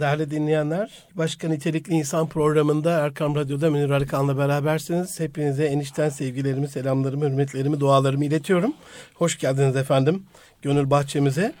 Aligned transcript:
Değerli 0.00 0.30
dinleyenler, 0.30 0.90
Başka 1.14 1.48
Nitelikli 1.48 1.94
İnsan 1.94 2.28
programında 2.28 3.00
Erkam 3.00 3.34
Radyo'da 3.34 3.70
Münir 3.70 3.90
Arıkan'la 3.90 4.38
berabersiniz. 4.38 5.20
Hepinize 5.20 5.64
enişten 5.64 6.08
sevgilerimi, 6.08 6.68
selamlarımı, 6.68 7.24
hürmetlerimi, 7.24 7.80
dualarımı 7.80 8.24
iletiyorum. 8.24 8.72
Hoş 9.14 9.38
geldiniz 9.38 9.76
efendim 9.76 10.24
Gönül 10.62 10.90
Bahçemize. 10.90 11.52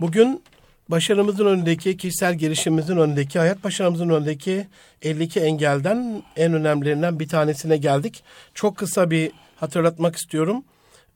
Bugün 0.00 0.42
başarımızın 0.88 1.46
önündeki, 1.46 1.96
kişisel 1.96 2.34
gelişimimizin 2.34 2.96
önündeki, 2.96 3.38
hayat 3.38 3.64
başarımızın 3.64 4.08
önündeki 4.08 4.66
52 5.02 5.40
engelden 5.40 6.22
en 6.36 6.52
önemlilerinden 6.52 7.20
bir 7.20 7.28
tanesine 7.28 7.76
geldik. 7.76 8.24
Çok 8.54 8.76
kısa 8.76 9.10
bir 9.10 9.32
hatırlatmak 9.56 10.16
istiyorum. 10.16 10.64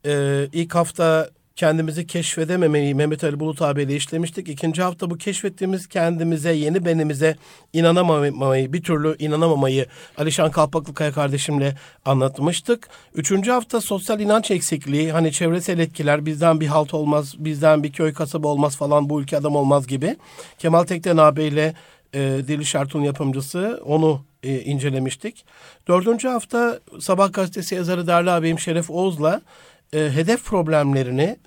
Ee, 0.05 0.47
ilk 0.53 0.75
hafta 0.75 1.29
kendimizi 1.59 2.07
keşfedememeyi 2.07 2.95
Mehmet 2.95 3.23
Ali 3.23 3.39
Bulut 3.39 3.61
abiyle 3.61 3.95
işlemiştik. 3.95 4.49
İkinci 4.49 4.81
hafta 4.81 5.09
bu 5.09 5.17
keşfettiğimiz 5.17 5.87
kendimize, 5.87 6.53
yeni 6.53 6.85
benimize 6.85 7.35
inanamamayı, 7.73 8.73
bir 8.73 8.83
türlü 8.83 9.15
inanamamayı 9.19 9.85
Alişan 10.17 10.51
Kalpaklıkaya 10.51 11.11
kardeşimle 11.11 11.75
anlatmıştık. 12.05 12.89
Üçüncü 13.15 13.51
hafta 13.51 13.81
sosyal 13.81 14.19
inanç 14.19 14.51
eksikliği, 14.51 15.11
hani 15.11 15.31
çevresel 15.31 15.79
etkiler, 15.79 16.25
bizden 16.25 16.59
bir 16.59 16.67
halt 16.67 16.93
olmaz, 16.93 17.35
bizden 17.37 17.83
bir 17.83 17.91
köy 17.91 18.13
kasaba 18.13 18.47
olmaz 18.47 18.77
falan, 18.77 19.09
bu 19.09 19.21
ülke 19.21 19.37
adam 19.37 19.55
olmaz 19.55 19.87
gibi. 19.87 20.15
Kemal 20.59 20.83
Tekten 20.83 21.17
abiyle 21.17 21.73
e, 22.13 22.19
Dili 22.19 22.65
Şartun 22.65 23.01
yapımcısı 23.01 23.81
onu 23.85 24.21
e, 24.43 24.59
incelemiştik. 24.59 25.45
Dördüncü 25.87 26.27
hafta 26.27 26.79
Sabah 26.99 27.33
gazetesi 27.33 27.75
yazarı 27.75 28.07
Derli 28.07 28.31
abim 28.31 28.59
Şeref 28.59 28.89
Oğuz'la 28.89 29.41
e, 29.93 29.99
hedef 29.99 30.45
problemlerini 30.45 31.23
e, 31.23 31.37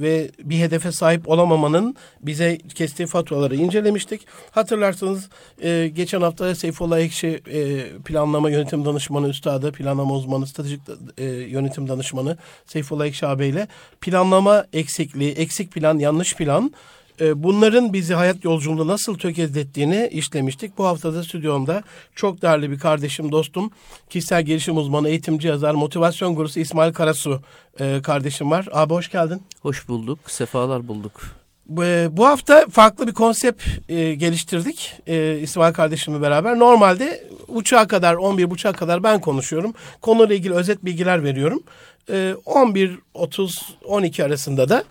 ve 0.00 0.30
bir 0.42 0.58
hedefe 0.58 0.92
sahip 0.92 1.28
olamamanın 1.28 1.96
bize 2.22 2.58
kestiği 2.58 3.06
faturaları 3.06 3.56
incelemiştik. 3.56 4.26
Hatırlarsanız 4.50 5.28
e, 5.62 5.88
geçen 5.94 6.20
hafta 6.20 6.54
Seyfullah 6.54 6.98
Ekşi 6.98 7.42
e, 7.52 7.88
planlama 8.04 8.50
yönetim 8.50 8.84
danışmanı 8.84 9.28
üstadı, 9.28 9.72
planlama 9.72 10.14
uzmanı, 10.14 10.46
stratejik 10.46 10.80
e, 11.18 11.24
yönetim 11.24 11.88
danışmanı 11.88 12.36
Seyfullah 12.66 13.06
Ekşi 13.06 13.26
abiyle 13.26 13.68
planlama 14.00 14.66
eksikliği, 14.72 15.32
eksik 15.32 15.72
plan, 15.72 15.98
yanlış 15.98 16.36
plan 16.36 16.72
bunların 17.20 17.92
bizi 17.92 18.14
hayat 18.14 18.44
yolculuğunda 18.44 18.86
nasıl 18.86 19.18
tökezlettiğini 19.18 20.08
işlemiştik. 20.12 20.78
Bu 20.78 20.86
haftada 20.86 21.24
stüdyomda 21.24 21.82
çok 22.14 22.42
değerli 22.42 22.70
bir 22.70 22.78
kardeşim, 22.78 23.32
dostum, 23.32 23.70
kişisel 24.10 24.42
gelişim 24.42 24.76
uzmanı, 24.76 25.08
eğitimci 25.08 25.48
yazar, 25.48 25.74
motivasyon 25.74 26.34
gurusu 26.34 26.60
İsmail 26.60 26.92
Karasu 26.92 27.42
e, 27.80 28.02
kardeşim 28.02 28.50
var. 28.50 28.66
Abi 28.72 28.94
hoş 28.94 29.10
geldin. 29.10 29.42
Hoş 29.60 29.88
bulduk, 29.88 30.18
sefalar 30.26 30.88
bulduk. 30.88 31.42
Bu, 31.66 31.84
e, 31.84 32.08
hafta 32.18 32.66
farklı 32.70 33.06
bir 33.06 33.12
konsept 33.12 33.62
e, 33.88 34.14
geliştirdik 34.14 34.92
e, 35.06 35.38
İsmail 35.38 35.74
kardeşimle 35.74 36.22
beraber. 36.22 36.58
Normalde 36.58 37.24
uçağa 37.48 37.88
kadar, 37.88 38.14
11 38.14 38.50
uçağa 38.50 38.72
kadar 38.72 39.02
ben 39.02 39.20
konuşuyorum. 39.20 39.74
Konuyla 40.00 40.34
ilgili 40.34 40.54
özet 40.54 40.84
bilgiler 40.84 41.24
veriyorum. 41.24 41.62
E, 42.10 42.34
11-30-12 42.46 44.24
arasında 44.24 44.68
da 44.68 44.84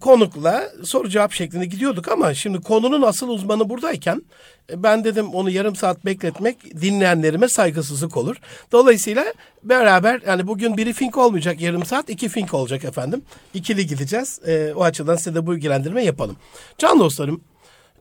konukla 0.00 0.70
soru 0.84 1.08
cevap 1.08 1.32
şeklinde 1.32 1.66
gidiyorduk 1.66 2.08
ama 2.08 2.34
şimdi 2.34 2.60
konunun 2.60 3.02
asıl 3.02 3.28
uzmanı 3.28 3.68
buradayken 3.68 4.22
e, 4.70 4.82
ben 4.82 5.04
dedim 5.04 5.34
onu 5.34 5.50
yarım 5.50 5.76
saat 5.76 6.04
bekletmek 6.04 6.80
dinleyenlerime 6.80 7.48
saygısızlık 7.48 8.16
olur. 8.16 8.36
Dolayısıyla 8.72 9.24
beraber 9.62 10.20
yani 10.26 10.46
bugün 10.46 10.76
biri 10.76 10.92
fink 10.92 11.18
olmayacak 11.18 11.60
yarım 11.60 11.84
saat 11.84 12.10
iki 12.10 12.28
fink 12.28 12.54
olacak 12.54 12.84
efendim. 12.84 13.22
İkili 13.54 13.86
gideceğiz. 13.86 14.40
E, 14.46 14.72
o 14.76 14.84
açıdan 14.84 15.16
size 15.16 15.34
de 15.34 15.46
bu 15.46 15.54
ilgilendirme 15.54 16.04
yapalım. 16.04 16.36
Can 16.78 16.98
dostlarım 16.98 17.40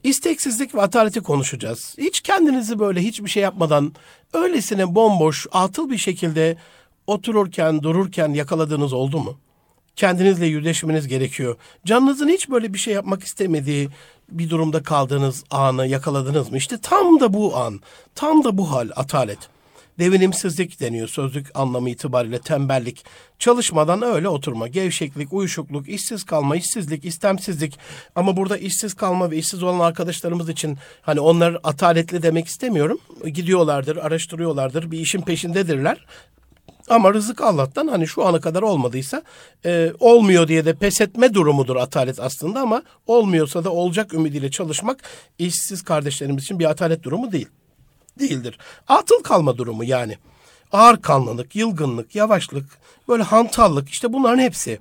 isteksizlik 0.04 0.76
ve 0.76 0.82
ataleti 0.82 1.22
konuşacağız. 1.22 1.96
Hiç 1.98 2.22
kendinizi 2.22 2.80
böyle 2.80 3.02
hiçbir 3.02 3.30
şey 3.30 3.44
yapmadan 3.44 3.94
öylesine 4.34 4.96
bomboş 4.96 5.48
atıl 5.52 5.90
bir 5.90 5.98
şekilde 5.98 6.58
otururken 7.08 7.84
dururken 7.84 8.34
yakaladığınız 8.34 8.94
oldu 8.94 9.20
mu? 9.20 9.40
Kendinizle 9.96 10.46
yüzleşmeniz 10.46 11.08
gerekiyor. 11.08 11.56
Canınızın 11.86 12.30
hiç 12.30 12.50
böyle 12.50 12.74
bir 12.74 12.80
şey 12.80 12.94
yapmak 12.94 13.24
istemediği 13.24 13.90
bir 14.30 14.50
durumda 14.50 14.84
kaldığınız 14.84 15.44
anı 15.50 15.88
yakaladınız 15.88 16.52
mı? 16.52 16.58
İşte 16.58 16.78
tam 16.82 17.20
da 17.20 17.34
bu 17.34 17.58
an, 17.58 17.82
tam 18.16 18.44
da 18.44 18.58
bu 18.58 18.72
hal 18.72 18.90
atalet. 18.96 19.40
Devinimsizlik 20.00 20.80
deniyor 20.80 21.08
sözlük 21.08 21.52
anlamı 21.54 21.90
itibariyle 21.90 22.40
tembellik. 22.40 23.06
Çalışmadan 23.40 24.02
öyle 24.02 24.28
oturma, 24.28 24.68
gevşeklik, 24.68 25.34
uyuşukluk, 25.34 25.90
işsiz 25.90 26.24
kalma, 26.24 26.56
işsizlik, 26.56 27.06
istemsizlik. 27.06 27.80
Ama 28.16 28.38
burada 28.38 28.58
işsiz 28.58 28.94
kalma 28.94 29.32
ve 29.32 29.38
işsiz 29.38 29.64
olan 29.64 29.80
arkadaşlarımız 29.80 30.50
için 30.50 30.78
hani 31.02 31.20
onlar 31.20 31.58
ataletli 31.64 32.24
demek 32.24 32.48
istemiyorum. 32.48 33.00
Gidiyorlardır, 33.26 33.98
araştırıyorlardır, 33.98 34.92
bir 34.92 35.00
işin 35.00 35.22
peşindedirler. 35.22 36.06
Ama 36.94 37.14
rızık 37.14 37.42
Allah'tan 37.42 37.88
hani 37.88 38.08
şu 38.08 38.26
ana 38.26 38.40
kadar 38.40 38.62
olmadıysa 38.62 39.24
e, 39.66 39.92
olmuyor 40.00 40.48
diye 40.48 40.66
de 40.66 40.74
pes 40.74 41.02
etme 41.02 41.34
durumudur 41.34 41.76
atalet 41.76 42.20
aslında 42.20 42.60
ama 42.60 42.84
olmuyorsa 43.08 43.64
da 43.64 43.72
olacak 43.72 44.14
ümidiyle 44.14 44.52
çalışmak 44.52 45.00
işsiz 45.40 45.84
kardeşlerimiz 45.84 46.44
için 46.44 46.60
bir 46.60 46.66
atalet 46.66 47.04
durumu 47.04 47.32
değil. 47.32 47.48
Değildir. 48.20 48.58
Atıl 48.88 49.24
kalma 49.24 49.58
durumu 49.58 49.84
yani. 49.84 50.18
Ağır 50.72 51.02
kanlılık, 51.02 51.56
yılgınlık, 51.56 52.16
yavaşlık, 52.16 52.66
böyle 53.08 53.24
hantallık 53.24 53.90
işte 53.90 54.14
bunların 54.14 54.40
hepsi. 54.40 54.80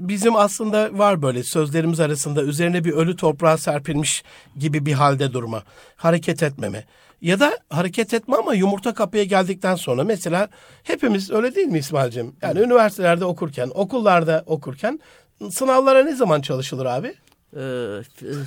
Bizim 0.00 0.36
aslında 0.36 0.98
var 0.98 1.22
böyle 1.22 1.42
sözlerimiz 1.42 2.00
arasında 2.00 2.42
üzerine 2.42 2.84
bir 2.84 2.92
ölü 2.92 3.16
toprağa 3.16 3.58
serpilmiş 3.58 4.24
gibi 4.58 4.86
bir 4.86 4.92
halde 4.92 5.32
durma. 5.32 5.62
Hareket 5.96 6.42
etmeme 6.42 6.84
ya 7.20 7.40
da 7.40 7.58
hareket 7.70 8.14
etme 8.14 8.36
ama 8.36 8.54
yumurta 8.54 8.94
kapıya 8.94 9.24
geldikten 9.24 9.74
sonra 9.74 10.04
mesela 10.04 10.48
hepimiz 10.82 11.30
öyle 11.30 11.54
değil 11.54 11.66
mi 11.66 11.78
İsmail'cim? 11.78 12.36
Yani 12.42 12.58
Hı. 12.58 12.64
üniversitelerde 12.64 13.24
okurken, 13.24 13.70
okullarda 13.74 14.42
okurken 14.46 15.00
sınavlara 15.50 16.04
ne 16.04 16.14
zaman 16.14 16.40
çalışılır 16.40 16.86
abi? 16.86 17.14
Ee, 17.56 18.02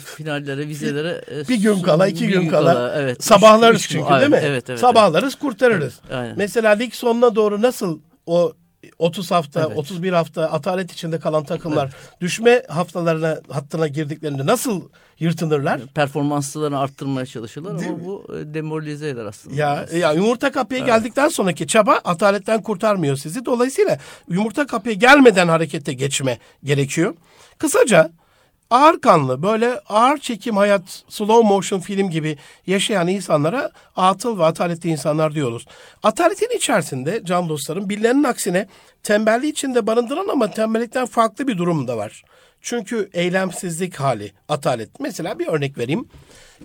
finallere, 0.06 0.68
vizelere 0.68 1.22
e, 1.32 1.48
bir 1.48 1.62
gün 1.62 1.82
kala, 1.82 2.08
iki 2.08 2.28
gün, 2.28 2.42
gün 2.42 2.50
kala. 2.50 2.74
kala 2.74 3.02
evet. 3.02 3.24
Sabahlarız 3.24 3.80
üç, 3.80 3.86
üç 3.86 3.92
çünkü 3.92 4.10
değil 4.10 4.30
mi? 4.30 4.40
Evet, 4.44 4.70
evet, 4.70 4.80
Sabahlarız, 4.80 5.34
evet. 5.34 5.42
kurtarırız. 5.42 6.00
Evet, 6.12 6.34
Mesela 6.38 6.72
lig 6.72 6.94
sonuna 6.94 7.36
doğru 7.36 7.62
nasıl 7.62 8.00
o 8.26 8.54
30 9.00 9.32
hafta, 9.32 9.66
evet. 9.68 9.78
31 9.78 10.14
hafta 10.14 10.52
atalet 10.52 10.92
içinde 10.92 11.20
kalan 11.20 11.44
takımlar 11.44 11.86
evet. 11.86 12.22
düşme 12.22 12.64
haftalarına 12.70 13.42
hattına 13.50 13.88
girdiklerinde 13.88 14.46
nasıl 14.46 14.82
yırtınırlar? 15.20 15.82
Performanslarını 15.96 16.80
arttırmaya 16.80 17.26
çalışırlar 17.26 17.80
Değil 17.80 17.90
ama 17.90 17.98
mi? 17.98 18.06
bu 18.06 18.36
e, 18.36 18.54
demoralize 18.54 19.10
eder 19.10 19.26
aslında. 19.26 19.56
Ya, 19.56 19.86
ya 19.98 20.14
yumurta 20.14 20.52
kapıya 20.52 20.80
evet. 20.80 20.90
geldikten 20.90 21.28
sonraki 21.28 21.68
çaba 21.68 21.94
ataletten 21.94 22.62
kurtarmıyor 22.62 23.18
sizi. 23.18 23.46
Dolayısıyla 23.46 24.00
yumurta 24.30 24.68
kapıya 24.68 24.96
gelmeden 24.96 25.48
harekete 25.48 25.94
geçme 25.94 26.40
gerekiyor. 26.64 27.16
Kısaca 27.58 28.12
ağır 28.70 29.02
kanlı 29.02 29.44
böyle 29.44 29.80
ağır 29.90 30.18
çekim 30.18 30.58
hayat 30.58 31.04
slow 31.10 31.48
motion 31.48 31.80
film 31.80 32.10
gibi 32.10 32.38
yaşayan 32.68 33.08
insanlara 33.08 33.72
atıl 33.96 34.40
ve 34.40 34.46
ataletli 34.46 34.90
insanlar 34.90 35.34
diyoruz. 35.34 35.66
Ataletin 36.04 36.58
içerisinde 36.58 37.22
can 37.24 37.50
dostlarım 37.50 37.90
birilerinin 37.90 38.24
aksine 38.24 38.68
tembelliği 39.04 39.52
içinde 39.52 39.88
barındıran 39.88 40.28
ama 40.28 40.52
tembellikten 40.52 41.06
farklı 41.06 41.48
bir 41.48 41.58
durum 41.58 41.88
da 41.88 41.98
var. 41.98 42.24
Çünkü 42.62 43.10
eylemsizlik 43.14 43.96
hali 43.96 44.32
atalet. 44.50 45.00
Mesela 45.00 45.40
bir 45.40 45.48
örnek 45.48 45.78
vereyim. 45.78 46.08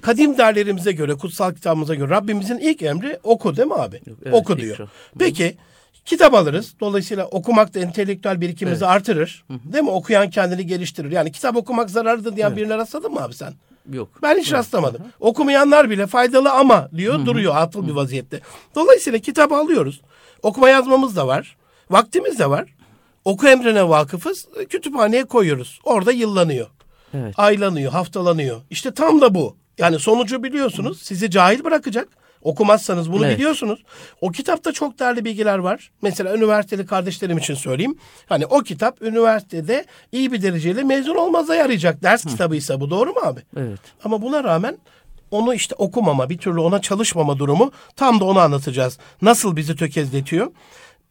Kadim 0.00 0.38
derlerimize 0.38 0.92
göre, 0.92 1.14
kutsal 1.14 1.54
kitabımıza 1.54 1.94
göre 1.94 2.10
Rabbimizin 2.10 2.58
ilk 2.58 2.82
emri 2.82 3.18
oku 3.22 3.56
değil 3.56 3.68
mi 3.68 3.74
abi? 3.74 4.00
Evet, 4.24 4.34
oku 4.34 4.58
diyor. 4.58 4.88
Peki 5.18 5.56
kitap 6.04 6.34
alırız. 6.34 6.74
Dolayısıyla 6.80 7.26
okumak 7.26 7.74
da 7.74 7.80
entelektüel 7.80 8.40
birikimimizi 8.40 8.84
evet. 8.84 8.94
artırır. 8.94 9.44
Değil 9.50 9.84
mi? 9.84 9.90
Okuyan 9.90 10.30
kendini 10.30 10.66
geliştirir. 10.66 11.10
Yani 11.10 11.32
kitap 11.32 11.56
okumak 11.56 11.90
zararlıdır 11.90 12.36
diyen 12.36 12.48
evet. 12.48 12.56
birine 12.56 12.76
rastladın 12.76 13.12
mı 13.12 13.20
abi 13.20 13.34
sen? 13.34 13.52
Yok. 13.92 14.08
Ben 14.22 14.38
hiç 14.38 14.50
Yok. 14.50 14.58
rastlamadım. 14.58 15.00
Hı-hı. 15.00 15.10
Okumayanlar 15.20 15.90
bile 15.90 16.06
faydalı 16.06 16.52
ama 16.52 16.88
diyor 16.96 17.14
Hı-hı. 17.14 17.26
duruyor 17.26 17.56
atıl 17.56 17.80
Hı-hı. 17.80 17.88
bir 17.88 17.92
vaziyette. 17.92 18.40
Dolayısıyla 18.74 19.18
kitap 19.18 19.52
alıyoruz. 19.52 20.00
Okuma 20.42 20.68
yazmamız 20.68 21.16
da 21.16 21.26
var. 21.26 21.56
Vaktimiz 21.90 22.38
de 22.38 22.50
var. 22.50 22.74
Oku 23.24 23.48
emrine 23.48 23.88
vakıfız. 23.88 24.48
Kütüphaneye 24.68 25.24
koyuyoruz. 25.24 25.80
Orada 25.84 26.12
yıllanıyor. 26.12 26.66
Evet. 27.14 27.34
Aylanıyor, 27.36 27.92
haftalanıyor. 27.92 28.60
İşte 28.70 28.94
tam 28.94 29.20
da 29.20 29.34
bu. 29.34 29.56
Yani 29.78 29.98
sonucu 29.98 30.42
biliyorsunuz. 30.42 31.02
Sizi 31.02 31.30
cahil 31.30 31.64
bırakacak. 31.64 32.08
Okumazsanız 32.42 33.12
bunu 33.12 33.26
evet. 33.26 33.38
biliyorsunuz. 33.38 33.82
O 34.20 34.30
kitapta 34.30 34.72
çok 34.72 34.98
değerli 34.98 35.24
bilgiler 35.24 35.58
var. 35.58 35.90
Mesela 36.02 36.36
üniversiteli 36.36 36.86
kardeşlerim 36.86 37.38
için 37.38 37.54
söyleyeyim. 37.54 37.98
Hani 38.26 38.46
o 38.46 38.60
kitap 38.60 39.02
üniversitede 39.02 39.84
iyi 40.12 40.32
bir 40.32 40.42
dereceyle 40.42 40.82
mezun 40.82 41.16
olmaza 41.16 41.54
yarayacak. 41.54 42.02
Ders 42.02 42.24
Hı. 42.24 42.28
kitabıysa 42.28 42.80
bu 42.80 42.90
doğru 42.90 43.10
mu 43.10 43.20
abi? 43.24 43.40
Evet. 43.56 43.80
Ama 44.04 44.22
buna 44.22 44.44
rağmen 44.44 44.78
onu 45.30 45.54
işte 45.54 45.74
okumama, 45.74 46.30
bir 46.30 46.38
türlü 46.38 46.60
ona 46.60 46.80
çalışmama 46.80 47.38
durumu 47.38 47.72
tam 47.96 48.20
da 48.20 48.24
onu 48.24 48.38
anlatacağız. 48.38 48.98
Nasıl 49.22 49.56
bizi 49.56 49.76
tökezletiyor? 49.76 50.52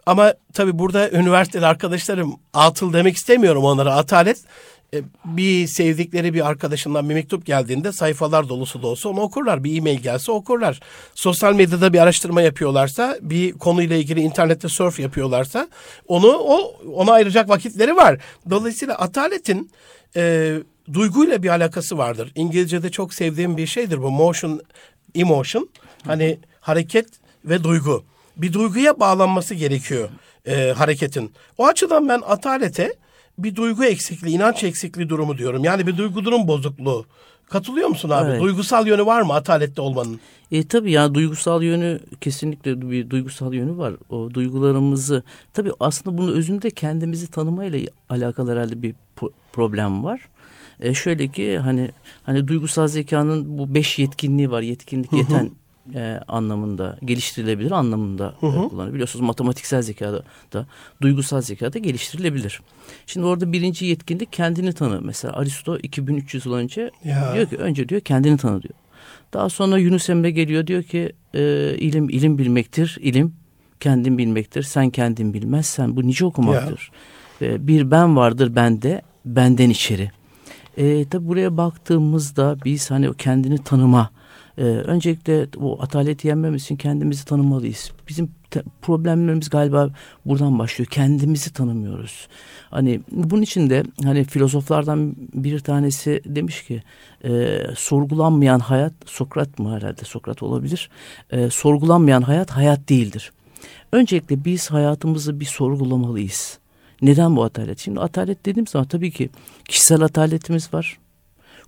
Ama 0.05 0.33
tabii 0.53 0.79
burada 0.79 1.11
üniversiteli 1.11 1.65
arkadaşlarım 1.65 2.35
atıl 2.53 2.93
demek 2.93 3.15
istemiyorum 3.15 3.63
onlara 3.63 3.95
atalet. 3.95 4.43
E, 4.93 5.01
bir 5.25 5.67
sevdikleri 5.67 6.33
bir 6.33 6.47
arkadaşından 6.47 7.09
bir 7.09 7.13
mektup 7.13 7.45
geldiğinde 7.45 7.91
sayfalar 7.91 8.49
dolusu 8.49 8.81
da 8.81 8.87
olsa 8.87 9.09
onu 9.09 9.21
okurlar. 9.21 9.63
Bir 9.63 9.77
e-mail 9.77 9.99
gelse 9.99 10.31
okurlar. 10.31 10.79
Sosyal 11.15 11.53
medyada 11.53 11.93
bir 11.93 11.99
araştırma 11.99 12.41
yapıyorlarsa, 12.41 13.17
bir 13.21 13.51
konuyla 13.51 13.95
ilgili 13.95 14.19
internette 14.19 14.69
surf 14.69 14.99
yapıyorlarsa 14.99 15.67
onu 16.07 16.27
o 16.27 16.75
ona 16.93 17.11
ayıracak 17.11 17.49
vakitleri 17.49 17.95
var. 17.95 18.17
Dolayısıyla 18.49 18.95
ataletin 18.95 19.71
e, 20.15 20.55
duyguyla 20.93 21.43
bir 21.43 21.49
alakası 21.49 21.97
vardır. 21.97 22.31
İngilizce'de 22.35 22.89
çok 22.89 23.13
sevdiğim 23.13 23.57
bir 23.57 23.67
şeydir 23.67 24.01
bu 24.01 24.11
motion, 24.11 24.61
emotion. 25.15 25.69
Hani 26.05 26.39
hareket 26.61 27.07
ve 27.45 27.63
duygu. 27.63 28.03
Bir 28.37 28.53
duyguya 28.53 28.99
bağlanması 28.99 29.55
gerekiyor 29.55 30.09
e, 30.47 30.73
hareketin. 30.77 31.31
O 31.57 31.67
açıdan 31.67 32.09
ben 32.09 32.21
atalete 32.25 32.93
bir 33.37 33.55
duygu 33.55 33.83
eksikliği, 33.83 34.35
inanç 34.35 34.63
eksikliği 34.63 35.09
durumu 35.09 35.37
diyorum. 35.37 35.63
Yani 35.63 35.87
bir 35.87 35.97
duygu 35.97 36.25
durum 36.25 36.47
bozukluğu. 36.47 37.05
Katılıyor 37.49 37.87
musun 37.87 38.09
abi? 38.09 38.29
Evet. 38.29 38.41
Duygusal 38.41 38.87
yönü 38.87 39.05
var 39.05 39.21
mı 39.21 39.33
atalette 39.33 39.81
olmanın? 39.81 40.19
E 40.51 40.67
tabii 40.67 40.91
ya 40.91 41.13
duygusal 41.13 41.63
yönü 41.63 41.99
kesinlikle 42.21 42.89
bir 42.91 43.09
duygusal 43.09 43.53
yönü 43.53 43.77
var. 43.77 43.93
O 44.09 44.33
duygularımızı 44.33 45.23
tabii 45.53 45.71
aslında 45.79 46.17
bunun 46.17 46.31
özünde 46.31 46.69
kendimizi 46.69 47.31
tanımayla 47.31 47.79
alakalı 48.09 48.51
herhalde 48.51 48.81
bir 48.81 48.95
problem 49.53 50.03
var. 50.03 50.21
E 50.79 50.93
şöyle 50.93 51.27
ki 51.27 51.57
hani 51.57 51.91
hani 52.23 52.47
duygusal 52.47 52.87
zekanın 52.87 53.57
bu 53.57 53.75
beş 53.75 53.99
yetkinliği 53.99 54.51
var. 54.51 54.61
Yetkinlik 54.61 55.13
yeten 55.13 55.51
e, 55.95 56.19
anlamında 56.27 56.97
geliştirilebilir 57.05 57.71
anlamında 57.71 58.33
hı 58.39 58.47
hı. 58.47 58.69
kullanılır. 58.69 58.93
Biliyorsunuz 58.93 59.25
matematiksel 59.25 59.81
zekada 59.81 60.23
da 60.53 60.65
duygusal 61.01 61.41
zekada 61.41 61.79
geliştirilebilir. 61.79 62.61
Şimdi 63.05 63.25
orada 63.25 63.51
birinci 63.51 63.85
yetkinlik 63.85 64.33
kendini 64.33 64.73
tanı. 64.73 65.01
Mesela 65.01 65.33
Aristo 65.33 65.77
2300 65.77 66.45
yıl 66.45 66.53
önce 66.53 66.91
ya. 67.03 67.33
diyor 67.33 67.45
ki 67.45 67.57
önce 67.57 67.89
diyor 67.89 68.01
kendini 68.01 68.37
tanı 68.37 68.61
diyor. 68.61 68.73
Daha 69.33 69.49
sonra 69.49 69.77
Yunus 69.77 70.09
Emre 70.09 70.31
geliyor 70.31 70.67
diyor 70.67 70.83
ki 70.83 71.13
e, 71.33 71.41
ilim 71.77 72.09
ilim 72.09 72.37
bilmektir. 72.37 72.97
ilim 73.01 73.33
kendin 73.79 74.17
bilmektir. 74.17 74.63
Sen 74.63 74.89
kendin 74.89 75.33
bilmezsen 75.33 75.95
bu 75.95 76.07
nice 76.07 76.25
okumaktır. 76.25 76.91
E, 77.41 77.67
bir 77.67 77.91
ben 77.91 78.15
vardır 78.15 78.55
bende 78.55 79.01
benden 79.25 79.69
içeri. 79.69 80.11
E, 80.77 81.05
tabi 81.05 81.27
buraya 81.27 81.57
baktığımızda 81.57 82.57
biz 82.65 82.91
hani 82.91 83.13
kendini 83.17 83.63
tanıma 83.63 84.09
ee, 84.57 84.63
öncelikle 84.63 85.47
bu 85.57 85.81
ataleti 85.81 86.27
yenmemiz 86.27 86.63
için 86.63 86.75
kendimizi 86.75 87.25
tanımalıyız. 87.25 87.91
Bizim 88.09 88.29
problemlerimiz 88.81 89.49
galiba 89.49 89.89
buradan 90.25 90.59
başlıyor. 90.59 90.87
Kendimizi 90.91 91.53
tanımıyoruz. 91.53 92.27
Hani 92.69 93.01
bunun 93.11 93.41
için 93.41 93.69
de 93.69 93.83
hani 94.03 94.23
filozoflardan 94.23 95.15
bir 95.33 95.59
tanesi 95.59 96.21
demiş 96.25 96.63
ki 96.63 96.83
e, 97.23 97.61
sorgulanmayan 97.75 98.59
hayat 98.59 98.93
Sokrat 99.05 99.59
mı 99.59 99.75
herhalde 99.75 100.05
Sokrat 100.05 100.43
olabilir. 100.43 100.89
E, 101.31 101.49
sorgulanmayan 101.49 102.21
hayat 102.21 102.51
hayat 102.51 102.89
değildir. 102.89 103.31
Öncelikle 103.91 104.45
biz 104.45 104.71
hayatımızı 104.71 105.39
bir 105.39 105.45
sorgulamalıyız. 105.45 106.59
Neden 107.01 107.35
bu 107.35 107.43
atalet? 107.43 107.79
Şimdi 107.79 107.99
atalet 107.99 108.45
dediğim 108.45 108.67
zaman 108.67 108.87
tabii 108.87 109.11
ki 109.11 109.29
kişisel 109.67 110.01
ataletimiz 110.01 110.73
var. 110.73 110.97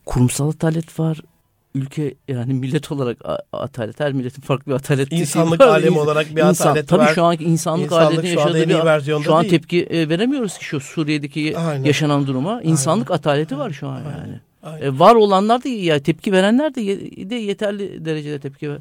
Kurumsal 0.06 0.50
atalet 0.50 1.00
var, 1.00 1.21
ülke 1.75 2.15
yani 2.27 2.53
millet 2.53 2.91
olarak 2.91 3.17
atalet 3.53 3.99
her 3.99 4.13
milletin 4.13 4.41
farklı 4.41 4.71
bir 4.71 4.75
atalet 4.75 5.11
insanlık 5.11 5.61
var. 5.61 5.67
alemi 5.67 5.99
olarak 5.99 6.35
bir 6.35 6.41
İnsan, 6.41 6.67
atalet 6.67 6.87
tabii 6.87 6.99
var. 6.99 7.05
Tabii 7.05 7.15
şu 7.15 7.23
anki 7.23 7.43
insanlık, 7.43 7.85
insanlık 7.85 8.07
aletinin 8.07 8.37
yaşadığı 8.37 8.69
bir 8.69 9.23
şu 9.23 9.35
an 9.35 9.41
değil. 9.41 9.51
tepki 9.51 9.83
e, 9.83 10.09
veremiyoruz 10.09 10.57
ki 10.57 10.65
şu 10.65 10.79
Suriye'deki 10.79 11.57
Aynen. 11.57 11.83
yaşanan 11.83 12.27
duruma. 12.27 12.61
İnsanlık 12.61 13.11
Aynen. 13.11 13.19
ataleti 13.19 13.57
var 13.57 13.71
şu 13.71 13.87
an 13.87 13.95
Aynen. 13.95 14.09
yani. 14.09 14.39
Aynen. 14.63 14.85
E, 14.85 14.99
var 14.99 15.15
olanlar 15.15 15.63
da 15.63 15.69
ya 15.69 15.99
tepki 15.99 16.31
verenler 16.31 16.75
de, 16.75 16.81
ye, 16.81 17.29
de 17.29 17.35
yeterli 17.35 18.05
derecede 18.05 18.39
tepki 18.39 18.69
ver 18.69 18.77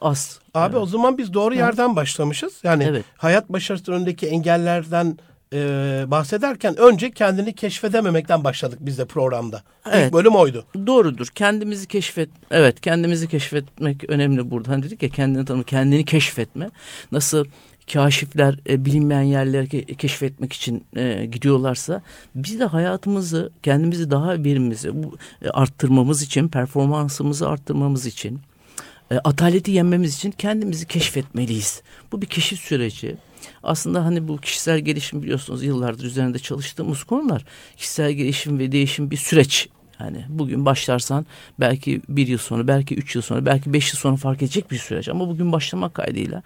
az. 0.00 0.40
Abi 0.54 0.74
yani. 0.74 0.82
o 0.82 0.86
zaman 0.86 1.18
biz 1.18 1.34
doğru 1.34 1.54
yerden 1.54 1.96
başlamışız. 1.96 2.52
Yani 2.62 2.84
evet. 2.88 3.04
hayat 3.16 3.48
başarısı 3.48 3.92
önündeki 3.92 4.26
engellerden 4.26 5.18
e, 5.54 6.04
bahsederken 6.06 6.76
önce 6.76 7.10
kendini 7.10 7.52
keşfedememekten 7.52 8.44
başladık 8.44 8.78
biz 8.82 8.98
de 8.98 9.04
programda. 9.04 9.62
Evet. 9.90 10.06
İlk 10.06 10.12
bölüm 10.12 10.34
oydu. 10.34 10.64
Doğrudur. 10.86 11.26
Kendimizi 11.26 11.86
keşfet. 11.86 12.28
Evet, 12.50 12.80
kendimizi 12.80 13.28
keşfetmek 13.28 14.10
önemli 14.10 14.50
burada. 14.50 14.72
Hani 14.72 14.82
dedik 14.82 15.02
ya 15.02 15.08
kendini 15.08 15.44
tanım, 15.44 15.62
kendini 15.62 16.04
keşfetme. 16.04 16.70
Nasıl 17.12 17.44
kaşifler 17.92 18.58
e, 18.68 18.84
bilinmeyen 18.84 19.22
yerleri 19.22 19.96
keşfetmek 19.96 20.52
için 20.52 20.84
e, 20.96 21.26
gidiyorlarsa 21.26 22.02
biz 22.34 22.60
de 22.60 22.64
hayatımızı 22.64 23.52
kendimizi 23.62 24.10
daha 24.10 24.44
birimizi 24.44 24.92
e, 25.42 25.48
arttırmamız 25.48 26.22
için 26.22 26.48
performansımızı 26.48 27.48
arttırmamız 27.48 28.06
için 28.06 28.40
e, 29.10 29.18
ataleti 29.18 29.70
yenmemiz 29.70 30.16
için 30.16 30.30
kendimizi 30.30 30.86
keşfetmeliyiz. 30.86 31.82
Bu 32.12 32.22
bir 32.22 32.26
keşif 32.26 32.60
süreci 32.60 33.16
aslında 33.62 34.04
hani 34.04 34.28
bu 34.28 34.36
kişisel 34.36 34.78
gelişim 34.78 35.22
biliyorsunuz 35.22 35.64
yıllardır 35.64 36.04
üzerinde 36.04 36.38
çalıştığımız 36.38 37.04
konular. 37.04 37.44
Kişisel 37.76 38.12
gelişim 38.12 38.58
ve 38.58 38.72
değişim 38.72 39.10
bir 39.10 39.16
süreç 39.16 39.68
yani 40.00 40.24
bugün 40.28 40.66
başlarsan 40.66 41.26
belki 41.60 42.02
bir 42.08 42.26
yıl 42.26 42.38
sonra, 42.38 42.68
belki 42.68 42.94
üç 42.94 43.14
yıl 43.14 43.22
sonra, 43.22 43.46
belki 43.46 43.72
beş 43.72 43.92
yıl 43.92 43.98
sonra 43.98 44.16
fark 44.16 44.42
edecek 44.42 44.70
bir 44.70 44.78
süreç. 44.78 45.08
Ama 45.08 45.28
bugün 45.28 45.52
başlamak 45.52 45.94
kaydıyla. 45.94 46.42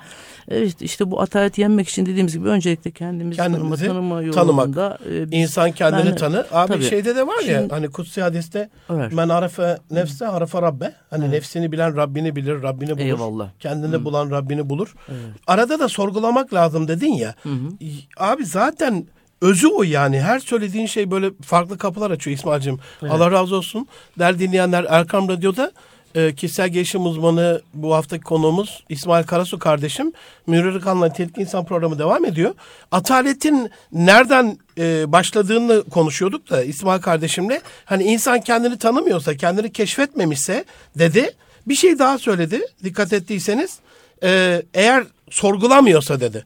Evet 0.48 0.82
işte 0.82 1.10
bu 1.10 1.20
ataleti 1.20 1.60
yenmek 1.60 1.88
için 1.88 2.06
dediğimiz 2.06 2.34
gibi 2.38 2.48
öncelikle 2.48 2.90
kendimizi, 2.90 3.36
kendimizi 3.36 3.86
tanıma, 3.86 4.30
tanıma 4.30 4.62
yolunda. 4.62 4.98
E, 5.10 5.26
İnsan 5.30 5.72
kendini 5.72 6.10
ben, 6.10 6.16
tanı. 6.16 6.46
Abi 6.52 6.72
tabii, 6.72 6.84
şeyde 6.84 7.16
de 7.16 7.26
var 7.26 7.42
ya 7.44 7.60
şimdi, 7.60 7.74
hani 7.74 7.90
kutsi 7.90 8.22
hadiste 8.22 8.68
evet. 8.90 9.12
men 9.12 9.28
arafe 9.28 9.78
nefse 9.90 10.28
arafe 10.28 10.62
rabbe. 10.62 10.92
Hani 11.10 11.24
evet. 11.24 11.34
nefsini 11.34 11.72
bilen 11.72 11.96
Rabbini 11.96 12.36
bilir, 12.36 12.62
Rabbini 12.62 12.90
bulur. 12.90 13.04
Eyvallah. 13.04 13.50
Kendini 13.60 13.94
Hı. 13.94 14.04
bulan 14.04 14.30
Rabbini 14.30 14.68
bulur. 14.70 14.94
Evet. 15.08 15.20
Arada 15.46 15.78
da 15.78 15.88
sorgulamak 15.88 16.54
lazım 16.54 16.88
dedin 16.88 17.12
ya. 17.12 17.34
Hı 17.42 17.48
hı. 17.48 17.68
Abi 18.16 18.44
zaten 18.44 19.06
özü 19.44 19.68
o 19.68 19.82
yani. 19.82 20.20
Her 20.20 20.38
söylediğin 20.38 20.86
şey 20.86 21.10
böyle 21.10 21.30
farklı 21.42 21.78
kapılar 21.78 22.10
açıyor 22.10 22.36
İsmail'cim. 22.36 22.78
Evet. 23.02 23.12
Allah 23.12 23.30
razı 23.30 23.56
olsun. 23.56 23.88
Der 24.18 24.38
dinleyenler 24.38 24.86
Erkam 24.88 25.28
Radyo'da 25.28 25.72
e, 26.14 26.34
kişisel 26.34 26.68
gelişim 26.68 27.06
uzmanı 27.06 27.62
bu 27.74 27.94
haftaki 27.94 28.24
konuğumuz 28.24 28.84
İsmail 28.88 29.24
Karasu 29.24 29.58
kardeşim. 29.58 30.12
Münir 30.46 30.80
Kan'la 30.80 31.06
Nitelikli 31.06 31.42
İnsan 31.42 31.64
programı 31.64 31.98
devam 31.98 32.24
ediyor. 32.24 32.54
Ataletin 32.92 33.70
nereden 33.92 34.58
e, 34.78 35.12
başladığını 35.12 35.84
konuşuyorduk 35.90 36.50
da 36.50 36.64
İsmail 36.64 37.00
kardeşimle. 37.00 37.60
Hani 37.84 38.04
insan 38.04 38.40
kendini 38.40 38.78
tanımıyorsa, 38.78 39.36
kendini 39.36 39.72
keşfetmemişse 39.72 40.64
dedi. 40.98 41.30
Bir 41.66 41.74
şey 41.74 41.98
daha 41.98 42.18
söyledi 42.18 42.60
dikkat 42.84 43.12
ettiyseniz. 43.12 43.78
E, 44.22 44.62
eğer 44.74 45.04
sorgulamıyorsa 45.30 46.20
dedi. 46.20 46.44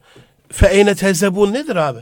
Fe 0.51 0.67
eyne 0.67 0.95
tezebun 0.95 1.53
nedir 1.53 1.75
abi? 1.75 1.99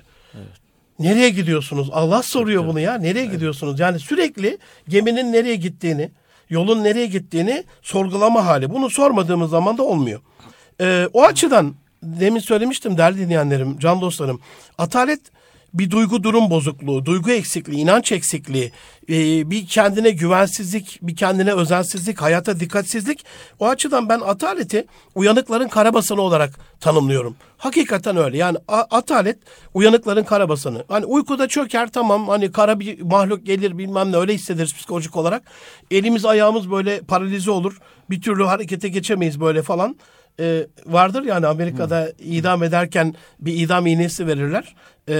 Evet. 0.99 1.09
Nereye 1.09 1.29
gidiyorsunuz? 1.29 1.89
Allah 1.93 2.23
soruyor 2.23 2.67
bunu 2.67 2.79
ya. 2.79 2.93
Nereye 2.97 3.23
evet. 3.23 3.31
gidiyorsunuz? 3.31 3.79
Yani 3.79 3.99
sürekli 3.99 4.57
geminin 4.87 5.33
nereye 5.33 5.55
gittiğini, 5.55 6.11
yolun 6.49 6.83
nereye 6.83 7.05
gittiğini 7.05 7.63
sorgulama 7.81 8.45
hali. 8.45 8.69
Bunu 8.69 8.89
sormadığımız 8.89 9.49
zaman 9.49 9.77
da 9.77 9.83
olmuyor. 9.83 10.21
Ee, 10.81 11.09
o 11.13 11.23
açıdan 11.23 11.75
demin 12.03 12.39
söylemiştim 12.39 12.97
değerli 12.97 13.17
dinleyenlerim, 13.17 13.79
can 13.79 14.01
dostlarım. 14.01 14.41
Atalet 14.77 15.19
bir 15.79 15.91
duygu 15.91 16.23
durum 16.23 16.49
bozukluğu, 16.49 17.05
duygu 17.05 17.31
eksikliği, 17.31 17.81
inanç 17.81 18.11
eksikliği, 18.11 18.71
e, 19.09 19.49
bir 19.51 19.67
kendine 19.67 20.09
güvensizlik, 20.09 20.99
bir 21.01 21.15
kendine 21.15 21.53
özensizlik, 21.53 22.21
hayata 22.21 22.59
dikkatsizlik. 22.59 23.25
O 23.59 23.67
açıdan 23.67 24.09
ben 24.09 24.19
ataleti 24.19 24.85
uyanıkların 25.15 25.67
karabasanı 25.67 26.21
olarak 26.21 26.59
tanımlıyorum. 26.79 27.35
Hakikaten 27.57 28.17
öyle. 28.17 28.37
Yani 28.37 28.57
atalet 28.67 29.37
uyanıkların 29.73 30.23
karabasanı. 30.23 30.83
Hani 30.87 31.05
uykuda 31.05 31.47
çöker 31.47 31.91
tamam 31.91 32.27
hani 32.27 32.51
kara 32.51 32.79
bir 32.79 33.01
mahluk 33.01 33.45
gelir 33.45 33.77
bilmem 33.77 34.11
ne 34.11 34.17
öyle 34.17 34.33
hissederiz 34.33 34.73
psikolojik 34.73 35.15
olarak. 35.15 35.43
Elimiz 35.91 36.25
ayağımız 36.25 36.71
böyle 36.71 36.99
paralize 36.99 37.51
olur. 37.51 37.79
Bir 38.09 38.21
türlü 38.21 38.43
harekete 38.43 38.89
geçemeyiz 38.89 39.39
böyle 39.39 39.61
falan 39.61 39.95
e, 40.39 40.67
vardır 40.85 41.23
yani 41.23 41.47
Amerika'da 41.47 42.01
Hı. 42.01 42.13
idam 42.19 42.63
ederken 42.63 43.15
bir 43.39 43.53
idam 43.53 43.87
iğnesi 43.87 44.27
verirler. 44.27 44.75
E, 45.09 45.17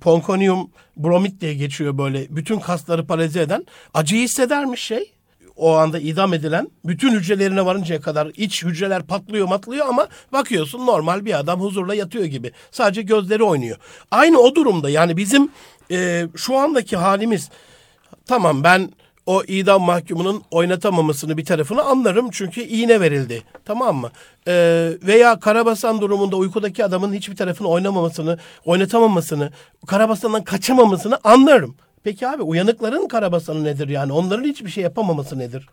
ponkonium 0.00 0.70
bromit 0.96 1.40
diye 1.40 1.54
geçiyor 1.54 1.98
böyle 1.98 2.36
bütün 2.36 2.60
kasları 2.60 3.06
paralize 3.06 3.40
eden. 3.40 3.66
Acıyı 3.94 4.22
hissedermiş 4.22 4.82
şey 4.82 5.12
o 5.58 5.74
anda 5.76 5.98
idam 5.98 6.34
edilen 6.34 6.68
bütün 6.84 7.14
hücrelerine 7.14 7.66
varıncaya 7.66 8.00
kadar 8.00 8.30
iç 8.36 8.64
hücreler 8.64 9.02
patlıyor 9.02 9.48
matlıyor 9.48 9.86
ama 9.88 10.08
bakıyorsun 10.32 10.86
normal 10.86 11.24
bir 11.24 11.38
adam 11.38 11.60
huzurla 11.60 11.94
yatıyor 11.94 12.24
gibi. 12.24 12.52
Sadece 12.70 13.02
gözleri 13.02 13.42
oynuyor. 13.42 13.76
Aynı 14.10 14.38
o 14.38 14.54
durumda 14.54 14.90
yani 14.90 15.16
bizim 15.16 15.48
e, 15.90 16.28
şu 16.36 16.56
andaki 16.56 16.96
halimiz 16.96 17.50
tamam 18.26 18.64
ben 18.64 18.92
o 19.28 19.42
idam 19.44 19.82
mahkumunun 19.82 20.42
oynatamamasını 20.50 21.36
bir 21.36 21.44
tarafını 21.44 21.82
anlarım 21.82 22.30
çünkü 22.30 22.60
iğne 22.60 23.00
verildi. 23.00 23.42
Tamam 23.64 23.96
mı? 23.96 24.10
Ee, 24.46 24.90
veya 25.02 25.40
karabasan 25.40 26.00
durumunda 26.00 26.36
uykudaki 26.36 26.84
adamın 26.84 27.12
hiçbir 27.12 27.36
tarafını 27.36 27.68
oynamamasını, 27.68 28.38
oynatamamasını, 28.64 29.50
karabasandan 29.86 30.44
kaçamamasını 30.44 31.18
anlarım. 31.24 31.76
Peki 32.04 32.28
abi 32.28 32.42
uyanıkların 32.42 33.08
karabasanı 33.08 33.64
nedir 33.64 33.88
yani? 33.88 34.12
Onların 34.12 34.44
hiçbir 34.44 34.70
şey 34.70 34.84
yapamaması 34.84 35.38
nedir? 35.38 35.68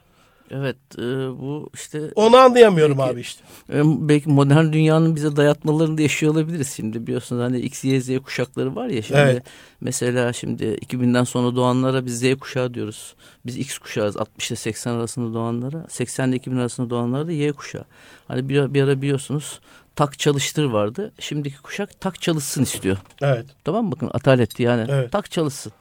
Evet 0.52 0.76
e, 0.98 1.02
bu 1.42 1.70
işte 1.74 2.02
Onu 2.16 2.38
anlayamıyorum 2.38 2.98
Peki. 2.98 3.10
abi 3.10 3.20
işte. 3.20 3.44
e, 3.74 3.82
belki 3.86 4.30
modern 4.30 4.74
dünyanın 4.74 5.16
bize 5.16 5.36
dayatmalarını 5.36 5.98
da 5.98 6.02
yaşıyor 6.02 6.32
olabiliriz 6.34 6.74
şimdi 6.76 7.08
biliyorsunuz 7.08 7.42
hani 7.42 7.60
X, 7.60 7.84
Y, 7.84 8.02
Z 8.02 8.20
kuşakları 8.20 8.76
var 8.76 8.88
ya 8.88 9.02
şimdi 9.02 9.20
Evet. 9.20 9.44
mesela 9.82 10.34
şimdi 10.34 10.64
2000'den 10.64 11.24
sonra 11.24 11.56
doğanlara 11.56 12.06
biz 12.06 12.20
Z 12.20 12.36
kuşağı 12.40 12.74
diyoruz. 12.74 13.16
Biz 13.46 13.58
X 13.58 13.78
kuşağız 13.78 14.18
60 14.18 14.50
ile 14.52 14.56
80 14.56 14.92
arasında 14.94 15.34
doğanlara 15.34 15.86
80 15.90 16.30
ile 16.30 16.36
2000 16.36 16.58
arasında 16.58 16.90
doğanlara 16.90 17.28
da 17.28 17.32
Y 17.32 17.52
kuşağı. 17.52 17.86
Hani 18.28 18.50
bir, 18.50 18.74
bir 18.74 18.84
ara 18.84 19.02
biliyorsunuz 19.02 19.60
tak 19.96 20.20
çalıştır 20.20 20.64
vardı. 20.66 21.12
Şimdiki 21.20 21.62
kuşak 21.62 22.02
tak 22.02 22.22
çalışsın 22.22 22.64
istiyor. 22.64 22.98
Evet. 23.22 23.46
Tamam 23.64 23.86
mı? 23.86 23.92
Bakın 23.92 24.10
ataletti 24.14 24.64
yani. 24.64 24.86
Evet. 24.90 25.12
Tak 25.12 25.32
çalışsın. 25.32 25.72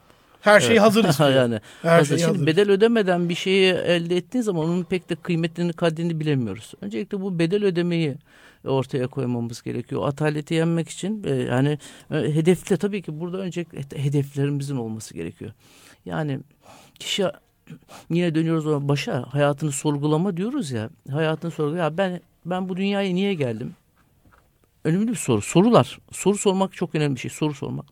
Her 0.45 0.61
şey 0.61 0.79
hazır 0.79 1.05
istiyor. 1.05 1.31
yani. 1.37 1.61
Her 1.83 1.99
Hazır. 1.99 2.09
şey 2.09 2.19
Şimdi 2.19 2.39
hazır. 2.39 2.47
bedel 2.47 2.71
ödemeden 2.71 3.29
bir 3.29 3.35
şeyi 3.35 3.73
elde 3.73 4.17
ettiğin 4.17 4.43
zaman 4.43 4.65
onun 4.65 4.85
pek 4.85 5.11
de 5.11 5.15
kıymetini 5.15 5.73
kadrini 5.73 6.21
bilemiyoruz. 6.21 6.73
Öncelikle 6.81 7.21
bu 7.21 7.39
bedel 7.39 7.65
ödemeyi 7.65 8.17
ortaya 8.65 9.07
koymamız 9.07 9.63
gerekiyor. 9.63 10.09
Ataleti 10.09 10.55
yenmek 10.55 10.89
için 10.89 11.25
e, 11.25 11.35
yani 11.35 11.79
e, 12.11 12.15
hedefle 12.17 12.77
tabii 12.77 13.03
ki 13.03 13.21
burada 13.21 13.39
öncelikle 13.39 14.03
hedeflerimizin 14.03 14.77
olması 14.77 15.15
gerekiyor. 15.15 15.53
Yani 16.05 16.41
kişi 16.99 17.25
yine 18.11 18.35
dönüyoruz 18.35 18.67
o 18.67 18.89
başa 18.89 19.25
hayatını 19.31 19.73
sorgulama 19.73 20.37
diyoruz 20.37 20.71
ya. 20.71 20.91
Hayatını 21.11 21.51
sorgulama. 21.51 21.83
Ya 21.85 21.99
ben 21.99 22.21
ben 22.47 22.69
bu 22.69 22.77
dünyaya 22.77 23.15
niye 23.15 23.35
geldim? 23.35 23.75
Önemli 24.85 25.09
bir 25.09 25.15
soru. 25.15 25.43
Sorular. 25.43 25.99
Soru 26.13 26.39
sormak 26.39 26.73
çok 26.73 26.95
önemli 26.95 27.15
bir 27.15 27.21
şey. 27.21 27.31
Soru 27.31 27.55
sormak. 27.55 27.87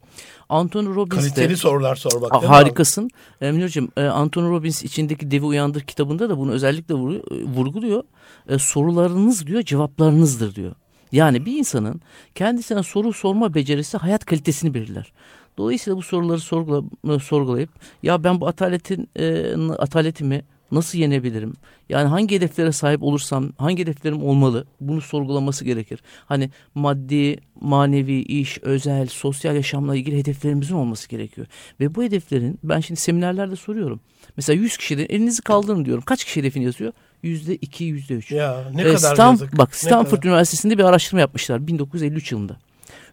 Anthony 0.49 0.87
Robbins 0.87 1.25
de 1.25 1.29
Kaliteli 1.29 1.57
sorular 1.57 1.97
sormak. 1.97 2.33
Değil 2.33 2.45
harikasın. 2.45 3.11
E, 3.41 3.53
Münir'cim, 3.53 3.89
e, 3.97 4.03
Anthony 4.03 4.49
Robbins 4.49 4.83
içindeki 4.83 5.31
Devi 5.31 5.45
Uyandır 5.45 5.81
kitabında 5.81 6.31
da 6.31 6.39
bunu 6.39 6.53
özellikle 6.53 6.95
e, 6.95 6.99
vurguluyor. 7.45 8.03
E, 8.49 8.59
sorularınız 8.59 9.47
diyor 9.47 9.63
cevaplarınızdır 9.63 10.55
diyor. 10.55 10.75
Yani 11.13 11.47
bir 11.47 11.59
insanın 11.59 12.01
kendisine 12.35 12.83
soru 12.83 13.13
sorma 13.13 13.55
becerisi 13.55 13.97
hayat 13.97 14.25
kalitesini 14.25 14.75
belirler. 14.75 15.13
Dolayısıyla 15.59 15.97
bu 15.97 16.03
soruları 16.03 16.41
sorgula, 16.41 16.83
e, 17.15 17.19
sorgulayıp 17.19 17.71
ya 18.03 18.25
ben 18.25 18.41
bu 18.41 18.49
ataletin 18.49 19.09
e, 19.17 19.55
ataletimi 19.79 20.43
nasıl 20.73 20.99
yenebilirim? 20.99 21.53
Yani 21.89 22.09
hangi 22.09 22.35
hedeflere 22.37 22.73
sahip 22.73 23.03
olursam 23.03 23.53
hangi 23.59 23.83
hedeflerim 23.83 24.23
olmalı? 24.23 24.67
Bunu 24.81 25.01
sorgulaması 25.01 25.65
gerekir. 25.65 26.01
Hani 26.27 26.51
maddi, 26.75 27.37
manevi, 27.61 28.19
iş, 28.21 28.59
özel, 28.63 29.07
sosyal 29.07 29.55
yaşamla 29.57 29.97
ilgili 29.97 30.19
hedeflerimizin 30.19 30.75
olması 30.75 31.09
gerekiyor. 31.09 31.47
Ve 31.81 31.95
bu 31.95 32.03
hedeflerin 32.03 32.59
ben 32.65 32.81
şimdi 32.81 33.01
seminerlerde 33.01 33.57
soruyorum. 33.57 34.01
Mesela 34.37 34.61
100 34.63 34.77
kişiden 34.77 35.07
elinizi 35.09 35.43
kaldırın 35.43 35.85
diyorum. 35.85 36.03
Kaç 36.07 36.25
kişi 36.25 36.41
hedefini 36.41 36.65
yazıyor? 36.65 36.93
Yüzde 37.23 37.55
iki, 37.57 37.85
yüzde 37.85 38.15
üç. 38.15 38.31
Ya 38.33 38.71
ne 38.75 38.83
Ee, 38.83 38.85
kadar 38.95 39.15
Stan- 39.15 39.31
yazık. 39.31 39.59
Bak 39.59 39.75
Stanford 39.75 40.11
kadar. 40.17 40.29
Üniversitesi'nde 40.29 40.79
bir 40.79 40.85
araştırma 40.85 41.21
yapmışlar 41.21 41.67
1953 41.67 42.33
yılında. 42.33 42.57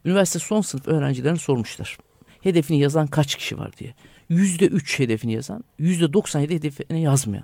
Üniversite 0.05 0.39
son 0.39 0.61
sınıf 0.61 0.87
öğrencilerine 0.87 1.39
sormuşlar. 1.39 1.97
Hedefini 2.41 2.79
yazan 2.79 3.07
kaç 3.07 3.35
kişi 3.35 3.57
var 3.57 3.71
diye. 3.77 3.93
Yüzde 4.29 4.65
üç 4.65 4.99
hedefini 4.99 5.33
yazan, 5.33 5.63
yüzde 5.79 6.13
97 6.13 6.55
hedefini 6.55 7.01
yazmayan. 7.01 7.43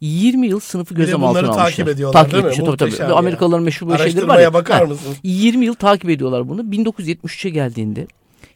20 0.00 0.46
yıl 0.46 0.60
sınıfı 0.60 0.94
gözlem 0.94 1.24
altına 1.24 1.48
almışlar. 1.48 1.64
takip 1.64 1.88
ediyorlar, 1.88 2.32
değil 2.32 2.44
mi? 2.44 2.50
tabii, 2.50 2.56
tabii. 2.56 2.70
Muhteşem 2.70 3.06
Ve 3.06 3.10
ya. 3.10 3.16
Amerikalıların 3.16 3.64
meşhur 3.64 3.88
böyle 3.88 4.10
şeyleri 4.10 4.28
var 4.28 4.40
ya. 4.40 4.54
bakar 4.54 4.78
Ha, 4.78 4.86
mısın? 4.86 5.16
20 5.22 5.64
yıl 5.64 5.74
takip 5.74 6.10
ediyorlar 6.10 6.48
bunu. 6.48 6.60
1973'e 6.62 7.50
geldiğinde 7.50 8.06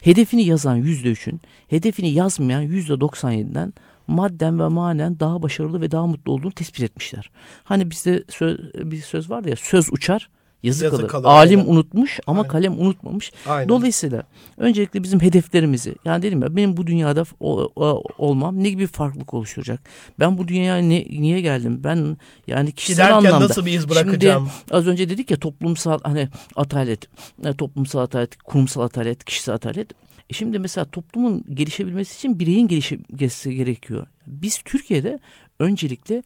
hedefini 0.01 0.43
yazan 0.45 0.83
%3'ün 0.83 1.41
hedefini 1.69 2.11
yazmayan 2.11 2.65
%97'den 2.65 3.73
madden 4.07 4.61
ve 4.61 4.69
manen 4.69 5.21
daha 5.21 5.43
başarılı 5.43 5.81
ve 5.81 5.91
daha 5.91 6.07
mutlu 6.07 6.33
olduğunu 6.33 6.53
tespit 6.53 6.83
etmişler. 6.83 7.31
Hani 7.65 7.91
bizde 7.91 8.25
söz, 8.29 8.59
bir 8.75 9.01
söz 9.01 9.31
var 9.31 9.45
ya 9.45 9.57
söz 9.57 9.93
uçar 9.93 10.29
yazı, 10.67 10.85
Yazı 10.85 11.07
kalır. 11.07 11.25
Alim 11.29 11.61
aynen. 11.61 11.71
unutmuş 11.73 12.21
ama 12.27 12.41
Aynen. 12.41 12.51
kalem 12.51 12.81
unutmamış. 12.81 13.33
Aynen. 13.47 13.69
Dolayısıyla 13.69 14.23
öncelikle 14.57 15.03
bizim 15.03 15.21
hedeflerimizi 15.21 15.95
yani 16.05 16.23
dedim 16.23 16.43
ya 16.43 16.57
benim 16.57 16.77
bu 16.77 16.87
dünyada 16.87 17.25
o- 17.41 17.69
o- 17.77 18.03
olmam 18.19 18.63
ne 18.63 18.71
gibi 18.71 18.87
farklılık 18.87 19.35
oluşturacak? 19.35 19.81
Ben 20.21 20.39
bu 20.39 20.49
dünyaya 20.49 20.77
ne, 20.83 21.05
niye 21.11 21.41
geldim? 21.41 21.81
Ben 21.85 22.17
yani 22.47 22.73
kişisel 22.73 23.07
Giderken 23.07 23.29
anlamda. 23.29 23.49
nasıl 23.49 23.67
bir 23.67 23.73
iz 23.73 23.89
bırakacağım? 23.91 24.49
Şimdi 24.61 24.75
az 24.77 24.87
önce 24.87 25.09
dedik 25.11 25.31
ya 25.31 25.37
toplumsal 25.37 25.99
hani 26.03 26.29
atalet, 26.57 27.09
e, 27.45 27.53
toplumsal 27.53 28.01
atalet, 28.01 28.37
kurumsal 28.37 28.83
atalet, 28.83 29.25
kişisel 29.25 29.55
atalet. 29.55 29.91
E 30.31 30.35
şimdi 30.35 30.59
mesela 30.59 30.85
toplumun 30.85 31.45
gelişebilmesi 31.55 32.17
için 32.17 32.39
bireyin 32.39 32.69
gelişmesi 32.69 33.55
gerekiyor. 33.55 34.07
Biz 34.27 34.59
Türkiye'de 34.65 35.19
öncelikle 35.59 36.23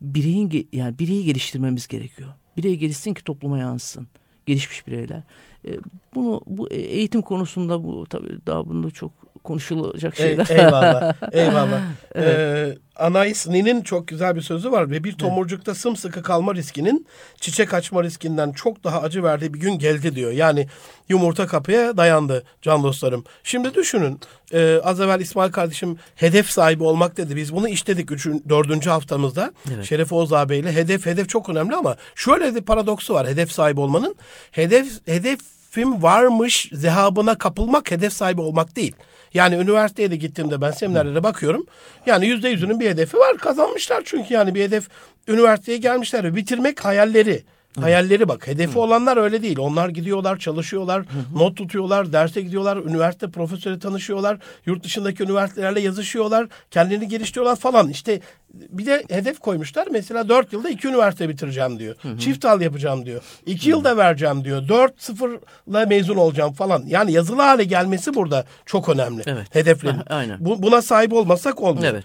bireyin 0.00 0.68
yani 0.72 0.98
bireyi 0.98 1.24
geliştirmemiz 1.24 1.88
gerekiyor. 1.88 2.28
Birey 2.56 2.76
gelişsin 2.76 3.14
ki 3.14 3.24
topluma 3.24 3.58
yansın. 3.58 4.08
Gelişmiş 4.46 4.86
bireyler. 4.86 5.22
E, 5.64 5.78
bunu 6.14 6.40
bu 6.46 6.68
e- 6.70 6.76
eğitim 6.76 7.22
konusunda 7.22 7.84
bu 7.84 8.06
tabii 8.06 8.38
daha 8.46 8.68
bunda 8.68 8.90
çok 8.90 9.12
konuşulacak 9.44 10.20
Ey- 10.20 10.26
şeyler. 10.26 10.46
eyvallah. 10.50 11.14
Eyvallah. 11.32 11.80
Ee, 12.16 12.74
Anais 12.96 13.46
Nin'in 13.48 13.82
çok 13.82 14.08
güzel 14.08 14.36
bir 14.36 14.40
sözü 14.40 14.72
var 14.72 14.90
ve 14.90 15.04
bir 15.04 15.12
tomurcukta 15.12 15.74
sımsıkı 15.74 16.22
kalma 16.22 16.54
riskinin 16.54 17.06
çiçek 17.40 17.74
açma 17.74 18.02
riskinden 18.02 18.52
çok 18.52 18.84
daha 18.84 19.02
acı 19.02 19.22
verdiği 19.22 19.54
bir 19.54 19.60
gün 19.60 19.78
geldi 19.78 20.14
diyor. 20.14 20.32
Yani 20.32 20.66
yumurta 21.08 21.46
kapıya 21.46 21.96
dayandı 21.96 22.44
can 22.62 22.82
dostlarım. 22.82 23.24
Şimdi 23.44 23.74
düşünün 23.74 24.20
e, 24.52 24.80
az 24.84 25.00
evvel 25.00 25.20
İsmail 25.20 25.52
kardeşim 25.52 25.98
hedef 26.14 26.50
sahibi 26.50 26.84
olmak 26.84 27.16
dedi. 27.16 27.36
Biz 27.36 27.54
bunu 27.54 27.68
işledik 27.68 28.10
üçün, 28.10 28.44
dördüncü 28.48 28.90
haftamızda. 28.90 29.52
Evet. 29.74 29.84
Şeref 29.84 30.12
Oğuz 30.12 30.32
ağabeyle 30.32 30.72
hedef 30.72 31.06
hedef 31.06 31.28
çok 31.28 31.48
önemli 31.48 31.76
ama 31.76 31.96
şöyle 32.14 32.54
bir 32.54 32.60
paradoksu 32.62 33.14
var 33.14 33.26
hedef 33.26 33.52
sahibi 33.52 33.80
olmanın. 33.80 34.14
Hedef 34.50 34.86
hedefim 35.06 36.02
varmış 36.02 36.70
zehabına 36.72 37.38
kapılmak 37.38 37.90
hedef 37.90 38.12
sahibi 38.12 38.40
olmak 38.40 38.76
değil. 38.76 38.94
Yani 39.34 39.54
üniversiteye 39.54 40.10
de 40.10 40.16
gittiğimde 40.16 40.60
ben 40.60 40.70
seminerlere 40.70 41.22
bakıyorum. 41.22 41.66
Yani 42.06 42.26
yüzde 42.26 42.48
yüzünün 42.48 42.80
bir 42.80 42.90
hedefi 42.90 43.16
var. 43.16 43.38
Kazanmışlar 43.38 44.02
çünkü 44.04 44.34
yani 44.34 44.54
bir 44.54 44.62
hedef 44.62 44.88
üniversiteye 45.28 45.78
gelmişler 45.78 46.24
ve 46.24 46.36
bitirmek 46.36 46.84
hayalleri. 46.84 47.42
Hayalleri 47.80 48.28
bak. 48.28 48.46
Hedefi 48.46 48.78
olanlar 48.78 49.16
öyle 49.16 49.42
değil. 49.42 49.58
Onlar 49.58 49.88
gidiyorlar, 49.88 50.38
çalışıyorlar, 50.38 51.04
not 51.34 51.56
tutuyorlar, 51.56 52.12
derse 52.12 52.40
gidiyorlar, 52.40 52.76
üniversite 52.76 53.30
profesörü 53.30 53.78
tanışıyorlar, 53.78 54.38
yurt 54.66 54.84
dışındaki 54.84 55.22
üniversitelerle 55.22 55.80
yazışıyorlar, 55.80 56.46
kendini 56.70 57.08
geliştiriyorlar 57.08 57.56
falan. 57.56 57.88
İşte 57.88 58.20
bir 58.54 58.86
de 58.86 59.04
hedef 59.10 59.38
koymuşlar. 59.38 59.88
Mesela 59.90 60.28
dört 60.28 60.52
yılda 60.52 60.70
iki 60.70 60.88
üniversite 60.88 61.28
bitireceğim 61.28 61.78
diyor. 61.78 61.96
Çift 62.18 62.44
al 62.44 62.60
yapacağım 62.60 63.06
diyor. 63.06 63.22
İki 63.46 63.68
yılda 63.68 63.96
vereceğim 63.96 64.44
diyor. 64.44 64.68
Dört 64.68 65.02
sıfırla 65.02 65.86
mezun 65.86 66.16
olacağım 66.16 66.52
falan. 66.52 66.84
Yani 66.86 67.12
yazılı 67.12 67.42
hale 67.42 67.64
gelmesi 67.64 68.14
burada 68.14 68.44
çok 68.66 68.88
önemli. 68.88 69.22
Evet. 69.26 69.54
Hedeflerin. 69.54 70.00
Aynen. 70.10 70.36
Bu, 70.40 70.62
buna 70.62 70.82
sahip 70.82 71.12
olmasak 71.12 71.60
olmuyor. 71.60 71.92
Evet. 71.92 72.04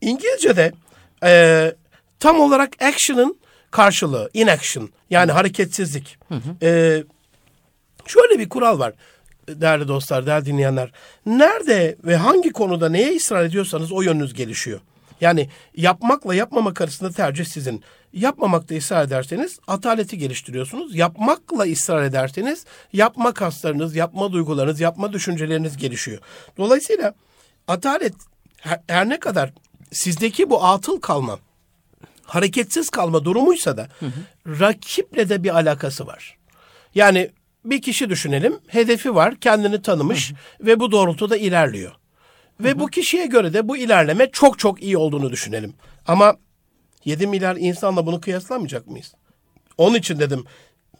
İngilizce'de 0.00 0.72
e, 1.24 1.72
tam 2.20 2.40
olarak 2.40 2.82
action'ın 2.82 3.36
karşılığı 3.74 4.30
inaction 4.34 4.90
yani 5.10 5.32
hareketsizlik. 5.32 6.18
E, 6.62 7.02
şöyle 8.06 8.38
bir 8.38 8.48
kural 8.48 8.78
var 8.78 8.92
değerli 9.48 9.88
dostlar, 9.88 10.26
değerli 10.26 10.46
dinleyenler. 10.46 10.92
Nerede 11.26 11.96
ve 12.04 12.16
hangi 12.16 12.50
konuda 12.50 12.88
neye 12.88 13.16
ısrar 13.16 13.44
ediyorsanız 13.44 13.92
o 13.92 14.02
yönünüz 14.02 14.34
gelişiyor. 14.34 14.80
Yani 15.20 15.48
yapmakla 15.76 16.34
yapmamak 16.34 16.80
arasında 16.80 17.10
tercih 17.10 17.44
sizin. 17.44 17.82
Yapmamakta 18.12 18.76
ısrar 18.76 19.04
ederseniz 19.04 19.58
ataleti 19.66 20.18
geliştiriyorsunuz. 20.18 20.94
Yapmakla 20.94 21.64
ısrar 21.72 22.02
ederseniz 22.02 22.64
yapma 22.92 23.34
kaslarınız, 23.34 23.96
yapma 23.96 24.32
duygularınız, 24.32 24.80
yapma 24.80 25.12
düşünceleriniz 25.12 25.76
gelişiyor. 25.76 26.18
Dolayısıyla 26.58 27.14
atalet 27.68 28.14
her, 28.60 28.80
her 28.86 29.08
ne 29.08 29.20
kadar 29.20 29.50
sizdeki 29.92 30.50
bu 30.50 30.64
atıl 30.64 31.00
kalma, 31.00 31.38
hareketsiz 32.24 32.90
kalma 32.90 33.24
durumuysa 33.24 33.76
da 33.76 33.88
rakiple 34.46 35.28
de 35.28 35.42
bir 35.42 35.54
alakası 35.54 36.06
var. 36.06 36.38
Yani 36.94 37.30
bir 37.64 37.82
kişi 37.82 38.10
düşünelim, 38.10 38.58
hedefi 38.66 39.14
var, 39.14 39.36
kendini 39.36 39.82
tanımış 39.82 40.32
ve 40.60 40.80
bu 40.80 40.92
doğrultuda 40.92 41.36
ilerliyor. 41.36 41.92
Ve 42.60 42.80
bu 42.80 42.86
kişiye 42.86 43.26
göre 43.26 43.52
de 43.52 43.68
bu 43.68 43.76
ilerleme 43.76 44.30
çok 44.32 44.58
çok 44.58 44.82
iyi 44.82 44.96
olduğunu 44.96 45.30
düşünelim. 45.30 45.74
Ama 46.06 46.36
7 47.04 47.26
milyar 47.26 47.56
insanla 47.56 48.06
bunu 48.06 48.20
kıyaslamayacak 48.20 48.86
mıyız? 48.86 49.14
Onun 49.78 49.94
için 49.94 50.18
dedim 50.18 50.44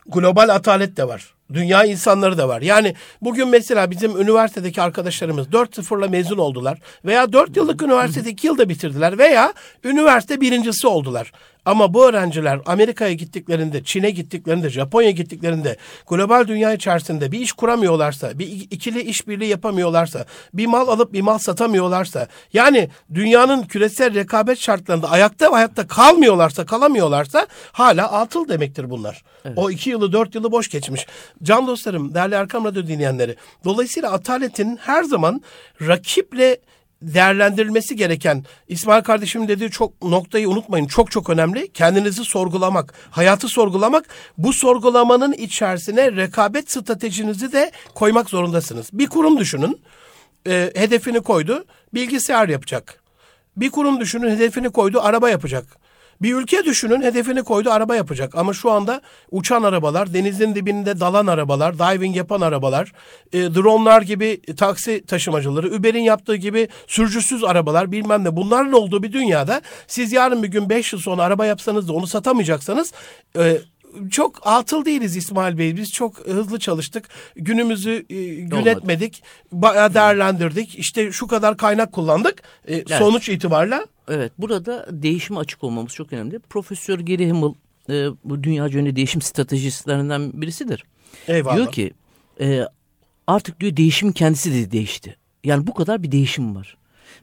global 0.06 0.48
atalet 0.48 0.96
de 0.96 1.08
var. 1.08 1.34
Dünya 1.52 1.84
insanları 1.84 2.38
da 2.38 2.48
var. 2.48 2.62
Yani 2.62 2.94
bugün 3.22 3.48
mesela 3.48 3.90
bizim 3.90 4.20
üniversitedeki 4.20 4.82
arkadaşlarımız 4.82 5.46
4-0'la 5.46 6.08
mezun 6.08 6.38
oldular. 6.38 6.78
Veya 7.04 7.32
4 7.32 7.56
yıllık 7.56 7.82
üniversitede 7.82 8.30
2 8.30 8.46
yılda 8.46 8.68
bitirdiler. 8.68 9.18
Veya 9.18 9.54
üniversite 9.84 10.40
birincisi 10.40 10.86
oldular. 10.86 11.32
Ama 11.64 11.94
bu 11.94 12.08
öğrenciler 12.08 12.60
Amerika'ya 12.66 13.12
gittiklerinde, 13.12 13.84
Çin'e 13.84 14.10
gittiklerinde, 14.10 14.70
Japonya 14.70 15.10
gittiklerinde 15.10 15.76
global 16.08 16.48
dünya 16.48 16.72
içerisinde 16.72 17.32
bir 17.32 17.40
iş 17.40 17.52
kuramıyorlarsa, 17.52 18.38
bir 18.38 18.46
ikili 18.46 19.02
işbirliği 19.02 19.48
yapamıyorlarsa, 19.48 20.24
bir 20.54 20.66
mal 20.66 20.88
alıp 20.88 21.12
bir 21.12 21.20
mal 21.20 21.38
satamıyorlarsa, 21.38 22.28
yani 22.52 22.88
dünyanın 23.14 23.62
küresel 23.62 24.14
rekabet 24.14 24.58
şartlarında 24.58 25.10
ayakta 25.10 25.46
ve 25.46 25.54
hayatta 25.54 25.86
kalmıyorlarsa, 25.86 26.66
kalamıyorlarsa 26.66 27.46
hala 27.72 28.12
atıl 28.12 28.48
demektir 28.48 28.90
bunlar. 28.90 29.22
Evet. 29.44 29.58
O 29.58 29.70
iki 29.70 29.90
yılı, 29.90 30.12
dört 30.12 30.34
yılı 30.34 30.52
boş 30.52 30.68
geçmiş. 30.68 31.06
Can 31.42 31.66
dostlarım, 31.66 32.14
değerli 32.14 32.34
Erkam 32.34 32.64
Radyo 32.64 32.86
dinleyenleri, 32.86 33.36
dolayısıyla 33.64 34.12
ataletin 34.12 34.76
her 34.76 35.02
zaman 35.02 35.42
rakiple 35.80 36.58
değerlendirilmesi 37.02 37.96
gereken 37.96 38.44
İsmail 38.68 39.02
kardeşimin 39.02 39.48
dediği 39.48 39.70
çok 39.70 40.02
noktayı 40.02 40.48
unutmayın. 40.48 40.86
Çok 40.86 41.10
çok 41.10 41.30
önemli. 41.30 41.72
Kendinizi 41.72 42.24
sorgulamak, 42.24 42.94
hayatı 43.10 43.48
sorgulamak. 43.48 44.08
Bu 44.38 44.52
sorgulamanın 44.52 45.32
içerisine 45.32 46.12
rekabet 46.12 46.70
stratejinizi 46.70 47.52
de 47.52 47.72
koymak 47.94 48.30
zorundasınız. 48.30 48.90
Bir 48.92 49.06
kurum 49.06 49.38
düşünün. 49.38 49.80
E, 50.46 50.72
hedefini 50.74 51.20
koydu. 51.20 51.64
Bilgisayar 51.94 52.48
yapacak. 52.48 53.02
Bir 53.56 53.70
kurum 53.70 54.00
düşünün 54.00 54.30
hedefini 54.30 54.70
koydu. 54.70 55.00
Araba 55.02 55.30
yapacak. 55.30 55.83
Bir 56.24 56.34
ülke 56.34 56.64
düşünün 56.64 57.02
hedefini 57.02 57.42
koydu 57.42 57.70
araba 57.70 57.96
yapacak. 57.96 58.34
Ama 58.34 58.52
şu 58.52 58.70
anda 58.70 59.00
uçan 59.30 59.62
arabalar, 59.62 60.14
denizin 60.14 60.54
dibinde 60.54 61.00
dalan 61.00 61.26
arabalar, 61.26 61.78
diving 61.78 62.16
yapan 62.16 62.40
arabalar, 62.40 62.92
e, 63.32 63.38
dronlar 63.38 64.02
gibi 64.02 64.40
taksi 64.56 65.06
taşımacıları, 65.06 65.74
Uber'in 65.74 66.02
yaptığı 66.02 66.36
gibi 66.36 66.68
sürücüsüz 66.86 67.44
arabalar 67.44 67.92
bilmem 67.92 68.24
ne 68.24 68.36
bunların 68.36 68.72
olduğu 68.72 69.02
bir 69.02 69.12
dünyada 69.12 69.62
siz 69.86 70.12
yarın 70.12 70.42
bir 70.42 70.48
gün 70.48 70.68
5 70.68 70.92
yıl 70.92 71.00
sonra 71.00 71.22
araba 71.22 71.46
yapsanız 71.46 71.88
da 71.88 71.92
onu 71.92 72.06
satamayacaksanız 72.06 72.92
e, 73.38 73.58
çok 74.10 74.46
atıl 74.46 74.84
değiliz 74.84 75.16
İsmail 75.16 75.58
Bey. 75.58 75.76
Biz 75.76 75.92
çok 75.92 76.18
hızlı 76.26 76.58
çalıştık. 76.58 77.08
Günümüzü 77.36 78.06
e, 78.10 78.14
yönetmedik. 78.14 79.22
Bayağı 79.52 79.94
değerlendirdik. 79.94 80.78
İşte 80.78 81.12
şu 81.12 81.26
kadar 81.26 81.56
kaynak 81.56 81.92
kullandık. 81.92 82.42
E, 82.68 82.74
evet. 82.74 82.88
Sonuç 82.98 83.28
itibariyle. 83.28 83.80
Evet. 84.08 84.32
Burada 84.38 84.86
değişime 85.02 85.38
açık 85.38 85.64
olmamız 85.64 85.92
çok 85.92 86.12
önemli. 86.12 86.38
Profesör 86.38 86.98
Gary 86.98 87.28
Hamel 87.28 87.54
e, 87.90 88.08
bu 88.24 88.42
dünya 88.42 88.66
yönlü 88.66 88.96
değişim 88.96 89.22
stratejistlerinden 89.22 90.42
birisidir. 90.42 90.84
Eyvallah. 91.28 91.56
Diyor 91.56 91.72
ki 91.72 91.92
e, 92.40 92.64
artık 93.26 93.60
diyor 93.60 93.76
değişim 93.76 94.12
kendisi 94.12 94.54
de 94.54 94.70
değişti. 94.70 95.16
Yani 95.44 95.66
bu 95.66 95.74
kadar 95.74 96.02
bir 96.02 96.12
değişim 96.12 96.56
var. 96.56 96.76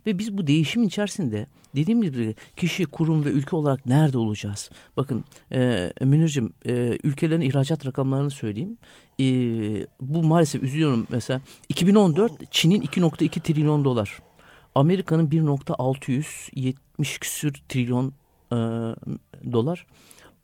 Ve 0.05 0.17
biz 0.17 0.37
bu 0.37 0.47
değişim 0.47 0.83
içerisinde 0.83 1.47
dediğim 1.75 2.01
gibi 2.01 2.35
kişi, 2.55 2.85
kurum 2.85 3.25
ve 3.25 3.29
ülke 3.29 3.55
olarak 3.55 3.85
nerede 3.85 4.17
olacağız? 4.17 4.69
Bakın 4.97 5.25
e, 5.51 5.91
Münir'cim 6.01 6.53
e, 6.65 6.97
ülkelerin 7.03 7.41
ihracat 7.41 7.85
rakamlarını 7.85 8.31
söyleyeyim. 8.31 8.77
E, 9.19 9.25
bu 10.01 10.23
maalesef 10.23 10.63
üzülüyorum 10.63 11.07
mesela 11.09 11.41
2014 11.69 12.51
Çin'in 12.51 12.81
2.2 12.81 13.41
trilyon 13.41 13.85
dolar. 13.85 14.19
Amerika'nın 14.75 15.27
1.670 15.27 17.19
küsür 17.19 17.53
trilyon 17.69 18.13
e, 18.51 18.55
dolar. 19.51 19.85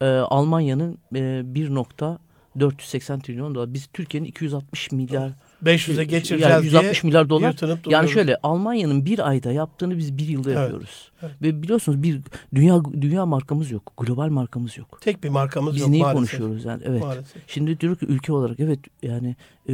E, 0.02 0.06
Almanya'nın 0.06 0.98
e, 1.16 1.20
1.480 1.20 3.22
trilyon 3.22 3.56
dolar. 3.56 3.74
Biz 3.74 3.88
Türkiye'nin 3.88 4.28
260 4.28 4.92
milyar 4.92 5.32
500'e 5.66 6.04
geçireceğiz 6.04 6.52
yani 6.52 6.66
160 6.66 7.04
milyar 7.04 7.30
dolar. 7.30 7.56
Yani 7.88 8.10
şöyle 8.10 8.38
Almanya'nın 8.44 9.06
bir 9.06 9.28
ayda 9.30 9.52
yaptığını 9.52 9.98
biz 9.98 10.18
bir 10.18 10.28
yılda 10.28 10.52
evet, 10.52 10.62
yapıyoruz. 10.62 11.12
Evet. 11.22 11.34
Ve 11.42 11.62
biliyorsunuz 11.64 12.04
bir 12.04 12.20
dünya 12.56 12.82
dünya 13.02 13.26
markamız 13.26 13.72
yok. 13.72 13.94
Global 13.98 14.28
markamız 14.28 14.78
yok. 14.78 15.02
Tek 15.02 15.24
bir 15.24 15.30
markamız 15.30 15.76
biz 15.76 15.82
yok 15.82 15.90
neyi 15.90 16.04
maalesef. 16.04 16.18
konuşuyoruz 16.18 16.66
yani? 16.66 16.82
Evet. 16.86 17.02
Maalesef. 17.02 17.42
Şimdi 17.48 17.80
diyor 17.80 17.96
ki 17.96 18.06
ülke 18.06 18.34
olarak 18.34 18.60
evet 18.60 18.80
yani 19.02 19.36
e, 19.70 19.74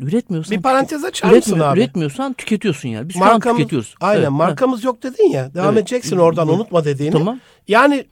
üretmiyorsan 0.00 0.56
bir 0.56 0.62
parantez 0.62 1.04
açar 1.04 1.32
mısın 1.32 1.60
abi? 1.60 1.80
Üretmiyorsan 1.80 2.32
tüketiyorsun 2.32 2.88
yani. 2.88 3.08
Biz 3.08 3.16
markamız, 3.16 3.42
şu 3.44 3.50
an 3.50 3.56
tüketiyoruz. 3.56 3.94
Aynen 4.00 4.20
evet. 4.20 4.30
markamız 4.30 4.84
ha. 4.84 4.86
yok 4.86 5.02
dedin 5.02 5.30
ya. 5.30 5.54
Devam 5.54 5.74
evet. 5.74 5.82
edeceksin 5.82 6.16
oradan 6.16 6.48
unutma 6.48 6.84
dediğini. 6.84 7.12
Tamam. 7.12 7.40
Yani 7.68 8.04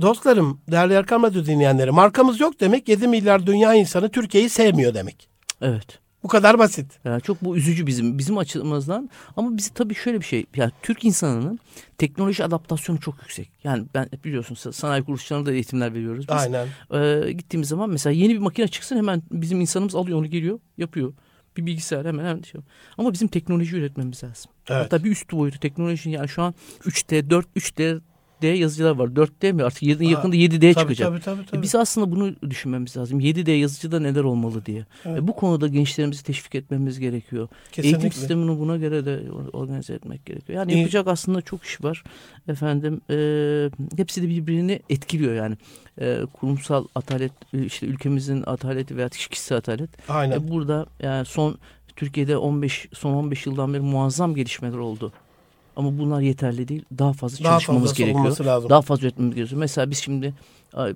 dostlarım, 0.00 0.60
değerli 0.70 0.94
Erkan 0.94 1.22
Radyo 1.22 1.44
dinleyenleri 1.44 1.90
markamız 1.90 2.40
yok 2.40 2.60
demek 2.60 2.88
7 2.88 3.08
milyar 3.08 3.46
dünya 3.46 3.74
insanı 3.74 4.08
Türkiye'yi 4.08 4.48
sevmiyor 4.48 4.94
demek. 4.94 5.28
Evet. 5.62 6.05
Bu 6.26 6.30
kadar 6.30 6.58
basit. 6.58 6.98
Yani 7.04 7.22
çok 7.22 7.44
bu 7.44 7.56
üzücü 7.56 7.86
bizim 7.86 8.18
bizim 8.18 8.38
açımızdan. 8.38 9.10
Ama 9.36 9.56
bizi 9.56 9.74
tabii 9.74 9.94
şöyle 9.94 10.20
bir 10.20 10.24
şey. 10.24 10.46
Yani 10.56 10.72
Türk 10.82 11.04
insanının 11.04 11.60
teknoloji 11.98 12.44
adaptasyonu 12.44 13.00
çok 13.00 13.14
yüksek. 13.22 13.50
Yani 13.64 13.84
ben 13.94 14.08
biliyorsun 14.24 14.70
sanayi 14.70 15.04
kuruluşlarına 15.04 15.46
da 15.46 15.52
eğitimler 15.52 15.94
veriyoruz. 15.94 16.28
Biz, 16.28 16.36
Aynen. 16.36 16.68
E, 16.92 17.32
gittiğimiz 17.32 17.68
zaman 17.68 17.90
mesela 17.90 18.12
yeni 18.14 18.34
bir 18.34 18.38
makine 18.38 18.68
çıksın 18.68 18.96
hemen 18.96 19.22
bizim 19.30 19.60
insanımız 19.60 19.94
alıyor 19.94 20.18
onu 20.18 20.26
geliyor 20.26 20.58
yapıyor. 20.78 21.12
Bir 21.56 21.66
bilgisayar 21.66 22.06
hemen 22.06 22.24
hemen 22.24 22.42
şey. 22.42 22.60
Ama 22.98 23.12
bizim 23.12 23.28
teknoloji 23.28 23.76
üretmemiz 23.76 24.24
lazım. 24.24 24.50
Evet. 24.68 24.84
Hatta 24.84 25.04
bir 25.04 25.10
üst 25.10 25.32
boyutu 25.32 25.60
teknoloji 25.60 26.10
yani 26.10 26.28
şu 26.28 26.42
an 26.42 26.54
3D, 26.80 27.30
4, 27.30 27.46
3D 27.56 28.00
D 28.42 28.46
yazıcılar 28.46 28.96
var. 28.96 29.08
4D 29.08 29.52
mi? 29.52 29.64
Artık 29.64 29.82
yakında 29.82 30.36
7D 30.36 30.58
tabii, 30.58 30.74
çıkacak. 30.74 31.08
Tabii, 31.08 31.20
tabii, 31.20 31.46
tabii. 31.46 31.58
E 31.58 31.62
biz 31.62 31.74
aslında 31.74 32.10
bunu 32.10 32.34
düşünmemiz 32.50 32.96
lazım. 32.96 33.20
7D 33.20 33.50
yazıcıda 33.50 34.00
neler 34.00 34.24
olmalı 34.24 34.66
diye. 34.66 34.86
Evet. 35.04 35.18
E 35.18 35.28
bu 35.28 35.36
konuda 35.36 35.68
gençlerimizi 35.68 36.24
teşvik 36.24 36.54
etmemiz 36.54 36.98
gerekiyor. 36.98 37.48
Kesinlikle. 37.72 37.98
Eğitim 37.98 38.12
sistemini 38.12 38.58
buna 38.58 38.76
göre 38.76 39.04
de 39.04 39.22
organize 39.52 39.94
etmek 39.94 40.26
gerekiyor. 40.26 40.58
Yani 40.58 40.72
İyi. 40.72 40.78
yapacak 40.78 41.06
aslında 41.06 41.42
çok 41.42 41.64
iş 41.64 41.84
var. 41.84 42.02
Efendim 42.48 43.00
e, 43.10 43.16
hepsi 43.96 44.22
de 44.22 44.28
birbirini 44.28 44.80
etkiliyor 44.90 45.34
yani. 45.34 45.56
E, 46.00 46.20
kurumsal 46.32 46.86
atalet 46.94 47.32
işte 47.52 47.86
ülkemizin 47.86 48.42
ataleti 48.46 48.96
veya 48.96 49.08
kişisel 49.08 49.58
atalet. 49.58 49.90
Aynen. 50.10 50.36
E, 50.36 50.48
burada 50.48 50.86
yani 51.02 51.24
son 51.24 51.58
Türkiye'de 51.96 52.36
15 52.36 52.88
son 52.92 53.14
15 53.14 53.46
yıldan 53.46 53.72
beri 53.74 53.80
muazzam 53.80 54.34
gelişmeler 54.34 54.78
oldu. 54.78 55.12
Ama 55.76 55.98
bunlar 55.98 56.20
yeterli 56.20 56.68
değil. 56.68 56.84
Daha 56.98 57.12
fazla 57.12 57.44
Daha 57.44 57.52
çalışmamız 57.52 57.90
fazla 57.90 58.04
gerekiyor. 58.04 58.44
Lazım. 58.44 58.70
Daha 58.70 58.82
fazla 58.82 59.06
üretmemiz 59.06 59.34
gerekiyor. 59.34 59.60
Mesela 59.60 59.90
biz 59.90 59.98
şimdi 59.98 60.34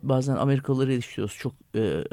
bazen 0.03 0.37
Amerikalıları 0.37 0.93
eleştiriyoruz. 0.93 1.37
Çok 1.39 1.53
e, 1.75 1.81
e, 1.81 2.05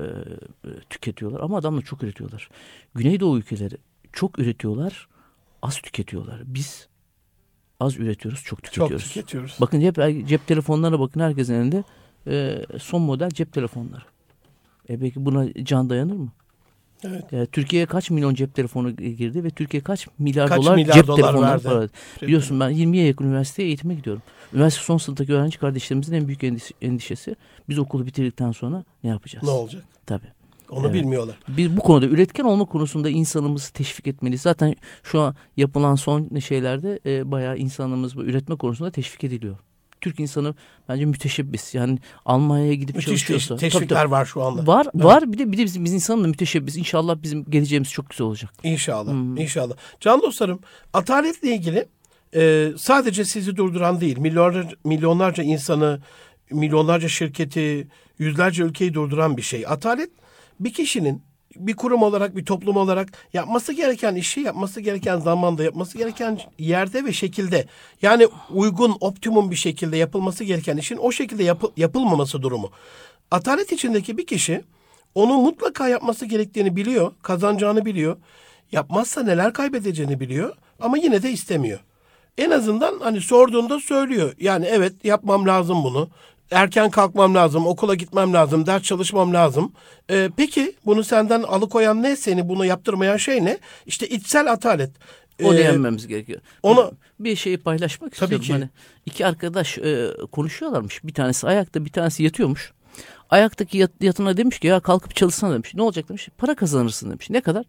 tüketiyorlar 0.90 1.40
ama 1.40 1.58
adamlar 1.58 1.82
çok 1.82 2.04
üretiyorlar. 2.04 2.50
Güneydoğu 2.96 3.38
ülkeleri 3.38 3.78
çok 4.14 4.40
üretiyorlar, 4.40 5.08
az 5.62 5.82
tüketiyorlar. 5.82 6.42
Biz 6.46 6.88
az 7.80 7.98
üretiyoruz, 7.98 8.44
çok 8.44 8.64
tüketiyoruz. 8.64 9.04
Çok 9.04 9.14
tüketiyoruz. 9.14 9.58
Bakın 9.62 9.80
cep, 9.80 10.28
cep 10.28 10.48
telefonlarına 10.48 11.00
bakın 11.00 11.20
herkesin 11.20 11.54
elinde 11.54 11.84
e, 12.28 12.66
son 12.80 13.02
model 13.02 13.30
cep 13.30 13.54
telefonları. 13.54 14.04
E 14.90 15.00
peki 15.00 15.26
buna 15.26 15.54
can 15.64 15.90
dayanır 15.90 16.16
mı? 16.16 16.32
Evet. 17.04 17.24
Yani 17.32 17.48
Türkiye'ye 17.48 17.86
kaç 17.86 18.10
milyon 18.10 18.34
cep 18.34 18.56
telefonu 18.56 18.96
girdi 18.96 19.44
ve 19.44 19.50
Türkiye 19.50 19.84
kaç 19.84 20.08
milyar 20.20 20.50
kaç 20.50 20.58
dolar 20.58 20.76
milyar 20.76 20.94
cep 20.94 21.08
dolar 21.08 21.22
telefonu 21.22 21.42
verdi. 21.42 21.64
Para. 21.64 21.90
Biliyorsun 22.22 22.60
ben 22.60 22.72
20'ye 22.72 23.08
yakın 23.08 23.26
üniversiteye 23.26 23.68
eğitime 23.68 23.96
gidiyorum. 23.96 24.22
Üniversite 24.54 24.84
son 24.84 24.98
sınıftaki 24.98 25.34
öğrenci 25.34 25.60
kardeşlerimizin 25.60 26.14
en 26.14 26.28
büyük 26.28 26.44
endişesi 26.82 27.36
biz 27.70 27.80
okulu 27.80 28.06
bitirdikten 28.06 28.52
sonra 28.52 28.84
ne 29.04 29.10
yapacağız? 29.10 29.44
Ne 29.44 29.50
olacak? 29.50 29.84
Tabii. 30.06 30.38
Onu 30.70 30.86
evet. 30.86 30.94
bilmiyorlar. 30.94 31.36
Biz 31.48 31.78
bu 31.78 31.82
konuda 31.82 32.06
üretken 32.06 32.44
olma 32.44 32.66
konusunda 32.66 33.10
insanımızı 33.10 33.74
teşvik 33.74 34.08
etmeliyiz. 34.08 34.42
Zaten 34.42 34.76
şu 35.04 35.22
an 35.22 35.36
yapılan 35.58 35.96
son 35.96 36.40
şeylerde 36.40 37.00
e, 37.06 37.32
bayağı 37.32 37.58
insanımız 37.58 38.18
bu 38.18 38.24
üretme 38.24 38.56
konusunda 38.56 38.92
teşvik 38.92 39.24
ediliyor. 39.24 39.58
Türk 40.02 40.20
insanı 40.20 40.56
bence 40.90 41.06
müteşebbis. 41.06 41.76
Yani 41.76 42.00
Almanya'ya 42.26 42.74
gidip 42.74 42.96
Müthiş 42.96 43.08
çalışıyorsa. 43.08 43.56
Teşvikler 43.56 44.02
tabii, 44.02 44.12
var 44.12 44.26
şu 44.26 44.44
anda. 44.44 44.68
Var 44.68 44.88
evet. 44.96 45.06
var 45.06 45.34
bir 45.34 45.38
de 45.38 45.52
bir 45.52 45.58
de 45.58 45.64
bizim, 45.64 45.86
bizim 45.86 45.96
insanın 45.96 46.24
da 46.24 46.28
müteşebbis. 46.28 46.78
İnşallah 46.78 47.16
bizim 47.24 47.46
geleceğimiz 47.46 47.90
çok 47.90 48.10
güzel 48.10 48.28
olacak. 48.28 48.54
İnşallah. 48.64 49.12
Hmm. 49.12 49.38
İnşallah. 49.38 49.76
Can 50.00 50.22
dostlarım 50.22 50.60
ataletle 50.94 51.56
ilgili 51.56 51.86
e, 52.36 52.72
sadece 52.78 53.26
sizi 53.26 53.56
durduran 53.56 54.02
değil 54.02 54.18
milyonlarca, 54.18 54.70
milyonlarca 54.84 55.44
insanı 55.44 56.02
milyonlarca 56.52 57.08
şirketi 57.08 57.88
yüzlerce 58.20 58.64
ülkeyi 58.64 58.94
durduran 58.94 59.38
bir 59.38 59.42
şey. 59.42 59.66
Atalet 59.68 60.10
bir 60.60 60.74
kişinin 60.74 61.27
bir 61.60 61.76
kurum 61.76 62.04
olarak, 62.04 62.36
bir 62.36 62.46
toplum 62.46 62.78
olarak 62.78 63.10
yapması 63.34 63.74
gereken 63.74 64.16
işi 64.16 64.42
yapması 64.42 64.82
gereken 64.82 65.20
zamanda, 65.20 65.64
yapması 65.64 65.98
gereken 65.98 66.40
yerde 66.60 67.06
ve 67.06 67.14
şekilde 67.14 67.66
yani 68.02 68.28
uygun, 68.50 68.98
optimum 69.00 69.52
bir 69.52 69.56
şekilde 69.56 69.98
yapılması 69.98 70.44
gereken 70.44 70.78
işin 70.78 70.98
o 70.98 71.12
şekilde 71.12 71.44
yapı, 71.44 71.72
yapılmaması 71.78 72.42
durumu. 72.42 72.72
Atalet 73.32 73.72
içindeki 73.72 74.18
bir 74.18 74.26
kişi 74.26 74.62
onu 75.16 75.38
mutlaka 75.38 75.88
yapması 75.88 76.26
gerektiğini 76.26 76.76
biliyor, 76.76 77.12
kazanacağını 77.22 77.86
biliyor. 77.86 78.18
Yapmazsa 78.72 79.24
neler 79.24 79.54
kaybedeceğini 79.54 80.20
biliyor 80.20 80.56
ama 80.80 80.98
yine 80.98 81.24
de 81.24 81.32
istemiyor. 81.32 81.80
En 82.38 82.52
azından 82.52 83.00
hani 83.00 83.22
sorduğunda 83.22 83.80
söylüyor. 83.80 84.34
Yani 84.40 84.66
evet 84.66 84.94
yapmam 85.06 85.48
lazım 85.48 85.84
bunu. 85.84 86.10
Erken 86.52 86.90
kalkmam 86.90 87.36
lazım, 87.36 87.68
okula 87.68 87.96
gitmem 87.96 88.34
lazım, 88.34 88.66
ders 88.66 88.84
çalışmam 88.84 89.34
lazım. 89.34 89.72
Ee, 90.12 90.30
peki 90.38 90.74
bunu 90.86 91.04
senden 91.04 91.44
alıkoyan 91.44 92.04
ne? 92.04 92.16
Seni 92.16 92.50
bunu 92.50 92.66
yaptırmayan 92.66 93.18
şey 93.18 93.46
ne? 93.46 93.58
İşte 93.86 94.08
içsel 94.10 94.52
atalet. 94.52 94.92
O 95.44 95.54
Ee, 95.54 95.58
yenmemiz 95.62 96.08
gerekiyor. 96.08 96.42
onu- 96.64 96.92
bir 97.20 97.36
şeyi 97.36 97.58
paylaşmak 97.58 98.16
Tabii 98.16 98.36
istiyorum. 98.36 98.46
ki. 98.46 98.52
Hani 98.54 98.70
iki 99.06 99.26
arkadaş 99.26 99.78
e, 99.78 100.10
konuşuyorlarmış. 100.32 101.04
Bir 101.04 101.14
tanesi 101.14 101.48
ayakta, 101.48 101.86
bir 101.86 101.92
tanesi 101.92 102.24
yatıyormuş. 102.24 102.72
Ayaktaki 103.30 103.78
yat, 103.78 103.92
yatına 104.02 104.38
demiş 104.38 104.60
ki 104.60 104.68
ya 104.68 104.80
kalkıp 104.80 105.16
çalışsana 105.16 105.54
demiş. 105.54 105.74
Ne 105.76 105.82
olacak 105.82 106.10
demiş. 106.10 106.30
Para 106.38 106.56
kazanırsın 106.56 107.10
demiş. 107.12 107.30
Ne 107.30 107.42
kadar? 107.42 107.66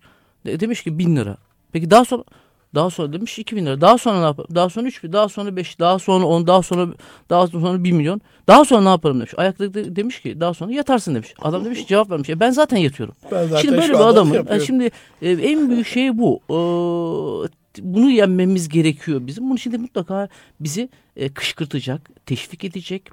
De- 0.47 0.61
demiş 0.61 0.83
ki 0.83 0.99
bin 0.99 1.17
lira. 1.17 1.37
Peki 1.73 1.91
daha 1.91 2.05
sonra 2.05 2.25
daha 2.75 2.91
sonra 2.91 3.13
demiş 3.13 3.39
2000 3.39 3.67
lira. 3.67 3.81
Daha 3.81 3.99
sonra 3.99 4.19
ne 4.19 4.25
yaparım? 4.25 4.55
Daha 4.55 4.69
sonra 4.69 4.87
3 4.87 5.05
bin, 5.05 5.13
daha 5.13 5.29
sonra 5.29 5.57
5, 5.57 5.79
daha 5.81 5.99
sonra 5.99 6.27
10, 6.27 6.47
daha 6.47 6.63
sonra 6.63 6.89
daha 7.31 7.47
sonra 7.47 7.85
1 7.85 7.93
milyon. 7.93 8.21
Daha 8.47 8.65
sonra 8.65 8.81
ne 8.83 8.89
yaparım 8.89 9.19
demiş. 9.19 9.33
Ayakta 9.37 9.75
de- 9.75 9.97
demiş 9.97 10.21
ki 10.23 10.41
daha 10.41 10.55
sonra 10.55 10.73
yatarsın 10.73 11.15
demiş. 11.15 11.35
Adam 11.43 11.65
demiş 11.65 11.87
cevap 11.87 12.11
vermiş. 12.11 12.29
"E 12.31 12.41
ben 12.41 12.51
zaten 12.51 12.77
yatıyorum. 12.77 13.15
Ben 13.33 13.43
zaten 13.47 13.63
şimdi 13.63 13.77
böyle 13.77 13.93
bir 13.93 13.99
adamın 14.09 14.35
yani 14.51 14.67
şimdi 14.67 14.91
e, 15.23 15.31
en 15.31 15.71
büyük 15.71 15.87
şey 15.87 16.19
bu. 16.19 16.41
Ee, 16.51 17.49
bunu 17.83 18.11
yenmemiz 18.11 18.69
gerekiyor 18.69 19.27
bizim. 19.27 19.45
Bunun 19.45 19.57
için 19.57 19.73
de 19.73 19.77
mutlaka 19.77 20.29
bizi 20.61 20.89
e, 21.17 21.29
kışkırtacak, 21.29 22.11
teşvik 22.27 22.65
edecek, 22.65 23.11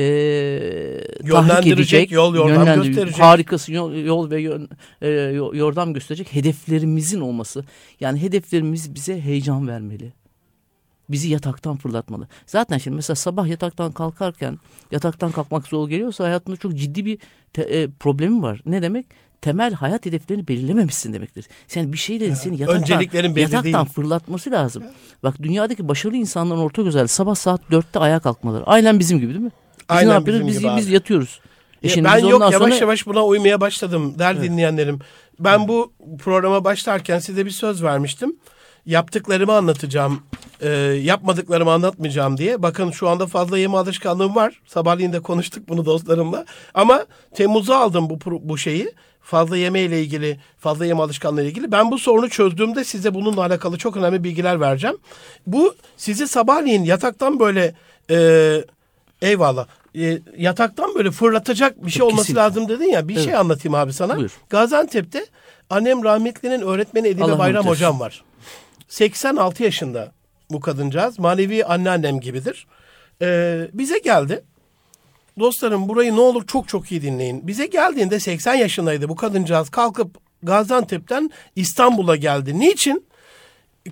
e, 0.00 1.22
tahrik 1.48 1.66
edecek, 1.78 2.10
yol 2.12 2.34
yordam 2.48 2.66
gösterecek. 2.86 3.14
Harikası 3.24 3.72
yol, 3.72 3.92
yol 3.94 4.30
ve 4.30 4.40
yön, 4.40 4.68
e, 5.02 5.08
yo- 5.08 5.54
yordam 5.54 5.94
gösterecek 5.94 6.34
hedeflerimizin 6.34 7.20
olması. 7.20 7.64
Yani 8.00 8.22
hedeflerimiz 8.22 8.94
bize 8.94 9.20
heyecan 9.20 9.68
vermeli. 9.68 10.12
Bizi 11.10 11.28
yataktan 11.28 11.76
fırlatmalı. 11.76 12.28
Zaten 12.46 12.78
şimdi 12.78 12.94
mesela 12.96 13.14
sabah 13.14 13.46
yataktan 13.48 13.92
kalkarken 13.92 14.58
yataktan 14.90 15.32
kalkmak 15.32 15.66
zor 15.66 15.88
geliyorsa 15.88 16.24
hayatında 16.24 16.56
çok 16.56 16.74
ciddi 16.74 17.04
bir 17.04 17.18
te- 17.52 17.62
e, 17.62 17.88
problemi 17.90 18.42
var. 18.42 18.60
Ne 18.66 18.82
demek? 18.82 19.06
Temel 19.40 19.74
hayat 19.74 20.06
hedeflerini 20.06 20.48
belirlememişsin 20.48 21.12
demektir. 21.12 21.46
Sen 21.68 21.92
bir 21.92 21.98
şeylerin 21.98 22.34
seni 22.34 22.56
yataktan, 22.60 22.80
yataktan 23.42 23.86
fırlatması 23.92 24.50
lazım. 24.50 24.82
Bak 25.22 25.42
dünyadaki 25.42 25.88
başarılı 25.88 26.16
insanların 26.16 26.60
ortak 26.60 26.86
özelliği 26.86 27.08
sabah 27.08 27.34
saat 27.34 27.70
dörtte 27.70 27.98
ayağa 27.98 28.20
kalkmaları. 28.20 28.64
Aynen 28.66 28.98
bizim 28.98 29.18
gibi 29.20 29.28
değil 29.34 29.44
mi? 29.44 29.50
Aynen 29.90 30.08
ne 30.08 30.14
yapıyoruz? 30.14 30.46
Biz, 30.46 30.58
gibi 30.58 30.70
biz 30.76 30.86
abi. 30.86 30.94
yatıyoruz. 30.94 31.40
E 31.82 31.88
şimdi 31.88 32.08
ben 32.08 32.18
yok 32.18 32.40
yavaş 32.40 32.54
sonra- 32.54 32.74
yavaş 32.74 33.06
buna 33.06 33.24
uymaya 33.24 33.60
başladım 33.60 34.14
der 34.18 34.42
dinleyenlerim. 34.42 34.98
Ben 35.40 35.68
bu 35.68 35.92
programa 36.22 36.64
başlarken 36.64 37.18
size 37.18 37.46
bir 37.46 37.50
söz 37.50 37.82
vermiştim. 37.82 38.36
Yaptıklarımı 38.86 39.52
anlatacağım, 39.52 40.22
e, 40.60 40.68
yapmadıklarımı 41.02 41.72
anlatmayacağım 41.72 42.36
diye. 42.36 42.62
Bakın 42.62 42.90
şu 42.90 43.08
anda 43.08 43.26
fazla 43.26 43.58
yeme 43.58 43.76
alışkanlığım 43.76 44.34
var. 44.34 44.60
Sabahleyin 44.66 45.12
de 45.12 45.20
konuştuk 45.20 45.68
bunu 45.68 45.86
dostlarımla. 45.86 46.44
Ama 46.74 47.06
Temmuz'a 47.34 47.76
aldım 47.78 48.10
bu 48.10 48.18
bu 48.42 48.58
şeyi. 48.58 48.92
Fazla 49.22 49.56
yeme 49.56 49.80
ile 49.80 50.02
ilgili, 50.02 50.40
fazla 50.58 50.86
yeme 50.86 51.02
alışkanlığı 51.02 51.42
ile 51.42 51.48
ilgili. 51.48 51.72
Ben 51.72 51.90
bu 51.90 51.98
sorunu 51.98 52.28
çözdüğümde 52.28 52.84
size 52.84 53.14
bununla 53.14 53.40
alakalı 53.44 53.78
çok 53.78 53.96
önemli 53.96 54.24
bilgiler 54.24 54.60
vereceğim. 54.60 54.96
Bu 55.46 55.74
sizi 55.96 56.28
sabahleyin 56.28 56.84
yataktan 56.84 57.40
böyle 57.40 57.74
e, 58.10 58.64
eyvallah 59.22 59.66
e, 59.98 60.18
yataktan 60.36 60.94
böyle 60.94 61.10
fırlatacak 61.10 61.86
bir 61.86 61.90
şey 61.90 62.02
olması 62.02 62.20
Kesinlikle. 62.22 62.40
lazım 62.42 62.68
dedin 62.68 62.90
ya. 62.90 63.08
Bir 63.08 63.18
şey 63.20 63.34
anlatayım 63.34 63.74
abi 63.74 63.92
sana. 63.92 64.16
Buyur. 64.16 64.38
Gaziantep'te 64.50 65.26
annem 65.70 66.04
rahmetlinin 66.04 66.60
öğretmeni 66.60 67.08
Edibe 67.08 67.24
Allah 67.24 67.38
Bayram 67.38 67.56
eylesin. 67.56 67.68
hocam 67.70 68.00
var. 68.00 68.24
86 68.88 69.62
yaşında 69.62 70.12
bu 70.50 70.60
kadıncağız. 70.60 71.18
Manevi 71.18 71.64
anneannem 71.64 72.20
gibidir. 72.20 72.66
Ee, 73.22 73.68
bize 73.72 73.98
geldi. 73.98 74.44
Dostlarım 75.38 75.88
burayı 75.88 76.16
ne 76.16 76.20
olur 76.20 76.46
çok 76.46 76.68
çok 76.68 76.92
iyi 76.92 77.02
dinleyin. 77.02 77.46
Bize 77.46 77.66
geldiğinde 77.66 78.20
80 78.20 78.54
yaşındaydı 78.54 79.08
bu 79.08 79.16
kadıncağız. 79.16 79.70
Kalkıp 79.70 80.18
Gaziantep'ten 80.42 81.30
İstanbul'a 81.56 82.16
geldi. 82.16 82.58
Niçin? 82.60 83.06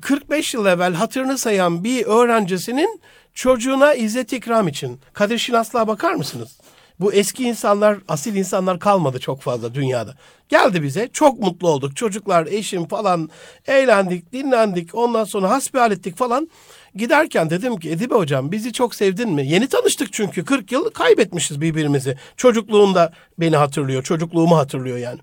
45 0.01 0.55
yıl 0.55 0.67
evvel 0.67 0.95
hatırını 0.95 1.39
sayan 1.39 1.85
bir 1.85 2.07
öğrencisinin 2.07 3.01
çocuğuna 3.39 3.95
izzet 3.95 4.33
ikram 4.33 4.69
için. 4.69 5.01
Kadir 5.13 5.39
Şinaslığa 5.39 5.89
bakar 5.89 6.15
mısınız? 6.15 6.59
Bu 7.01 7.13
eski 7.13 7.45
insanlar, 7.45 7.99
asil 8.09 8.37
insanlar 8.37 8.79
kalmadı 8.79 9.21
çok 9.21 9.41
fazla 9.41 9.75
dünyada. 9.75 10.15
Geldi 10.49 10.83
bize, 10.83 11.09
çok 11.13 11.39
mutlu 11.39 11.69
olduk. 11.69 11.97
Çocuklar, 11.97 12.47
eşim 12.47 12.89
falan 12.89 13.31
eğlendik, 13.67 14.33
dinlendik. 14.33 14.95
Ondan 14.95 15.25
sonra 15.25 15.51
hasbihal 15.51 15.93
ettik 15.93 16.17
falan. 16.17 16.51
Giderken 16.95 17.51
dedim 17.51 17.77
ki 17.77 17.91
Edibe 17.91 18.15
hocam 18.15 18.53
bizi 18.53 18.73
çok 18.73 18.95
sevdin 18.95 19.31
mi? 19.31 19.47
Yeni 19.47 19.69
tanıştık 19.69 20.13
çünkü 20.13 20.45
40 20.45 20.73
yıl 20.73 20.91
kaybetmişiz 20.91 21.61
birbirimizi. 21.61 22.17
Çocukluğunda 22.37 23.13
beni 23.39 23.57
hatırlıyor, 23.57 24.03
çocukluğumu 24.03 24.57
hatırlıyor 24.57 24.99
yani. 24.99 25.21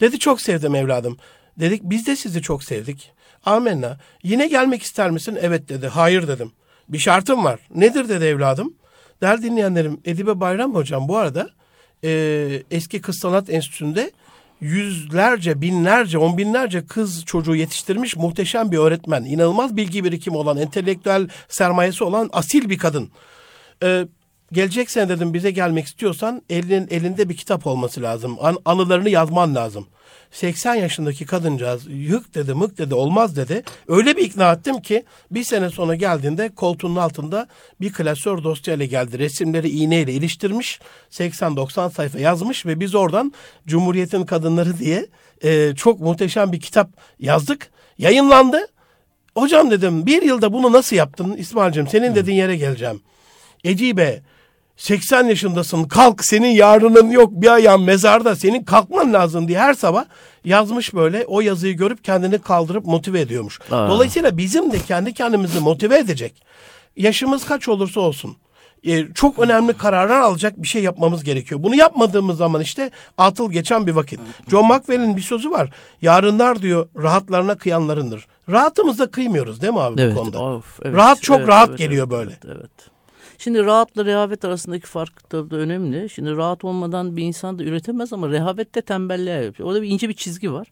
Dedi 0.00 0.18
çok 0.18 0.40
sevdim 0.40 0.74
evladım. 0.74 1.16
Dedik 1.60 1.82
biz 1.84 2.06
de 2.06 2.16
sizi 2.16 2.42
çok 2.42 2.64
sevdik. 2.64 3.12
Amenna. 3.44 3.98
Yine 4.22 4.46
gelmek 4.48 4.82
ister 4.82 5.10
misin? 5.10 5.38
Evet 5.40 5.68
dedi. 5.68 5.88
Hayır 5.88 6.28
dedim. 6.28 6.52
Bir 6.88 6.98
şartım 6.98 7.44
var. 7.44 7.60
Nedir 7.74 8.08
dedi 8.08 8.24
evladım. 8.24 8.74
Değerli 9.20 9.42
dinleyenlerim 9.42 10.00
Edibe 10.04 10.40
Bayram 10.40 10.74
hocam 10.74 11.08
bu 11.08 11.16
arada 11.16 11.50
e, 12.04 12.62
eski 12.70 13.00
Kız 13.00 13.18
Sanat 13.18 13.50
Enstitüsü'nde 13.50 14.12
yüzlerce, 14.60 15.60
binlerce, 15.60 16.18
on 16.18 16.38
binlerce 16.38 16.86
kız 16.86 17.24
çocuğu 17.24 17.54
yetiştirmiş 17.54 18.16
muhteşem 18.16 18.70
bir 18.70 18.78
öğretmen. 18.78 19.24
İnanılmaz 19.24 19.76
bilgi 19.76 20.04
birikimi 20.04 20.36
olan, 20.36 20.56
entelektüel 20.56 21.28
sermayesi 21.48 22.04
olan 22.04 22.30
asil 22.32 22.68
bir 22.68 22.78
kadın. 22.78 23.10
Ee, 23.82 24.06
gelecek 24.54 24.90
sene 24.90 25.08
dedim 25.08 25.34
bize 25.34 25.50
gelmek 25.50 25.86
istiyorsan 25.86 26.42
elinin 26.50 26.88
elinde 26.90 27.28
bir 27.28 27.36
kitap 27.36 27.66
olması 27.66 28.02
lazım. 28.02 28.36
An- 28.40 28.58
anılarını 28.64 29.10
yazman 29.10 29.54
lazım. 29.54 29.86
80 30.30 30.74
yaşındaki 30.74 31.26
kadıncağız 31.26 31.86
yık 31.88 32.34
dedi 32.34 32.54
mık 32.54 32.78
dedi 32.78 32.94
olmaz 32.94 33.36
dedi. 33.36 33.62
Öyle 33.88 34.16
bir 34.16 34.24
ikna 34.24 34.52
ettim 34.52 34.80
ki 34.80 35.04
bir 35.30 35.44
sene 35.44 35.70
sonra 35.70 35.94
geldiğinde 35.94 36.48
koltuğunun 36.48 36.96
altında 36.96 37.48
bir 37.80 37.92
klasör 37.92 38.44
dosyayla 38.44 38.86
geldi. 38.86 39.18
Resimleri 39.18 39.68
iğneyle 39.68 40.12
iliştirmiş 40.12 40.80
80-90 41.10 41.90
sayfa 41.90 42.18
yazmış 42.18 42.66
ve 42.66 42.80
biz 42.80 42.94
oradan 42.94 43.32
Cumhuriyet'in 43.66 44.24
Kadınları 44.24 44.78
diye 44.78 45.06
e, 45.44 45.74
çok 45.74 46.00
muhteşem 46.00 46.52
bir 46.52 46.60
kitap 46.60 46.90
yazdık. 47.18 47.70
Yayınlandı. 47.98 48.66
Hocam 49.36 49.70
dedim 49.70 50.06
bir 50.06 50.22
yılda 50.22 50.52
bunu 50.52 50.72
nasıl 50.72 50.96
yaptın 50.96 51.36
İsmail'cim 51.36 51.88
senin 51.88 52.14
dediğin 52.14 52.36
yere 52.36 52.56
geleceğim. 52.56 53.00
Ecibe 53.64 54.22
80 54.76 55.24
yaşındasın 55.24 55.84
kalk 55.84 56.24
senin 56.24 56.48
yarının 56.48 57.10
yok 57.10 57.32
bir 57.32 57.48
ayağın 57.48 57.82
mezarda 57.82 58.36
senin 58.36 58.64
kalkman 58.64 59.12
lazım 59.12 59.48
diye 59.48 59.58
her 59.58 59.74
sabah 59.74 60.04
yazmış 60.44 60.94
böyle 60.94 61.24
o 61.26 61.40
yazıyı 61.40 61.76
görüp 61.76 62.04
kendini 62.04 62.38
kaldırıp 62.38 62.86
motive 62.86 63.20
ediyormuş. 63.20 63.60
Aa. 63.70 63.88
Dolayısıyla 63.88 64.36
bizim 64.36 64.72
de 64.72 64.78
kendi 64.78 65.14
kendimizi 65.14 65.60
motive 65.60 65.98
edecek 65.98 66.42
yaşımız 66.96 67.44
kaç 67.44 67.68
olursa 67.68 68.00
olsun 68.00 68.36
e, 68.84 69.12
çok 69.14 69.38
önemli 69.38 69.72
kararlar 69.72 70.20
alacak 70.20 70.62
bir 70.62 70.68
şey 70.68 70.82
yapmamız 70.82 71.24
gerekiyor. 71.24 71.62
Bunu 71.62 71.74
yapmadığımız 71.74 72.36
zaman 72.36 72.62
işte 72.62 72.90
atıl 73.18 73.52
geçen 73.52 73.86
bir 73.86 73.92
vakit. 73.92 74.20
John 74.50 74.66
Maxwell'in 74.66 75.16
bir 75.16 75.22
sözü 75.22 75.50
var. 75.50 75.70
Yarınlar 76.02 76.62
diyor 76.62 76.88
rahatlarına 76.96 77.54
kıyanlarındır. 77.54 78.26
Rahatımızda 78.50 79.10
kıymıyoruz 79.10 79.62
değil 79.62 79.72
mi 79.72 79.80
abi 79.80 80.02
Evet, 80.02 80.14
bu 80.14 80.18
konuda? 80.18 80.42
of, 80.42 80.80
evet, 80.82 80.96
Rahat 80.96 81.22
çok 81.22 81.38
evet, 81.38 81.48
rahat 81.48 81.68
evet, 81.68 81.78
geliyor 81.78 82.06
evet, 82.08 82.18
böyle. 82.18 82.30
Evet, 82.30 82.56
evet. 82.58 82.93
Şimdi 83.38 83.64
rahatla 83.64 84.04
rehavet 84.04 84.44
arasındaki 84.44 84.86
fark 84.86 85.32
da, 85.32 85.50
da 85.50 85.56
önemli. 85.56 86.10
Şimdi 86.10 86.36
rahat 86.36 86.64
olmadan 86.64 87.16
bir 87.16 87.22
insan 87.22 87.58
da 87.58 87.62
üretemez 87.64 88.12
ama 88.12 88.28
rehavet 88.28 88.74
de 88.74 88.82
tembelliğe 88.82 89.42
yapıyor. 89.44 89.68
Orada 89.68 89.82
bir 89.82 89.88
ince 89.88 90.08
bir 90.08 90.14
çizgi 90.14 90.52
var. 90.52 90.68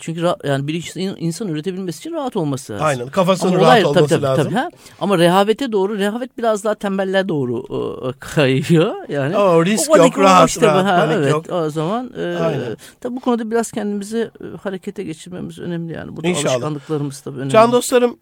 Çünkü 0.00 0.20
yani 0.44 0.66
bir 0.66 0.74
insan- 1.18 1.48
üretebilmesi 1.48 1.98
için 1.98 2.12
rahat 2.12 2.36
olması 2.36 2.72
lazım. 2.72 2.86
Aynen 2.86 3.08
kafasının 3.08 3.50
Ama 3.52 3.60
rahat 3.60 3.68
olay- 3.72 3.84
olması 3.84 3.98
tabii, 3.98 4.08
tabii, 4.08 4.22
lazım. 4.22 4.44
tabii, 4.44 4.54
ha? 4.54 4.68
Ama 5.00 5.18
rehavete 5.18 5.72
doğru, 5.72 5.98
rehavet 5.98 6.38
biraz 6.38 6.64
daha 6.64 6.74
tembelliğe 6.74 7.28
doğru 7.28 7.64
e, 8.08 8.12
kayıyor. 8.18 8.94
Yani 9.08 9.36
O 9.36 9.64
risk 9.64 9.90
oradaki 9.90 10.08
yok, 10.10 10.18
o 10.18 10.22
rahat, 10.22 10.48
işte 10.48 10.66
rahat, 10.66 10.86
ha, 10.86 10.96
panik 10.98 11.16
evet, 11.16 11.32
yok. 11.32 11.44
O 11.52 11.70
zaman 11.70 12.10
e, 12.18 12.22
Aynen. 12.22 12.76
tabii 13.00 13.16
bu 13.16 13.20
konuda 13.20 13.50
biraz 13.50 13.72
kendimizi 13.72 14.30
e, 14.40 14.56
harekete 14.62 15.02
geçirmemiz 15.04 15.58
önemli 15.58 15.92
yani. 15.92 16.16
Bu 16.16 16.22
da 16.22 16.28
İnşallah. 16.28 16.52
alışkanlıklarımız 16.54 17.20
tabii 17.20 17.36
önemli. 17.36 17.50
Can 17.52 17.72
dostlarım 17.72 18.16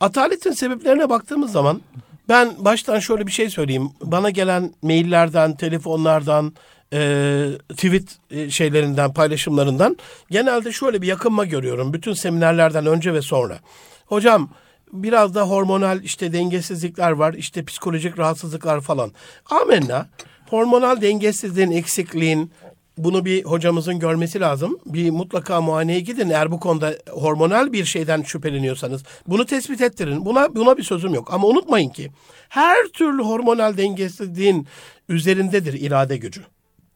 ataletin 0.00 0.52
sebeplerine 0.52 1.08
baktığımız 1.08 1.52
zaman 1.52 1.80
ben 2.28 2.52
baştan 2.58 2.98
şöyle 2.98 3.26
bir 3.26 3.32
şey 3.32 3.50
söyleyeyim. 3.50 3.90
Bana 4.02 4.30
gelen 4.30 4.74
maillerden, 4.82 5.56
telefonlardan, 5.56 6.54
e, 6.92 7.48
tweet 7.68 8.18
e, 8.30 8.50
şeylerinden, 8.50 9.12
paylaşımlarından 9.14 9.96
genelde 10.30 10.72
şöyle 10.72 11.02
bir 11.02 11.06
yakınma 11.06 11.44
görüyorum. 11.44 11.92
Bütün 11.92 12.12
seminerlerden 12.12 12.86
önce 12.86 13.14
ve 13.14 13.22
sonra. 13.22 13.58
Hocam 14.06 14.50
biraz 14.92 15.34
da 15.34 15.42
hormonal 15.42 16.02
işte 16.02 16.32
dengesizlikler 16.32 17.10
var, 17.10 17.34
işte 17.34 17.64
psikolojik 17.64 18.18
rahatsızlıklar 18.18 18.80
falan. 18.80 19.12
Amenna. 19.50 20.08
Hormonal 20.50 21.00
dengesizliğin, 21.00 21.70
eksikliğin, 21.70 22.52
bunu 22.98 23.24
bir 23.24 23.44
hocamızın 23.44 23.98
görmesi 23.98 24.40
lazım. 24.40 24.78
Bir 24.86 25.10
mutlaka 25.10 25.60
muayeneye 25.60 26.00
gidin 26.00 26.30
eğer 26.30 26.50
bu 26.50 26.60
konuda 26.60 26.94
hormonal 27.10 27.72
bir 27.72 27.84
şeyden 27.84 28.22
şüpheleniyorsanız. 28.22 29.02
Bunu 29.26 29.46
tespit 29.46 29.80
ettirin. 29.80 30.24
Buna 30.24 30.54
buna 30.54 30.76
bir 30.76 30.82
sözüm 30.82 31.14
yok. 31.14 31.34
Ama 31.34 31.48
unutmayın 31.48 31.88
ki 31.88 32.10
her 32.48 32.84
türlü 32.86 33.22
hormonal 33.22 33.76
dengesizliğin 33.76 34.66
üzerindedir 35.08 35.72
irade 35.72 36.16
gücü. 36.16 36.42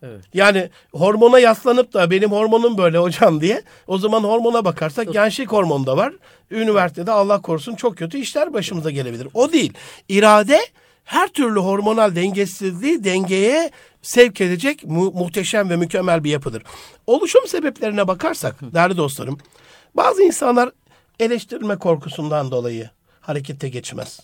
Evet. 0.02 0.24
Yani 0.34 0.70
hormona 0.92 1.38
yaslanıp 1.38 1.92
da 1.92 2.10
benim 2.10 2.32
hormonum 2.32 2.78
böyle 2.78 2.98
hocam 2.98 3.40
diye 3.40 3.62
o 3.86 3.98
zaman 3.98 4.24
hormona 4.24 4.64
bakarsak 4.64 5.12
gençlik 5.12 5.52
hormonu 5.52 5.86
da 5.86 5.96
var. 5.96 6.12
Üniversitede 6.50 7.12
Allah 7.12 7.42
korusun 7.42 7.74
çok 7.74 7.96
kötü 7.96 8.18
işler 8.18 8.52
başımıza 8.52 8.90
gelebilir. 8.90 9.28
O 9.34 9.52
değil. 9.52 9.72
İrade 10.08 10.60
her 11.04 11.28
türlü 11.28 11.60
hormonal 11.60 12.16
dengesizliği 12.16 13.04
dengeye 13.04 13.70
sevk 14.02 14.40
edecek 14.40 14.84
mu- 14.84 15.12
muhteşem 15.12 15.70
ve 15.70 15.76
mükemmel 15.76 16.24
bir 16.24 16.30
yapıdır. 16.30 16.62
Oluşum 17.06 17.46
sebeplerine 17.46 18.08
bakarsak 18.08 18.56
değerli 18.62 18.96
dostlarım 18.96 19.38
bazı 19.94 20.22
insanlar 20.22 20.70
eleştirme 21.20 21.76
korkusundan 21.76 22.50
dolayı 22.50 22.90
harekete 23.20 23.68
geçmez. 23.68 24.20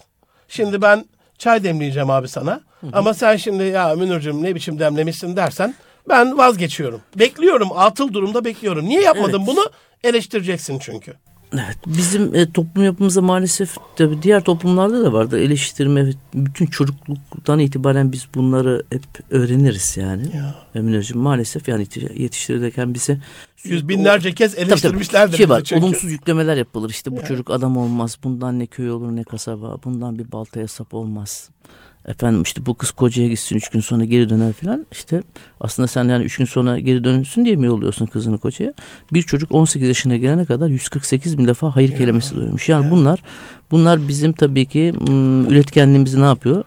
Şimdi 0.48 0.82
ben 0.82 1.04
çay 1.38 1.64
demleyeceğim 1.64 2.10
abi 2.10 2.28
sana 2.28 2.60
ama 2.92 3.14
sen 3.14 3.36
şimdi 3.36 3.64
ya 3.64 3.94
Münir'cim 3.94 4.42
ne 4.42 4.54
biçim 4.54 4.78
demlemişsin 4.78 5.36
dersen 5.36 5.74
ben 6.08 6.38
vazgeçiyorum. 6.38 7.00
Bekliyorum 7.16 7.68
atıl 7.74 8.12
durumda 8.12 8.44
bekliyorum. 8.44 8.84
Niye 8.84 9.02
yapmadın 9.02 9.38
evet. 9.38 9.46
bunu? 9.46 9.70
Eleştireceksin 10.04 10.78
çünkü. 10.78 11.14
Evet, 11.52 11.78
bizim 11.86 12.34
e, 12.34 12.52
toplum 12.52 12.84
yapımızda 12.84 13.22
maalesef 13.22 13.76
tabii 13.96 14.22
diğer 14.22 14.44
toplumlarda 14.44 15.04
da 15.04 15.12
vardı 15.12 15.40
eleştirme. 15.40 16.12
Bütün 16.34 16.66
çocukluktan 16.66 17.58
itibaren 17.58 18.12
biz 18.12 18.26
bunları 18.34 18.82
hep 18.92 19.02
öğreniriz 19.30 19.96
yani. 19.96 20.36
Ya. 20.36 20.54
Emin 20.74 20.98
Hocam 20.98 21.18
maalesef 21.18 21.68
yani 21.68 21.86
yetiştirirken 22.14 22.94
bize 22.94 23.20
yüz 23.64 23.88
binlerce 23.88 24.34
kez 24.34 24.58
eleştirmişlerdir. 24.58 25.36
Şey 25.36 25.48
var, 25.48 25.62
çünkü. 25.64 25.84
olumsuz 25.84 26.12
yüklemeler 26.12 26.56
yapılır. 26.56 26.90
İşte 26.90 27.12
bu 27.12 27.16
ya. 27.16 27.24
çocuk 27.24 27.50
adam 27.50 27.76
olmaz, 27.76 28.18
bundan 28.24 28.58
ne 28.58 28.66
köy 28.66 28.90
olur 28.90 29.16
ne 29.16 29.24
kasaba, 29.24 29.78
bundan 29.84 30.18
bir 30.18 30.32
baltaya 30.32 30.68
sap 30.68 30.94
olmaz 30.94 31.50
efendim 32.06 32.42
işte 32.42 32.66
bu 32.66 32.74
kız 32.74 32.90
kocaya 32.90 33.28
gitsin 33.28 33.56
üç 33.56 33.68
gün 33.68 33.80
sonra 33.80 34.04
geri 34.04 34.28
döner 34.28 34.52
falan 34.52 34.86
işte 34.92 35.22
aslında 35.60 35.88
sen 35.88 36.04
yani 36.04 36.24
üç 36.24 36.36
gün 36.36 36.44
sonra 36.44 36.78
geri 36.78 37.04
dönürsün 37.04 37.44
diye 37.44 37.56
mi 37.56 37.66
yolluyorsun 37.66 38.06
kızını 38.06 38.38
kocaya? 38.38 38.74
Bir 39.12 39.22
çocuk 39.22 39.52
18 39.52 39.88
yaşına 39.88 40.16
gelene 40.16 40.44
kadar 40.44 40.68
148 40.68 41.38
bin 41.38 41.46
defa 41.46 41.76
hayır 41.76 41.96
kelimesi 41.96 42.36
duymuş. 42.36 42.68
Yani 42.68 42.90
bunlar 42.90 43.22
bunlar 43.70 44.08
bizim 44.08 44.32
tabii 44.32 44.66
ki 44.66 44.92
üretkenliğimizi 45.48 46.20
ne 46.20 46.24
yapıyor? 46.24 46.64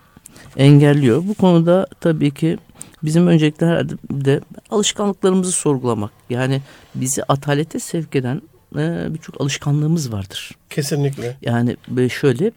Engelliyor. 0.57 1.23
Bu 1.27 1.33
konuda 1.33 1.87
tabii 2.01 2.31
ki 2.31 2.57
bizim 3.03 3.27
öncelikle 3.27 3.65
de 4.11 4.41
alışkanlıklarımızı 4.69 5.51
sorgulamak. 5.51 6.11
Yani 6.29 6.61
bizi 6.95 7.23
atalete 7.23 7.79
sevk 7.79 8.15
eden 8.15 8.41
birçok 9.13 9.41
alışkanlığımız 9.41 10.11
vardır. 10.11 10.51
Kesinlikle. 10.69 11.37
Yani 11.41 11.77
şöyle 12.09 12.51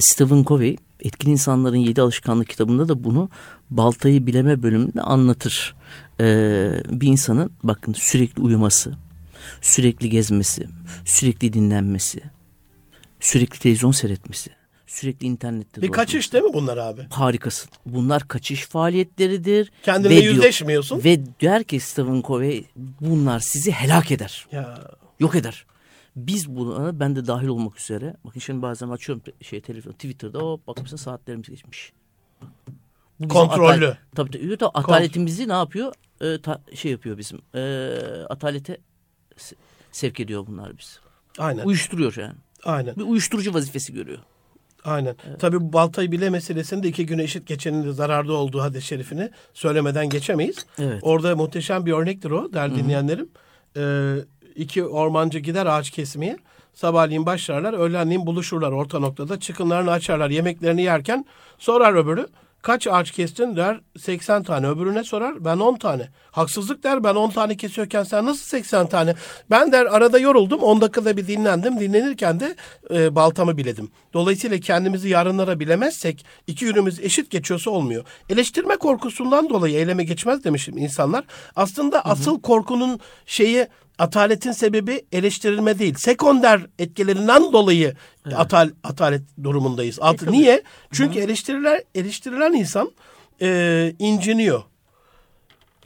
Stephen 0.00 0.44
Covey 0.44 0.76
Etkin 1.04 1.30
İnsanların 1.30 1.76
Yedi 1.76 2.02
Alışkanlık 2.02 2.48
kitabında 2.48 2.88
da 2.88 3.04
bunu 3.04 3.28
baltayı 3.70 4.26
bileme 4.26 4.62
bölümünde 4.62 5.00
anlatır. 5.00 5.74
Ee, 6.20 6.70
bir 6.88 7.08
insanın 7.08 7.52
bakın 7.62 7.92
sürekli 7.92 8.42
uyuması, 8.42 8.94
sürekli 9.60 10.10
gezmesi, 10.10 10.68
sürekli 11.04 11.52
dinlenmesi, 11.52 12.22
sürekli 13.20 13.58
televizyon 13.58 13.90
seyretmesi, 13.90 14.50
sürekli 14.86 15.26
internette 15.26 15.82
Bir 15.82 15.92
kaçış 15.92 16.32
değil 16.32 16.44
mi 16.44 16.54
bunlar 16.54 16.76
abi? 16.76 17.06
Harikasın. 17.10 17.70
Bunlar 17.86 18.28
kaçış 18.28 18.66
faaliyetleridir. 18.66 19.72
Kendine 19.82 20.12
ve 20.12 20.20
yüzleşmiyorsun. 20.20 21.02
Diyor, 21.02 21.18
ve 21.18 21.26
der 21.40 21.64
ki 21.64 21.80
Stephen 21.80 22.22
Covey 22.26 22.64
bunlar 23.00 23.40
sizi 23.40 23.72
helak 23.72 24.10
eder. 24.10 24.46
Ya. 24.52 24.80
Yok 25.20 25.34
eder. 25.34 25.66
Biz 26.16 26.56
buna 26.56 27.00
ben 27.00 27.16
de 27.16 27.26
dahil 27.26 27.46
olmak 27.46 27.80
üzere. 27.80 28.16
Bakın 28.24 28.40
şimdi 28.40 28.62
bazen 28.62 28.88
açıyorum 28.88 29.24
şey 29.42 29.60
telefon 29.60 29.92
Twitter'da 29.92 30.44
o 30.44 30.60
bak 30.66 30.78
mesela 30.82 30.96
saatlerimiz 30.96 31.48
geçmiş. 31.48 31.92
Bu 33.20 33.28
Kontrollü. 33.28 33.86
Atal, 33.86 33.96
tabii 34.14 34.30
tabii. 34.30 34.56
tabii 34.56 34.70
ataletimizi 34.74 35.48
ne 35.48 35.52
yapıyor? 35.52 35.92
Ee, 36.20 36.40
ta, 36.42 36.62
şey 36.74 36.90
yapıyor 36.90 37.18
bizim. 37.18 37.40
E, 37.54 37.62
atalete 38.28 38.78
sevk 39.92 40.20
ediyor 40.20 40.46
bunlar 40.46 40.78
biz. 40.78 41.00
Aynen. 41.38 41.64
Uyuşturuyor 41.64 42.14
yani. 42.16 42.34
Aynen. 42.64 42.96
Bir 42.96 43.02
uyuşturucu 43.02 43.54
vazifesi 43.54 43.92
görüyor. 43.92 44.18
Aynen. 44.84 45.16
Evet. 45.28 45.40
Tabii 45.40 45.60
bu 45.60 45.72
baltayı 45.72 46.12
bile 46.12 46.30
meselesinde 46.30 46.88
iki 46.88 47.06
güne 47.06 47.22
eşit 47.22 47.46
geçenin 47.46 47.84
de 47.84 47.92
zararda 47.92 48.32
olduğu 48.32 48.60
hadis-i 48.60 48.86
şerifini 48.86 49.30
söylemeden 49.54 50.08
geçemeyiz. 50.08 50.66
Evet. 50.78 50.98
Orada 51.02 51.36
muhteşem 51.36 51.86
bir 51.86 51.92
örnektir 51.92 52.30
o 52.30 52.52
değerli 52.52 52.76
dinleyenlerim. 52.76 53.28
Ee, 53.76 54.16
iki 54.56 54.84
ormancı 54.84 55.38
gider 55.38 55.66
ağaç 55.66 55.90
kesmeye. 55.90 56.36
Sabahleyin 56.74 57.26
başlarlar, 57.26 57.72
öğlenleyin 57.72 58.26
buluşurlar 58.26 58.72
orta 58.72 58.98
noktada. 58.98 59.40
Çıkınlarını 59.40 59.90
açarlar, 59.90 60.30
yemeklerini 60.30 60.82
yerken 60.82 61.24
sorar 61.58 61.94
öbürü. 61.94 62.26
Kaç 62.64 62.86
ağaç 62.86 63.10
kestin 63.10 63.56
der 63.56 63.80
80 63.98 64.42
tane. 64.42 64.68
Öbürüne 64.68 65.04
sorar 65.04 65.44
ben 65.44 65.56
10 65.58 65.76
tane. 65.76 66.08
Haksızlık 66.30 66.84
der 66.84 67.04
ben 67.04 67.14
10 67.14 67.30
tane 67.30 67.56
kesiyorken 67.56 68.02
sen 68.02 68.26
nasıl 68.26 68.44
80 68.44 68.86
tane? 68.86 69.14
Ben 69.50 69.72
der 69.72 69.86
arada 69.86 70.18
yoruldum 70.18 70.60
10 70.60 70.80
dakikada 70.80 71.16
bir 71.16 71.26
dinlendim. 71.26 71.80
Dinlenirken 71.80 72.40
de 72.40 72.56
e, 72.90 73.14
baltamı 73.14 73.56
biledim. 73.56 73.90
Dolayısıyla 74.12 74.58
kendimizi 74.58 75.08
yarınlara 75.08 75.60
bilemezsek 75.60 76.26
iki 76.46 76.64
yönümüz 76.64 77.00
eşit 77.00 77.30
geçiyorsa 77.30 77.70
olmuyor. 77.70 78.04
Eleştirme 78.28 78.76
korkusundan 78.76 79.50
dolayı 79.50 79.74
eyleme 79.74 80.04
geçmez 80.04 80.44
demişim 80.44 80.78
insanlar. 80.78 81.24
Aslında 81.56 81.96
hı 81.96 82.00
hı. 82.00 82.12
asıl 82.12 82.40
korkunun 82.40 83.00
şeyi 83.26 83.66
ataletin 83.98 84.52
sebebi 84.52 85.06
eleştirilme 85.12 85.78
değil. 85.78 85.94
Sekonder 85.94 86.66
etkilerinden 86.78 87.52
dolayı 87.52 87.94
evet. 88.26 88.38
atal 88.38 88.70
atalet 88.84 89.22
durumundayız. 89.44 89.98
At, 90.00 90.22
e, 90.22 90.32
niye? 90.32 90.62
Çünkü 90.92 91.18
eleştiriler 91.18 91.82
eleştirilen 91.94 92.52
insan 92.52 92.90
e, 93.42 93.92
inciniyor. 93.98 94.62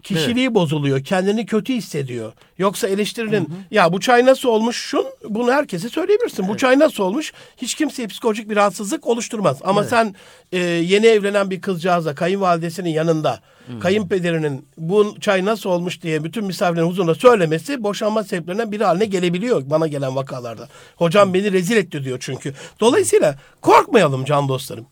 Kişiliği 0.03 0.47
evet. 0.47 0.55
bozuluyor. 0.55 1.05
Kendini 1.05 1.47
kötü 1.47 1.75
hissediyor. 1.75 2.33
Yoksa 2.59 2.89
eleştirinin 2.89 3.45
hı 3.45 3.53
hı. 3.53 3.57
ya 3.71 3.93
bu 3.93 4.01
çay 4.01 4.27
nasıl 4.27 4.49
olmuş 4.49 4.77
şun 4.77 5.07
bunu 5.29 5.53
herkese 5.53 5.89
söyleyebilirsin. 5.89 6.43
Evet. 6.43 6.53
Bu 6.53 6.57
çay 6.57 6.79
nasıl 6.79 7.05
olmuş 7.05 7.33
hiç 7.57 7.75
kimseye 7.75 8.09
psikolojik 8.09 8.51
bir 8.51 8.57
rahatsızlık 8.57 9.07
oluşturmaz. 9.07 9.59
Ama 9.65 9.81
evet. 9.81 9.91
sen 9.91 10.15
e, 10.53 10.59
yeni 10.59 11.07
evlenen 11.07 11.51
bir 11.51 11.61
kızcağıza 11.61 12.15
kayınvalidesinin 12.15 12.91
yanında 12.91 13.41
hı. 13.67 13.81
kayınpederinin 13.81 14.67
bu 14.79 15.17
çay 15.21 15.45
nasıl 15.45 15.71
olmuş 15.71 16.03
diye 16.03 16.25
bütün 16.25 16.45
misafirlerin 16.45 16.87
huzurunda 16.87 17.15
söylemesi 17.15 17.83
boşanma 17.83 18.25
sebeplerinden 18.25 18.73
biri 18.73 18.85
haline 18.85 19.05
gelebiliyor 19.05 19.63
bana 19.67 19.87
gelen 19.87 20.17
vakalarda. 20.17 20.69
Hocam 20.97 21.29
hı. 21.29 21.35
beni 21.35 21.53
rezil 21.53 21.77
etti 21.77 22.05
diyor 22.05 22.19
çünkü. 22.21 22.55
Dolayısıyla 22.81 23.35
korkmayalım 23.61 24.25
can 24.25 24.49
dostlarım. 24.49 24.87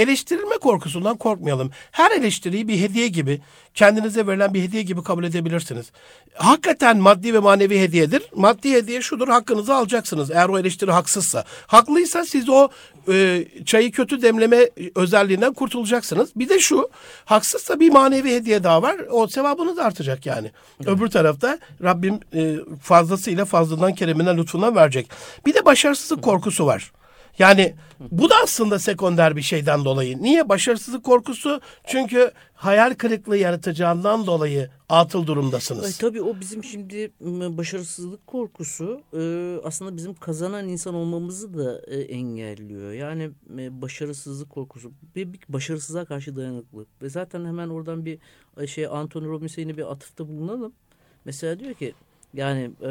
Eleştirilme 0.00 0.58
korkusundan 0.58 1.16
korkmayalım. 1.16 1.70
Her 1.90 2.10
eleştiriyi 2.10 2.68
bir 2.68 2.80
hediye 2.80 3.08
gibi, 3.08 3.40
kendinize 3.74 4.26
verilen 4.26 4.54
bir 4.54 4.62
hediye 4.62 4.82
gibi 4.82 5.02
kabul 5.02 5.24
edebilirsiniz. 5.24 5.92
Hakikaten 6.34 6.98
maddi 6.98 7.34
ve 7.34 7.38
manevi 7.38 7.80
hediyedir. 7.80 8.22
Maddi 8.34 8.72
hediye 8.72 9.02
şudur, 9.02 9.28
hakkınızı 9.28 9.74
alacaksınız 9.74 10.30
eğer 10.30 10.48
o 10.48 10.58
eleştiri 10.58 10.90
haksızsa. 10.90 11.44
Haklıysa 11.66 12.24
siz 12.24 12.48
o 12.48 12.68
e, 13.12 13.44
çayı 13.66 13.92
kötü 13.92 14.22
demleme 14.22 14.70
özelliğinden 14.94 15.52
kurtulacaksınız. 15.52 16.30
Bir 16.36 16.48
de 16.48 16.58
şu, 16.58 16.90
haksızsa 17.24 17.80
bir 17.80 17.90
manevi 17.90 18.34
hediye 18.34 18.64
daha 18.64 18.82
var. 18.82 18.96
O 19.10 19.26
sevabınız 19.26 19.78
artacak 19.78 20.26
yani. 20.26 20.50
Evet. 20.80 20.88
Öbür 20.88 21.08
tarafta 21.08 21.58
Rabbim 21.82 22.20
e, 22.34 22.56
fazlasıyla 22.82 23.44
fazladan 23.44 23.94
kereminden 23.94 24.36
lütfundan 24.36 24.74
verecek. 24.74 25.10
Bir 25.46 25.54
de 25.54 25.64
başarısızlık 25.64 26.22
korkusu 26.22 26.66
var. 26.66 26.92
Yani 27.38 27.74
bu 28.10 28.30
da 28.30 28.34
aslında 28.42 28.78
sekonder 28.78 29.36
bir 29.36 29.42
şeyden 29.42 29.84
dolayı. 29.84 30.22
Niye? 30.22 30.48
Başarısızlık 30.48 31.04
korkusu. 31.04 31.60
Çünkü 31.86 32.30
hayal 32.54 32.94
kırıklığı 32.94 33.36
yaratacağından 33.36 34.26
dolayı 34.26 34.70
atıl 34.88 35.26
durumdasınız. 35.26 35.84
Ay, 35.84 35.92
tabii 35.98 36.22
o 36.22 36.40
bizim 36.40 36.64
şimdi 36.64 37.12
başarısızlık 37.58 38.26
korkusu 38.26 39.02
e, 39.12 39.56
aslında 39.64 39.96
bizim 39.96 40.14
kazanan 40.14 40.68
insan 40.68 40.94
olmamızı 40.94 41.58
da 41.58 41.80
e, 41.86 42.00
engelliyor. 42.00 42.92
Yani 42.92 43.30
e, 43.58 43.82
başarısızlık 43.82 44.50
korkusu 44.50 44.92
ve 45.16 45.32
bir 45.32 45.40
başarısızlığa 45.48 46.04
karşı 46.04 46.36
dayanıklılık. 46.36 46.88
Ve 47.02 47.08
zaten 47.08 47.44
hemen 47.44 47.68
oradan 47.68 48.04
bir 48.04 48.18
şey 48.66 48.86
Anthony 48.86 49.26
Robbins'e 49.26 49.60
yine 49.60 49.76
bir 49.76 49.92
atıfta 49.92 50.28
bulunalım. 50.28 50.72
Mesela 51.24 51.60
diyor 51.60 51.74
ki 51.74 51.94
yani 52.34 52.70
e, 52.82 52.90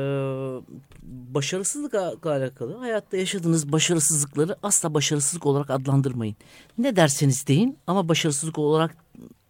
başarısızlıkla 1.04 2.14
alakalı 2.24 2.78
hayatta 2.78 3.18
yaşadığınız 3.18 3.72
başarısızlıkları 3.72 4.56
asla 4.64 4.94
başarısızlık 4.94 5.46
olarak 5.46 5.70
adlandırmayın. 5.70 6.36
Ne 6.78 6.96
derseniz 6.96 7.48
deyin 7.48 7.78
ama 7.88 8.10
başarısızlık 8.10 8.60
olarak 8.60 8.98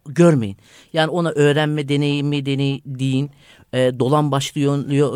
görmeyin. 0.06 0.58
Yani 0.94 1.10
ona 1.10 1.30
öğrenme 1.30 1.90
deneyimi 1.90 2.46
deney 2.46 2.82
deyin, 2.86 3.32
e, 3.74 4.00
dolan 4.00 4.32
başlı 4.32 4.62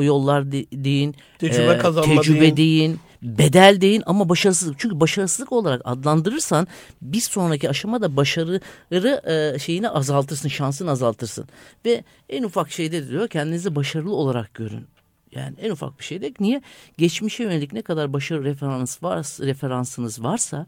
yollar 0.03 0.51
deyin, 0.51 1.15
tecrübe, 1.39 1.71
e, 1.71 2.01
tecrübe 2.01 2.41
deyin. 2.41 2.57
deyin 2.57 2.99
bedel 3.23 3.81
değil 3.81 4.01
ama 4.05 4.29
başarısızlık. 4.29 4.79
Çünkü 4.79 4.99
başarısızlık 4.99 5.51
olarak 5.51 5.81
adlandırırsan 5.85 6.67
bir 7.01 7.21
sonraki 7.21 7.69
aşamada 7.69 8.17
başarıları 8.17 9.21
e, 9.55 9.59
şeyini 9.59 9.89
azaltırsın, 9.89 10.49
şansını 10.49 10.91
azaltırsın. 10.91 11.45
Ve 11.85 12.03
en 12.29 12.43
ufak 12.43 12.71
şeyde 12.71 13.09
diyor 13.09 13.27
kendinizi 13.27 13.75
başarılı 13.75 14.15
olarak 14.15 14.53
görün. 14.53 14.87
Yani 15.35 15.55
en 15.61 15.71
ufak 15.71 15.99
bir 15.99 16.03
şeyde 16.03 16.33
niye? 16.39 16.61
Geçmişe 16.97 17.43
yönelik 17.43 17.73
ne 17.73 17.81
kadar 17.81 18.13
başarı 18.13 18.43
referans 18.43 19.03
var, 19.03 19.17
referansınız 19.39 20.23
varsa 20.23 20.65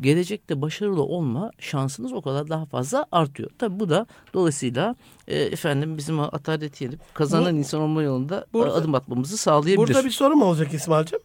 gelecekte 0.00 0.62
başarılı 0.62 1.02
olma 1.02 1.50
şansınız 1.58 2.12
o 2.12 2.22
kadar 2.22 2.48
daha 2.48 2.66
fazla 2.66 3.06
artıyor. 3.12 3.50
Tabi 3.58 3.80
bu 3.80 3.88
da 3.88 4.06
dolayısıyla 4.34 4.96
e, 5.28 5.38
efendim 5.38 5.96
bizim 5.96 6.20
atalet 6.20 6.80
yenip 6.80 7.00
kazanan 7.14 7.54
bu, 7.54 7.58
insan 7.58 7.80
olma 7.80 8.02
yolunda 8.02 8.46
burada, 8.52 8.74
adım 8.74 8.94
atmamızı 8.94 9.36
sağlayabilir. 9.36 9.76
Burada 9.76 10.04
bir 10.04 10.10
sorum 10.10 10.42
olacak 10.42 10.74
İsmail'cim. 10.74 11.18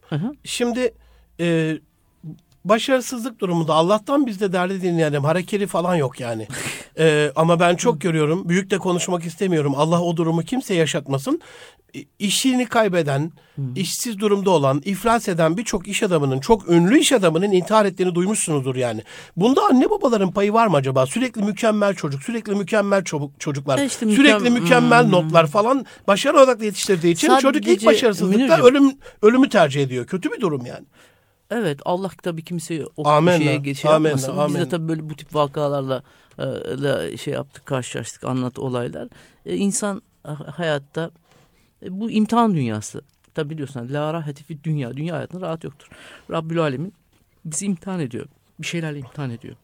Şimdi 0.44 0.94
e, 1.40 1.78
başarısızlık 2.66 3.40
durumunda 3.40 3.74
Allah'tan 3.74 4.26
bizde 4.26 4.54
derdi 4.54 4.82
dinleyelim. 4.82 5.24
Hareketi 5.24 5.68
falan 5.68 5.96
yok 5.96 6.20
yani. 6.20 6.48
ee, 7.00 7.32
ama 7.36 7.60
ben 7.60 7.76
çok 7.76 8.02
görüyorum. 8.02 8.50
Büyük 8.50 8.72
de 8.72 8.78
konuşmak 8.78 9.26
istemiyorum. 9.26 9.74
Allah 9.76 10.02
o 10.02 10.18
durumu 10.18 10.42
kimseye 10.42 10.80
yaşatmasın. 10.80 11.42
İşini 12.20 12.66
kaybeden, 12.66 13.32
işsiz 13.76 14.20
durumda 14.20 14.50
olan, 14.50 14.82
iflas 14.86 15.28
eden 15.28 15.58
birçok 15.58 15.88
iş 15.88 16.04
adamının, 16.04 16.40
çok 16.40 16.70
ünlü 16.70 17.00
iş 17.00 17.12
adamının 17.12 17.52
intihar 17.52 17.86
ettiğini 17.86 18.16
duymuşsunuzdur 18.16 18.76
yani. 18.76 19.04
Bunda 19.36 19.62
anne 19.66 19.90
babaların 19.90 20.32
payı 20.32 20.54
var 20.54 20.68
mı 20.68 20.78
acaba? 20.78 21.06
Sürekli 21.06 21.44
mükemmel 21.44 21.94
çocuk, 21.94 22.24
sürekli 22.24 22.56
mükemmel 22.56 23.04
çocuk, 23.04 23.40
çocuklar, 23.40 23.86
işte 23.86 24.06
mükem... 24.06 24.26
sürekli 24.26 24.50
mükemmel 24.50 25.04
hmm. 25.04 25.12
notlar 25.12 25.48
falan 25.48 25.86
başarı 26.08 26.40
odaklı 26.40 26.66
yetiştirdiği 26.66 27.14
için 27.14 27.28
Sadece 27.28 27.42
çocuk 27.42 27.68
ilk 27.68 27.86
başarısızlıkta 27.86 28.62
ölüm 28.62 28.94
ölümü 29.22 29.50
tercih 29.50 29.82
ediyor. 29.82 30.08
Kötü 30.08 30.32
bir 30.32 30.42
durum 30.42 30.66
yani. 30.66 30.86
Evet 31.52 31.80
Allah 31.86 32.12
tabii 32.24 32.44
kimseyi 32.44 32.86
o 32.98 33.04
şeye 33.38 33.58
geçe 33.58 33.88
yapmasın. 33.88 34.38
Amen. 34.38 34.48
Biz 34.48 34.56
de 34.56 34.70
tabii 34.70 34.88
böyle 34.88 35.10
bu 35.10 35.16
tip 35.16 35.36
vakalarla 35.36 36.04
e, 36.40 37.18
şey 37.18 37.34
yaptık 37.34 37.66
karşılaştık 37.66 38.24
anlat 38.24 38.60
olaylar. 38.60 39.08
E, 39.46 39.56
insan 39.56 40.02
hayatta 40.56 41.12
e, 41.84 42.00
bu 42.00 42.12
imtihan 42.12 42.54
dünyası. 42.54 43.02
Tabi 43.34 43.50
biliyorsun 43.50 43.88
la 43.92 44.14
rahati 44.14 44.64
dünya. 44.64 44.98
Dünya 44.98 45.16
hayatında 45.16 45.48
rahat 45.48 45.64
yoktur. 45.64 45.90
Rabbül 46.32 46.60
Alemin 46.60 46.94
bizi 47.46 47.66
imtihan 47.66 48.00
ediyor. 48.00 48.26
Bir 48.60 48.68
şeylerle 48.68 49.00
imtihan 49.00 49.30
ediyor. 49.30 49.56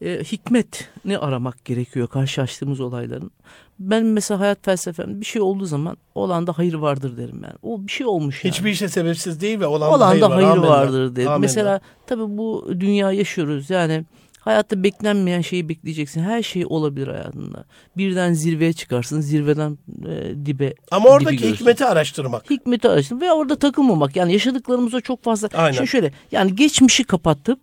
E, 0.00 0.24
hikmet 0.24 0.90
ne 1.04 1.18
aramak 1.18 1.64
gerekiyor 1.64 2.08
karşılaştığımız 2.08 2.80
olayların. 2.80 3.30
Ben 3.78 4.04
mesela 4.04 4.40
hayat 4.40 4.64
felsefem 4.64 5.20
bir 5.20 5.26
şey 5.26 5.42
olduğu 5.42 5.66
zaman 5.66 5.96
olan 6.14 6.46
da 6.46 6.58
hayır 6.58 6.74
vardır 6.74 7.16
derim 7.16 7.42
ben. 7.42 7.52
O 7.62 7.86
bir 7.86 7.92
şey 7.92 8.06
olmuş 8.06 8.44
yani. 8.44 8.54
Hiçbir 8.54 8.74
şey 8.74 8.88
sebepsiz 8.88 9.40
değil 9.40 9.60
ve 9.60 9.66
olan, 9.66 9.88
olan 9.88 10.00
da 10.00 10.06
hayır, 10.08 10.44
hayır 10.46 10.56
var. 10.56 10.68
vardır 10.68 11.16
derim. 11.16 11.28
Amenna. 11.28 11.38
Mesela 11.38 11.80
tabii 12.06 12.38
bu 12.38 12.68
dünya 12.80 13.12
yaşıyoruz. 13.12 13.70
Yani 13.70 14.04
Hayatta 14.44 14.82
beklenmeyen 14.82 15.40
şeyi 15.40 15.68
bekleyeceksin. 15.68 16.22
Her 16.22 16.42
şey 16.42 16.66
olabilir 16.66 17.08
hayatında. 17.08 17.64
Birden 17.96 18.32
zirveye 18.32 18.72
çıkarsın, 18.72 19.20
zirveden 19.20 19.78
e, 20.08 20.46
dibe. 20.46 20.74
Ama 20.90 21.08
oradaki 21.08 21.36
görürsün. 21.36 21.54
hikmeti 21.54 21.84
araştırmak. 21.84 22.50
Hikmeti 22.50 22.88
araştırmak 22.88 23.22
ve 23.22 23.32
orada 23.32 23.56
takılmamak. 23.56 24.16
Yani 24.16 24.32
yaşadıklarımıza 24.32 25.00
çok 25.00 25.24
fazla. 25.24 25.48
Aynen. 25.54 25.76
Şimdi 25.76 25.88
şöyle 25.88 26.12
yani 26.32 26.56
geçmişi 26.56 27.04
kapatıp 27.04 27.58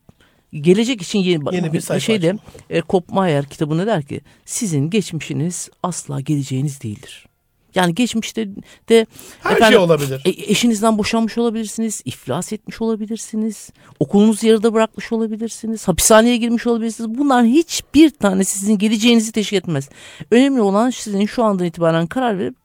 gelecek 0.53 1.01
için 1.01 1.19
yeni, 1.19 1.55
yeni 1.55 1.73
bir 1.73 1.81
sayfa 1.81 1.99
şeyde 1.99 2.35
e, 2.69 2.81
Kopmayer 2.81 3.45
kitabında 3.45 3.87
der 3.87 4.03
ki 4.03 4.21
sizin 4.45 4.89
geçmişiniz 4.89 5.69
asla 5.83 6.19
geleceğiniz 6.19 6.81
değildir. 6.81 7.29
Yani 7.75 7.95
geçmişte 7.95 8.47
de 8.89 9.05
her 9.39 9.51
efendim, 9.51 9.67
şey 9.67 9.77
olabilir. 9.77 10.21
E, 10.25 10.29
eşinizden 10.29 10.97
boşanmış 10.97 11.37
olabilirsiniz, 11.37 12.01
iflas 12.05 12.53
etmiş 12.53 12.81
olabilirsiniz, 12.81 13.69
okulunuzu 13.99 14.47
yarıda 14.47 14.73
bırakmış 14.73 15.11
olabilirsiniz, 15.11 15.87
hapishaneye 15.87 16.37
girmiş 16.37 16.67
olabilirsiniz. 16.67 17.17
Bunların 17.17 17.45
hiçbir 17.45 18.09
tane 18.09 18.43
sizin 18.43 18.77
geleceğinizi 18.77 19.31
teşkil 19.31 19.57
etmez. 19.57 19.89
Önemli 20.31 20.61
olan 20.61 20.89
sizin 20.89 21.25
şu 21.25 21.43
andan 21.43 21.65
itibaren 21.65 22.07
karar 22.07 22.39
verip 22.39 22.55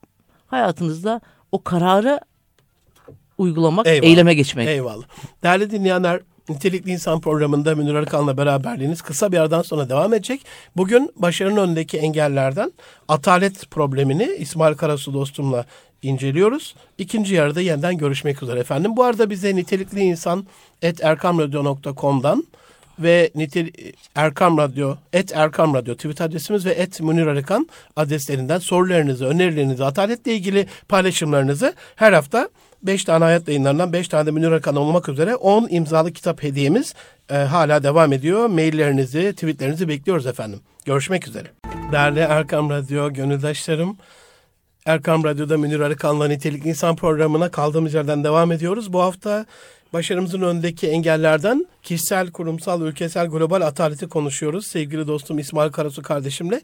hayatınızda 0.47 1.21
o 1.51 1.63
kararı 1.63 2.19
uygulamak, 3.37 3.87
Eyvallah. 3.87 4.09
eyleme 4.09 4.33
geçmek. 4.33 4.67
Eyvallah. 4.67 5.05
Değerli 5.43 5.71
dinleyenler 5.71 6.21
Nitelikli 6.49 6.91
İnsan 6.91 7.19
programında 7.19 7.75
Münir 7.75 7.95
Arıkan'la 7.95 8.37
beraberliğiniz 8.37 9.01
kısa 9.01 9.31
bir 9.31 9.37
aradan 9.37 9.61
sonra 9.61 9.89
devam 9.89 10.13
edecek. 10.13 10.41
Bugün 10.77 11.11
başarının 11.15 11.57
önündeki 11.57 11.97
engellerden 11.97 12.71
atalet 13.07 13.71
problemini 13.71 14.23
İsmail 14.23 14.75
Karasu 14.75 15.13
dostumla 15.13 15.65
inceliyoruz. 16.01 16.75
İkinci 16.97 17.35
yarıda 17.35 17.61
yeniden 17.61 17.97
görüşmek 17.97 18.43
üzere 18.43 18.59
efendim. 18.59 18.97
Bu 18.97 19.03
arada 19.03 19.29
bize 19.29 19.55
nitelikli 19.55 19.99
insan 19.99 20.45
et 20.81 21.03
erkamradyo.com'dan 21.03 22.45
ve 22.99 23.31
nitel 23.35 23.69
Erkam 24.15 24.57
Radyo, 24.57 24.95
et 25.13 25.31
Erkam 25.35 25.73
Radyo 25.73 25.95
Twitter 25.95 26.25
adresimiz 26.25 26.65
ve 26.65 26.71
et 26.71 27.01
Münir 27.01 27.27
Arıkan 27.27 27.69
adreslerinden 27.95 28.59
sorularınızı, 28.59 29.25
önerilerinizi, 29.25 29.85
ataletle 29.85 30.33
ilgili 30.33 30.67
paylaşımlarınızı 30.89 31.73
her 31.95 32.13
hafta 32.13 32.49
5 32.85 33.03
tane 33.03 33.23
hayat 33.23 33.47
yayınlarından 33.47 33.93
5 33.93 34.07
tane 34.07 34.25
de 34.25 34.31
Münir 34.31 34.51
Akan 34.51 34.75
olmak 34.75 35.09
üzere 35.09 35.35
10 35.35 35.67
imzalı 35.69 36.11
kitap 36.11 36.43
hediyemiz 36.43 36.93
e, 37.29 37.35
hala 37.35 37.83
devam 37.83 38.13
ediyor. 38.13 38.47
Maillerinizi, 38.47 39.33
tweetlerinizi 39.33 39.87
bekliyoruz 39.87 40.27
efendim. 40.27 40.59
Görüşmek 40.85 41.27
üzere. 41.27 41.47
Değerli 41.91 42.19
Erkam 42.19 42.69
Radyo 42.69 43.13
gönüldaşlarım, 43.13 43.97
Erkam 44.85 45.23
Radyo'da 45.23 45.57
Münir 45.57 45.79
Arıkan'la 45.79 46.27
Nitelikli 46.27 46.69
İnsan 46.69 46.95
programına 46.95 47.51
kaldığımız 47.51 47.93
yerden 47.93 48.23
devam 48.23 48.51
ediyoruz. 48.51 48.93
Bu 48.93 49.01
hafta 49.01 49.45
başarımızın 49.93 50.41
önündeki 50.41 50.87
engellerden 50.87 51.65
kişisel, 51.83 52.31
kurumsal, 52.31 52.81
ülkesel, 52.81 53.27
global 53.27 53.61
ataleti 53.61 54.09
konuşuyoruz. 54.09 54.67
Sevgili 54.67 55.07
dostum 55.07 55.39
İsmail 55.39 55.71
Karasu 55.71 56.01
kardeşimle. 56.01 56.61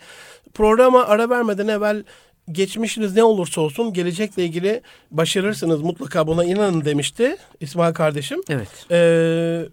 Programa 0.53 1.05
ara 1.05 1.29
vermeden 1.29 1.67
evvel 1.67 2.03
geçmişiniz 2.51 3.15
ne 3.15 3.23
olursa 3.23 3.61
olsun 3.61 3.93
gelecekle 3.93 4.45
ilgili 4.45 4.81
başarırsınız 5.11 5.81
mutlaka 5.81 6.27
buna 6.27 6.45
inanın 6.45 6.85
demişti 6.85 7.37
İsmail 7.59 7.93
kardeşim. 7.93 8.41
Evet. 8.49 8.67
Ee, 8.91 8.97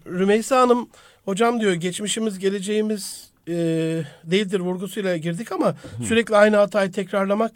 Rümeysa 0.07 0.61
Hanım 0.61 0.89
hocam 1.25 1.61
diyor 1.61 1.73
geçmişimiz 1.73 2.39
geleceğimiz 2.39 3.29
e, 3.47 3.53
değildir 4.23 4.59
vurgusuyla 4.59 5.17
girdik 5.17 5.51
ama 5.51 5.67
Hı. 5.67 6.03
sürekli 6.07 6.35
aynı 6.35 6.55
hatayı 6.55 6.91
tekrarlamak 6.91 7.51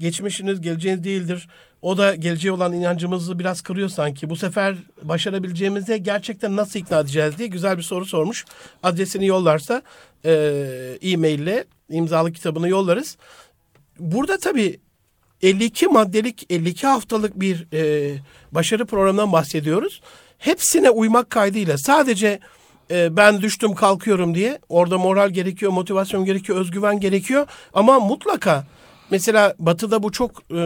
geçmişiniz 0.00 0.60
geleceğiniz 0.60 1.04
değildir. 1.04 1.48
O 1.82 1.98
da 1.98 2.14
geleceğe 2.14 2.50
olan 2.52 2.72
inancımızı 2.72 3.38
biraz 3.38 3.60
kırıyor 3.60 3.88
sanki. 3.88 4.30
Bu 4.30 4.36
sefer 4.36 4.76
başarabileceğimize 5.02 5.98
gerçekten 5.98 6.56
nasıl 6.56 6.78
ikna 6.78 7.00
edeceğiz 7.00 7.38
diye 7.38 7.48
güzel 7.48 7.76
bir 7.78 7.82
soru 7.82 8.06
sormuş. 8.06 8.44
Adresini 8.82 9.26
yollarsa 9.26 9.82
e, 10.24 10.32
e-mail 11.02 11.38
ile 11.38 11.64
imzalı 11.90 12.32
kitabını 12.32 12.68
yollarız. 12.68 13.16
Burada 13.98 14.38
tabii 14.38 14.80
52 15.42 15.86
maddelik 15.86 16.46
52 16.50 16.86
haftalık 16.86 17.40
bir 17.40 17.66
e, 17.72 18.14
başarı 18.52 18.86
programından 18.86 19.32
bahsediyoruz. 19.32 20.00
Hepsine 20.38 20.90
uymak 20.90 21.30
kaydıyla 21.30 21.78
sadece 21.78 22.40
e, 22.90 23.16
ben 23.16 23.42
düştüm 23.42 23.74
kalkıyorum 23.74 24.34
diye 24.34 24.58
orada 24.68 24.98
moral 24.98 25.30
gerekiyor, 25.30 25.72
motivasyon 25.72 26.24
gerekiyor, 26.24 26.58
özgüven 26.58 27.00
gerekiyor. 27.00 27.46
Ama 27.74 28.00
mutlaka 28.00 28.66
mesela 29.10 29.54
batıda 29.58 30.02
bu 30.02 30.12
çok 30.12 30.42
e, 30.50 30.62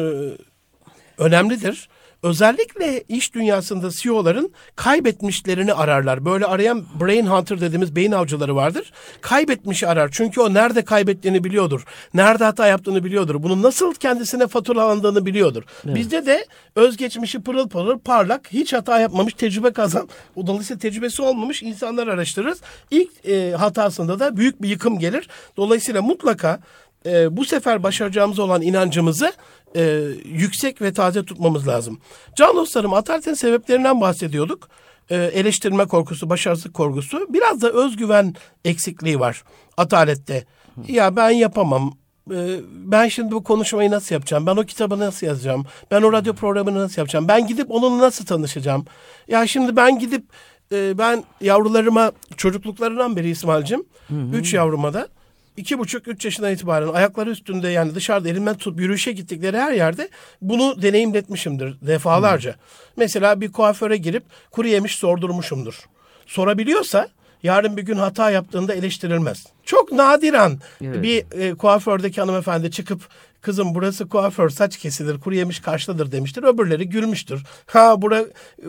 önemlidir. 1.19 1.89
Özellikle 2.23 3.05
iş 3.09 3.35
dünyasında 3.35 3.91
CEO'ların 3.91 4.53
kaybetmişlerini 4.77 5.75
ararlar. 5.75 6.25
Böyle 6.25 6.47
arayan 6.47 6.85
brain 7.01 7.27
hunter 7.27 7.61
dediğimiz 7.61 7.97
beyin 7.97 8.13
avcıları 8.13 8.57
vardır. 8.57 8.93
Kaybetmişi 9.21 9.89
arar. 9.89 10.09
Çünkü 10.13 10.41
o 10.41 10.55
nerede 10.55 10.85
kaybettiğini 10.85 11.45
biliyordur. 11.45 11.85
Nerede 12.15 12.45
hata 12.45 12.67
yaptığını 12.67 13.05
biliyordur. 13.05 13.43
Bunun 13.43 13.63
nasıl 13.63 13.95
kendisine 13.95 14.47
faturalandığını 14.47 15.27
biliyordur. 15.27 15.63
Evet. 15.87 15.97
Bizde 15.97 16.27
de 16.27 16.47
özgeçmişi 16.77 17.43
pırıl 17.43 17.69
pırıl 17.69 17.99
parlak, 17.99 18.49
hiç 18.53 18.73
hata 18.73 19.01
yapmamış, 19.01 19.35
tecrübe 19.35 19.73
kazan. 19.73 20.09
Dolayısıyla 20.47 20.81
tecrübesi 20.81 21.23
olmamış 21.23 21.63
insanlar 21.63 22.07
araştırırız. 22.07 22.61
İlk 22.91 23.29
e, 23.29 23.53
hatasında 23.53 24.19
da 24.19 24.37
büyük 24.37 24.63
bir 24.63 24.69
yıkım 24.69 24.99
gelir. 24.99 25.29
Dolayısıyla 25.57 26.03
mutlaka 26.03 26.61
e, 27.07 27.37
bu 27.37 27.45
sefer 27.45 27.83
başaracağımız 27.83 28.39
olan 28.39 28.63
inancımızı 28.63 29.33
e, 29.77 30.09
yüksek 30.25 30.83
ve 30.83 30.93
taze 30.93 31.25
tutmamız 31.25 31.69
lazım. 31.69 31.99
Can 32.37 32.57
dostlarım 32.57 32.95
ataletin 32.95 33.35
sebeplerinden 33.35 34.01
bahsediyorduk. 34.01 34.69
E, 35.11 35.17
eleştirme 35.17 35.87
korkusu, 35.87 36.31
başarısızlık 36.31 36.75
korkusu. 36.75 37.27
Biraz 37.29 37.63
da 37.63 37.71
özgüven 37.73 38.35
eksikliği 38.65 39.21
var 39.21 39.45
atalette. 39.77 40.45
Ya 40.89 41.17
ben 41.17 41.31
yapamam. 41.31 41.93
E, 42.31 42.61
ben 42.71 43.09
şimdi 43.09 43.35
bu 43.35 43.45
konuşmayı 43.45 43.91
nasıl 43.91 44.15
yapacağım? 44.15 44.47
Ben 44.47 44.57
o 44.57 44.65
kitabı 44.65 44.99
nasıl 44.99 45.27
yazacağım? 45.27 45.65
Ben 45.91 46.03
o 46.03 46.13
radyo 46.13 46.35
programını 46.35 46.79
nasıl 46.79 47.03
yapacağım? 47.03 47.29
Ben 47.29 47.47
gidip 47.47 47.71
onunla 47.71 48.03
nasıl 48.03 48.27
tanışacağım? 48.27 48.85
Ya 49.29 49.47
şimdi 49.47 49.77
ben 49.77 49.99
gidip 49.99 50.25
e, 50.73 50.99
ben 50.99 51.25
yavrularıma 51.41 52.13
çocukluklarından 52.37 53.17
beri 53.17 53.31
İsmail'cim, 53.31 53.85
üç 54.33 54.55
yavruma 54.55 54.95
da 54.95 55.09
iki 55.57 55.79
buçuk, 55.79 56.09
üç 56.09 56.25
yaşından 56.25 56.53
itibaren 56.53 56.89
ayakları 56.89 57.31
üstünde 57.31 57.69
yani 57.69 57.95
dışarıda 57.95 58.29
elimden 58.29 58.55
tutup 58.55 58.81
yürüyüşe 58.81 59.13
gittikleri 59.13 59.59
her 59.59 59.73
yerde 59.73 60.09
bunu 60.43 60.83
deneyimletmişimdir 60.83 61.77
defalarca. 61.83 62.51
Hmm. 62.53 62.59
Mesela 62.97 63.41
bir 63.41 63.53
kuaföre 63.53 63.97
girip 63.97 64.25
kuru 64.51 64.69
yemiş 64.69 64.97
sordurmuşumdur. 64.97 65.81
Sorabiliyorsa 66.27 67.09
yarın 67.43 67.77
bir 67.77 67.83
gün 67.83 67.97
hata 67.97 68.31
yaptığında 68.31 68.75
eleştirilmez. 68.75 69.47
Çok 69.65 69.93
nadiren 69.93 70.59
evet. 70.85 71.03
bir 71.03 71.41
e, 71.41 71.55
kuafördeki 71.55 72.21
hanımefendi 72.21 72.71
çıkıp 72.71 73.01
kızım 73.41 73.75
burası 73.75 74.09
kuaför 74.09 74.49
saç 74.49 74.77
kesilir 74.77 75.21
kuru 75.21 75.35
yemiş 75.35 75.61
karşıdadır 75.61 76.13
demiştir. 76.13 76.43
Öbürleri 76.43 76.89
gülmüştür. 76.89 77.43
Ha 77.67 78.03
bura 78.03 78.25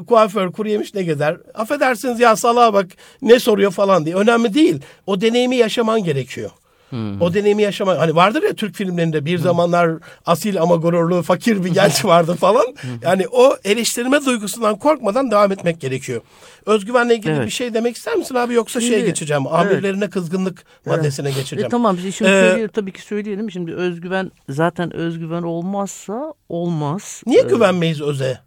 kuaför 0.08 0.52
kuru 0.52 0.70
yemiş 0.70 0.94
ne 0.94 1.04
gezer. 1.04 1.38
Affedersiniz 1.54 2.20
ya 2.20 2.36
salağa 2.36 2.74
bak 2.74 2.88
ne 3.22 3.40
soruyor 3.40 3.72
falan 3.72 4.06
diye. 4.06 4.16
Önemli 4.16 4.54
değil. 4.54 4.82
O 5.06 5.22
deneyimi 5.22 5.56
yaşaman 5.56 6.04
gerekiyor. 6.04 6.52
Hmm. 6.94 7.22
O 7.22 7.34
deneyimi 7.34 7.62
yaşamak. 7.62 8.00
Hani 8.00 8.16
vardır 8.16 8.44
ya 8.44 8.54
Türk 8.54 8.76
filmlerinde 8.76 9.26
bir 9.26 9.38
hmm. 9.38 9.44
zamanlar 9.44 9.92
asil 10.26 10.62
ama 10.62 10.76
gururlu 10.76 11.22
fakir 11.22 11.64
bir 11.64 11.74
genç 11.74 12.06
vardı 12.06 12.36
falan. 12.36 12.66
Hmm. 12.66 12.90
yani 13.02 13.28
o 13.32 13.58
eleştirme 13.64 14.26
duygusundan 14.26 14.76
korkmadan 14.80 15.32
devam 15.32 15.52
etmek 15.52 15.82
gerekiyor. 15.82 16.22
Özgüvenle 16.66 17.16
ilgili 17.16 17.32
evet. 17.32 17.46
bir 17.46 17.52
şey 17.52 17.74
demek 17.74 17.96
ister 17.98 18.16
misin 18.16 18.36
abi 18.36 18.54
yoksa 18.54 18.82
Şimdi, 18.82 18.94
şeye 18.94 19.06
geçeceğim. 19.06 19.48
Amirlerine 19.48 20.04
evet. 20.04 20.14
kızgınlık 20.14 20.66
evet. 20.88 20.98
maddesine 20.98 21.32
geçeceğim. 21.32 21.66
E, 21.66 21.70
tamam 21.70 21.98
şimdi 21.98 22.10
ee, 22.10 22.12
söyleyelim, 22.12 22.72
tabii 22.74 22.92
ki 22.92 23.02
söyleyelim. 23.02 23.52
Şimdi 23.52 23.74
özgüven 23.74 24.32
zaten 24.50 24.94
özgüven 24.96 25.44
olmazsa 25.44 26.34
olmaz. 26.50 27.24
Niye 27.26 27.42
ee, 27.42 27.48
güvenmeyiz 27.48 28.02
öze? 28.02 28.40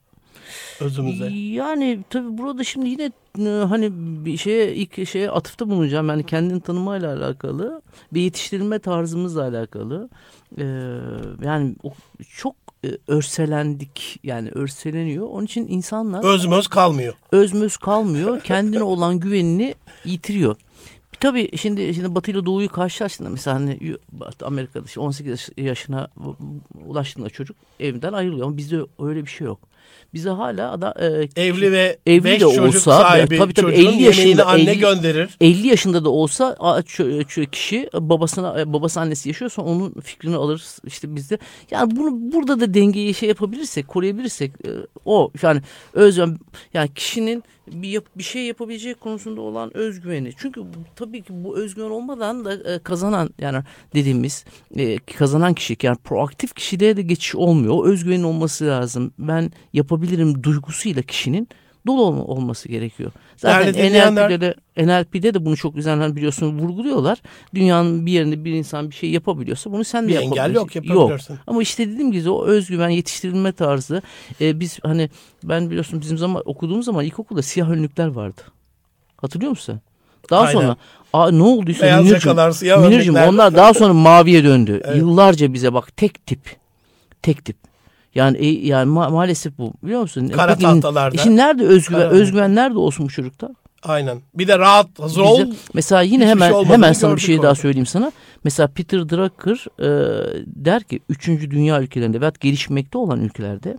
özümüze. 0.80 1.26
Yani 1.34 1.99
tabii 2.11 2.38
burada 2.38 2.64
şimdi 2.64 2.88
yine 2.88 3.12
hani 3.45 3.91
bir 4.24 4.37
şeye 4.37 4.74
ilk 4.74 5.09
şeye 5.09 5.30
atıfta 5.30 5.68
bulunacağım. 5.70 6.09
Yani 6.09 6.26
kendini 6.26 6.61
tanımayla 6.61 7.16
alakalı 7.16 7.82
bir 8.12 8.20
yetiştirilme 8.20 8.78
tarzımızla 8.78 9.43
alakalı. 9.43 10.09
Ee, 10.59 10.64
yani 11.45 11.76
o 11.82 11.93
çok 12.37 12.55
e, 12.84 12.89
örselendik 13.09 14.20
yani 14.22 14.51
örseleniyor. 14.51 15.26
Onun 15.26 15.45
için 15.45 15.66
insanlar 15.68 16.24
özmöz 16.34 16.68
kalmıyor. 16.68 17.14
Özmöz 17.32 17.76
kalmıyor. 17.76 18.41
Kendine 18.45 18.82
olan 18.82 19.20
güvenini 19.20 19.74
yitiriyor. 20.05 20.57
Tabii 21.20 21.57
şimdi 21.57 21.95
şimdi 21.95 22.14
Batı 22.14 22.30
ile 22.30 22.47
Doğu'yu 22.47 22.68
karşılaştığında 22.68 23.30
mesela 23.30 23.57
hani 23.57 23.97
Amerika'da 24.43 24.84
işte 24.84 25.01
18 25.01 25.49
yaşına 25.57 26.09
ulaştığında 26.87 27.30
çocuk 27.30 27.57
evinden 27.80 28.12
ayrılıyor 28.12 28.47
ama 28.47 28.57
bizde 28.57 28.80
öyle 28.99 29.24
bir 29.24 29.30
şey 29.30 29.47
yok 29.47 29.59
bize 30.14 30.30
hala 30.30 30.80
da 30.80 30.95
e, 31.01 31.43
evli 31.43 31.72
ve 31.72 31.99
evli 32.07 32.41
de 32.41 32.47
olsa 32.47 32.80
sahibi 32.80 33.39
tabii 33.39 33.55
tabii 33.55 33.72
50 33.72 34.03
yaşında 34.03 34.47
anne 34.47 34.70
50, 34.70 34.78
gönderir. 34.78 35.37
50 35.41 35.66
yaşında 35.66 36.05
da 36.05 36.11
olsa 36.11 36.57
kişi 37.53 37.91
babasına 37.95 38.61
e, 38.61 38.72
babası 38.72 39.01
annesi 39.01 39.28
yaşıyorsa 39.28 39.62
onun 39.62 39.95
fikrini 40.01 40.37
alır 40.37 40.64
işte 40.84 41.16
bizde. 41.16 41.39
Yani 41.70 41.97
bunu 41.97 42.32
burada 42.32 42.61
da 42.61 42.74
dengeyi 42.74 43.14
şey 43.14 43.28
yapabilirsek, 43.28 43.89
koruyabilirsek 43.89 44.53
e, 44.64 44.70
o 45.05 45.30
yani 45.43 45.61
özlem 45.93 46.39
yani 46.74 46.95
kişinin 46.95 47.45
bir 47.72 47.89
yap, 47.89 48.05
bir 48.16 48.22
şey 48.22 48.47
yapabilecek 48.47 49.01
konusunda 49.01 49.41
olan 49.41 49.76
özgüveni. 49.76 50.32
Çünkü 50.37 50.62
tabii 50.97 51.22
ki 51.22 51.28
bu 51.30 51.59
özgüven 51.59 51.91
olmadan 51.91 52.45
da 52.45 52.74
e, 52.74 52.78
kazanan 52.78 53.30
yani 53.39 53.59
dediğimiz 53.95 54.45
e, 54.76 54.99
kazanan 54.99 55.55
kişi 55.55 55.76
yani 55.82 55.99
proaktif 56.05 56.55
kişide 56.55 56.97
de 56.97 57.03
geçiş 57.03 57.34
olmuyor. 57.34 57.74
O 57.74 57.87
özgüvenin 57.87 58.22
olması 58.22 58.66
lazım. 58.66 59.12
Ben 59.18 59.51
yapabilirim 59.77 60.43
duygusuyla 60.43 61.03
kişinin 61.03 61.49
dolu 61.87 62.03
olma, 62.03 62.24
olması 62.24 62.68
gerekiyor. 62.68 63.12
Zaten 63.37 63.72
yani 63.72 64.14
NLP'de 64.14 64.41
de 64.41 64.55
NLP'de 64.77 65.35
de 65.35 65.45
bunu 65.45 65.57
çok 65.57 65.74
güzel 65.74 66.16
biliyorsun 66.16 66.59
vurguluyorlar. 66.59 67.22
Dünyanın 67.55 68.07
bir 68.07 68.12
yerinde 68.12 68.45
bir 68.45 68.53
insan 68.53 68.91
bir 68.91 68.95
şey 68.95 69.11
yapabiliyorsa 69.11 69.72
bunu 69.72 69.85
sen 69.85 70.05
de 70.05 70.09
bir 70.09 70.12
yapabilirsin. 70.14 70.41
engel 70.41 70.55
yok 70.55 70.77
yapabilirsin. 70.77 71.35
Yok. 71.35 71.43
Ama 71.47 71.62
işte 71.62 71.89
dediğim 71.89 72.12
gibi 72.12 72.31
o 72.31 72.47
özgüven 72.47 72.89
yetiştirilme 72.89 73.53
tarzı 73.53 74.03
e, 74.41 74.61
biz 74.61 74.79
hani 74.83 75.11
ben 75.45 75.70
biliyorsun 75.70 76.01
bizim 76.01 76.18
zaman 76.18 76.43
okuduğumuz 76.45 76.85
zaman 76.85 77.05
ilkokulda 77.05 77.43
siyah 77.43 77.70
önlükler 77.70 78.07
vardı. 78.07 78.43
Hatırlıyor 79.16 79.51
musun? 79.51 79.81
Daha 80.31 80.41
Aynen. 80.41 80.53
sonra 80.53 80.77
Aa, 81.12 81.31
ne 81.31 81.43
olduysa 81.43 81.83
Beyaz 81.83 82.05
Münir'cim, 82.05 82.33
Münir'cim 82.81 83.14
onlar 83.14 83.55
daha 83.55 83.74
sonra 83.74 83.93
maviye 83.93 84.45
döndü. 84.45 84.81
evet. 84.85 84.97
Yıllarca 84.97 85.53
bize 85.53 85.74
bak 85.74 85.97
tek 85.97 86.27
tip. 86.27 86.57
Tek 87.22 87.45
tip. 87.45 87.57
Yani 88.17 88.39
e, 88.39 88.67
yani 88.67 88.87
ma 88.87 89.11
maalesef 89.11 89.59
bu 89.59 89.73
biliyor 89.83 90.01
musun? 90.01 90.29
Kara 90.29 90.55
Peki, 90.55 90.62
tahtalarda. 90.62 91.23
Şimdi 91.23 91.37
nerede 91.37 91.64
özgüven, 91.64 92.01
Kara 92.01 92.11
özgüven 92.11 92.55
nerede 92.55 92.79
olsun 92.79 93.07
bu 93.07 93.11
çocukta? 93.11 93.49
Aynen. 93.83 94.23
Bir 94.35 94.49
de 94.49 94.59
rahat, 94.59 94.99
hazır 94.99 95.21
ol. 95.21 95.41
Mesela 95.75 96.03
yine 96.03 96.27
hemen 96.27 96.53
şey 96.53 96.64
hemen 96.64 96.93
sana 96.93 97.17
bir 97.17 97.21
şey 97.21 97.43
daha 97.43 97.55
söyleyeyim 97.55 97.87
sana. 97.87 98.12
Mesela 98.45 98.67
Peter 98.69 99.09
Drucker 99.09 99.67
e, 99.79 99.89
der 100.47 100.83
ki 100.83 101.01
3. 101.09 101.29
dünya 101.29 101.83
ülkelerinde 101.83 102.21
veya 102.21 102.33
gelişmekte 102.41 102.99
olan 102.99 103.21
ülkelerde 103.21 103.79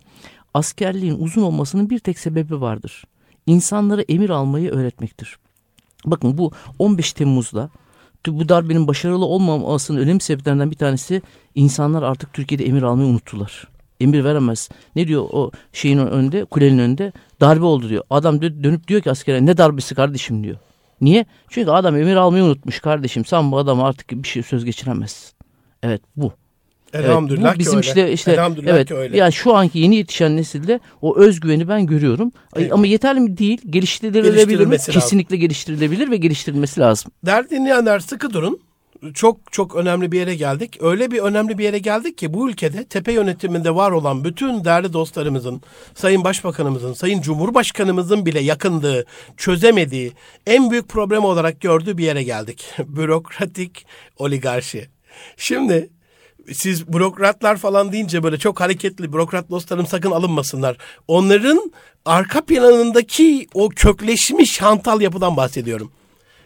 askerliğin 0.53 1.17
uzun 1.19 1.41
olmasının 1.41 1.89
bir 1.89 1.99
tek 1.99 2.19
sebebi 2.19 2.61
vardır. 2.61 3.03
İnsanlara 3.45 4.01
emir 4.01 4.29
almayı 4.29 4.71
öğretmektir. 4.71 5.37
Bakın 6.05 6.37
bu 6.37 6.51
15 6.79 7.13
Temmuz'da 7.13 7.69
bu 8.27 8.49
darbenin 8.49 8.87
başarılı 8.87 9.25
olmamasının 9.25 9.99
önemli 9.99 10.19
sebeplerinden 10.19 10.71
bir 10.71 10.75
tanesi 10.75 11.21
insanlar 11.55 12.03
artık 12.03 12.33
Türkiye'de 12.33 12.65
emir 12.65 12.81
almayı 12.81 13.07
unuttular 13.07 13.76
emir 13.99 14.23
veremez. 14.23 14.69
Ne 14.95 15.07
diyor 15.07 15.27
o 15.31 15.51
şeyin 15.73 15.97
önünde, 15.97 16.45
kulenin 16.45 16.79
önünde? 16.79 17.11
Darbe 17.41 17.65
oldu 17.65 17.89
diyor. 17.89 18.03
Adam 18.09 18.41
dönüp 18.41 18.87
diyor 18.87 19.01
ki 19.01 19.11
askere 19.11 19.45
ne 19.45 19.57
darbesi 19.57 19.95
kardeşim 19.95 20.43
diyor. 20.43 20.57
Niye? 21.01 21.25
Çünkü 21.49 21.71
adam 21.71 21.95
emir 21.95 22.15
almayı 22.15 22.43
unutmuş 22.43 22.79
kardeşim. 22.79 23.25
Sen 23.25 23.51
bu 23.51 23.57
adama 23.57 23.87
artık 23.87 24.11
bir 24.11 24.27
şey 24.27 24.43
söz 24.43 24.65
geçiremezsin. 24.65 25.31
Evet 25.83 26.01
bu. 26.15 26.33
Elhamdülillah 26.93 27.47
evet, 27.47 27.55
bu 27.55 27.59
bizim 27.59 27.81
ki 27.81 27.89
öyle. 27.89 28.01
işte 28.01 28.13
işte 28.13 28.31
Elhamdülillah 28.31 28.73
evet. 28.73 28.87
Ki 28.87 28.95
öyle. 28.95 29.17
Yani 29.17 29.33
şu 29.33 29.55
anki 29.55 29.79
yeni 29.79 29.95
yetişen 29.95 30.37
nesilde 30.37 30.79
o 31.01 31.17
özgüveni 31.17 31.67
ben 31.67 31.85
görüyorum. 31.85 32.31
Evet. 32.55 32.73
Ama 32.73 32.87
yeterli 32.87 33.19
mi 33.19 33.37
değil? 33.37 33.61
Geliştirilebilir 33.69 34.65
mi? 34.65 34.77
Kesinlikle 34.77 35.37
geliştirilebilir 35.37 36.11
ve 36.11 36.17
geliştirilmesi 36.17 36.79
lazım. 36.79 37.11
Değerli 37.25 37.49
dinleyenler 37.49 37.99
sıkı 37.99 38.33
durun 38.33 38.59
çok 39.13 39.51
çok 39.51 39.75
önemli 39.75 40.11
bir 40.11 40.19
yere 40.19 40.35
geldik. 40.35 40.77
Öyle 40.81 41.11
bir 41.11 41.19
önemli 41.19 41.57
bir 41.57 41.63
yere 41.63 41.79
geldik 41.79 42.17
ki 42.17 42.33
bu 42.33 42.49
ülkede 42.49 42.85
tepe 42.85 43.11
yönetiminde 43.11 43.75
var 43.75 43.91
olan 43.91 44.23
bütün 44.23 44.65
değerli 44.65 44.93
dostlarımızın, 44.93 45.61
Sayın 45.95 46.23
Başbakanımızın, 46.23 46.93
Sayın 46.93 47.21
Cumhurbaşkanımızın 47.21 48.25
bile 48.25 48.39
yakındığı, 48.39 49.05
çözemediği, 49.37 50.13
en 50.47 50.71
büyük 50.71 50.89
problem 50.89 51.25
olarak 51.25 51.61
gördüğü 51.61 51.97
bir 51.97 52.03
yere 52.03 52.23
geldik. 52.23 52.65
Bürokratik 52.79 53.85
oligarşi. 54.17 54.89
Şimdi 55.37 55.89
siz 56.53 56.93
bürokratlar 56.93 57.57
falan 57.57 57.91
deyince 57.91 58.23
böyle 58.23 58.37
çok 58.37 58.59
hareketli 58.61 59.13
bürokrat 59.13 59.49
dostlarım 59.49 59.87
sakın 59.87 60.11
alınmasınlar. 60.11 60.77
Onların 61.07 61.71
arka 62.05 62.45
planındaki 62.45 63.47
o 63.53 63.69
kökleşmiş 63.69 64.61
hantal 64.61 65.01
yapıdan 65.01 65.37
bahsediyorum. 65.37 65.91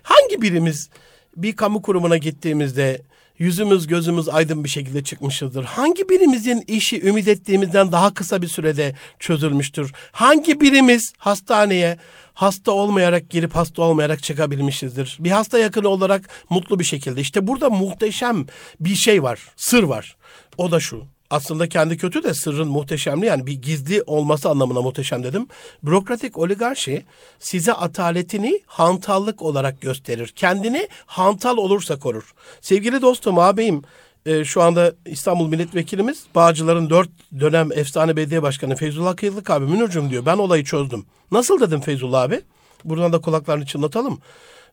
Hangi 0.03 0.41
birimiz 0.41 0.89
bir 1.37 1.55
kamu 1.55 1.81
kurumuna 1.81 2.17
gittiğimizde 2.17 3.01
yüzümüz 3.39 3.87
gözümüz 3.87 4.29
aydın 4.29 4.63
bir 4.63 4.69
şekilde 4.69 5.03
çıkmışızdır. 5.03 5.63
Hangi 5.63 6.09
birimizin 6.09 6.63
işi 6.67 7.01
ümit 7.01 7.27
ettiğimizden 7.27 7.91
daha 7.91 8.13
kısa 8.13 8.41
bir 8.41 8.47
sürede 8.47 8.95
çözülmüştür? 9.19 9.91
Hangi 10.11 10.61
birimiz 10.61 11.13
hastaneye 11.17 11.97
hasta 12.33 12.71
olmayarak 12.71 13.29
girip 13.29 13.55
hasta 13.55 13.81
olmayarak 13.81 14.23
çıkabilmişizdir? 14.23 15.17
Bir 15.19 15.31
hasta 15.31 15.59
yakını 15.59 15.87
olarak 15.87 16.29
mutlu 16.49 16.79
bir 16.79 16.83
şekilde. 16.83 17.21
İşte 17.21 17.47
burada 17.47 17.69
muhteşem 17.69 18.45
bir 18.79 18.95
şey 18.95 19.23
var, 19.23 19.39
sır 19.55 19.83
var. 19.83 20.17
O 20.57 20.71
da 20.71 20.79
şu 20.79 21.05
aslında 21.31 21.69
kendi 21.69 21.97
kötü 21.97 22.23
de 22.23 22.33
sırrın 22.33 22.67
muhteşemliği 22.67 23.29
yani 23.29 23.47
bir 23.47 23.61
gizli 23.61 24.03
olması 24.03 24.49
anlamına 24.49 24.81
muhteşem 24.81 25.23
dedim. 25.23 25.47
Bürokratik 25.83 26.37
oligarşi 26.37 27.05
size 27.39 27.73
ataletini 27.73 28.61
hantallık 28.65 29.41
olarak 29.41 29.81
gösterir. 29.81 30.33
Kendini 30.35 30.87
hantal 31.05 31.57
olursa 31.57 31.99
korur. 31.99 32.33
Sevgili 32.61 33.01
dostum, 33.01 33.39
ağabeyim 33.39 33.81
e, 34.25 34.43
şu 34.45 34.61
anda 34.61 34.93
İstanbul 35.05 35.47
Milletvekilimiz 35.47 36.23
Bağcılar'ın 36.35 36.89
dört 36.89 37.09
dönem 37.39 37.71
efsane 37.71 38.15
belediye 38.15 38.41
başkanı 38.41 38.75
Feyzullah 38.75 39.15
Kıyılık 39.15 39.49
abi 39.49 39.65
Münir'cüm 39.65 40.09
diyor 40.09 40.25
ben 40.25 40.37
olayı 40.37 40.63
çözdüm. 40.63 41.05
Nasıl 41.31 41.59
dedim 41.59 41.81
Feyzullah 41.81 42.21
abi? 42.21 42.41
Buradan 42.85 43.13
da 43.13 43.21
kulaklarını 43.21 43.65
çınlatalım. 43.65 44.19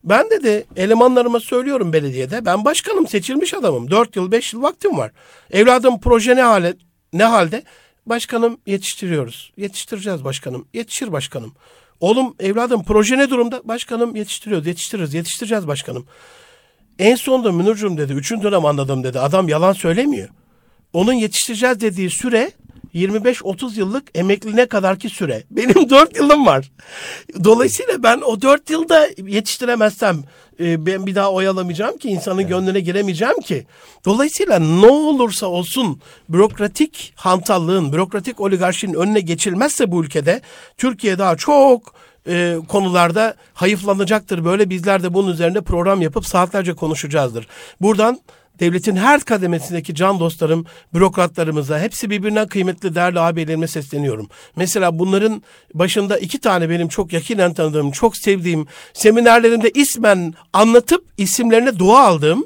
Ben 0.03 0.29
dedi 0.29 0.65
elemanlarıma 0.75 1.39
söylüyorum 1.39 1.93
belediyede. 1.93 2.45
Ben 2.45 2.65
başkanım 2.65 3.07
seçilmiş 3.07 3.53
adamım. 3.53 3.91
Dört 3.91 4.15
yıl 4.15 4.31
beş 4.31 4.53
yıl 4.53 4.61
vaktim 4.61 4.97
var. 4.97 5.11
Evladım 5.51 5.99
proje 5.99 6.35
ne 6.35 6.41
hale 6.41 6.73
ne 7.13 7.23
halde? 7.23 7.63
Başkanım 8.05 8.57
yetiştiriyoruz. 8.65 9.51
Yetiştireceğiz 9.57 10.23
başkanım. 10.23 10.67
Yetişir 10.73 11.11
başkanım. 11.11 11.53
Oğlum 11.99 12.35
evladım 12.39 12.83
proje 12.83 13.17
ne 13.17 13.29
durumda? 13.29 13.61
Başkanım 13.63 14.15
yetiştiriyoruz. 14.15 14.67
Yetiştiririz. 14.67 15.13
Yetiştireceğiz 15.13 15.67
başkanım. 15.67 16.05
En 16.99 17.15
sonunda 17.15 17.51
Münir'cüm 17.51 17.97
dedi. 17.97 18.13
Üçüncü 18.13 18.43
dönem 18.43 18.65
anladım 18.65 19.03
dedi. 19.03 19.19
Adam 19.19 19.49
yalan 19.49 19.73
söylemiyor. 19.73 20.29
Onun 20.93 21.13
yetiştireceğiz 21.13 21.81
dediği 21.81 22.09
süre 22.09 22.51
25-30 22.95 23.79
yıllık 23.79 24.03
emekliliğine 24.15 24.65
kadar 24.65 24.99
ki 24.99 25.09
süre. 25.09 25.43
Benim 25.51 25.89
4 25.89 26.17
yılım 26.17 26.45
var. 26.45 26.71
Dolayısıyla 27.43 28.03
ben 28.03 28.21
o 28.21 28.41
4 28.41 28.69
yılda 28.69 29.07
yetiştiremezsem 29.27 30.23
e, 30.59 30.85
ben 30.85 31.05
bir 31.05 31.15
daha 31.15 31.31
oyalamayacağım 31.31 31.97
ki 31.97 32.09
insanın 32.09 32.39
evet. 32.39 32.49
gönlüne 32.49 32.79
giremeyeceğim 32.79 33.39
ki. 33.41 33.65
Dolayısıyla 34.05 34.59
ne 34.59 34.87
olursa 34.87 35.47
olsun 35.47 36.01
bürokratik 36.29 37.13
hantallığın, 37.15 37.93
bürokratik 37.93 38.41
oligarşinin 38.41 38.93
önüne 38.93 39.19
geçilmezse 39.19 39.91
bu 39.91 40.03
ülkede 40.03 40.41
Türkiye 40.77 41.17
daha 41.17 41.37
çok 41.37 41.93
e, 42.27 42.57
konularda 42.67 43.35
hayıflanacaktır. 43.53 44.45
Böyle 44.45 44.69
bizler 44.69 45.03
de 45.03 45.13
bunun 45.13 45.31
üzerinde 45.31 45.61
program 45.61 46.01
yapıp 46.01 46.25
saatlerce 46.25 46.73
konuşacağızdır. 46.73 47.47
Buradan 47.81 48.19
devletin 48.59 48.95
her 48.95 49.21
kademesindeki 49.21 49.95
can 49.95 50.19
dostlarım, 50.19 50.65
bürokratlarımıza, 50.93 51.79
hepsi 51.79 52.09
birbirinden 52.09 52.47
kıymetli 52.47 52.95
değerli 52.95 53.19
abilerime 53.19 53.67
sesleniyorum. 53.67 54.29
Mesela 54.55 54.99
bunların 54.99 55.43
başında 55.73 56.17
iki 56.17 56.39
tane 56.39 56.69
benim 56.69 56.87
çok 56.87 57.13
yakinen 57.13 57.53
tanıdığım, 57.53 57.91
çok 57.91 58.17
sevdiğim, 58.17 58.67
seminerlerimde 58.93 59.69
ismen 59.69 60.33
anlatıp 60.53 61.05
isimlerine 61.17 61.79
dua 61.79 62.07
aldığım 62.07 62.45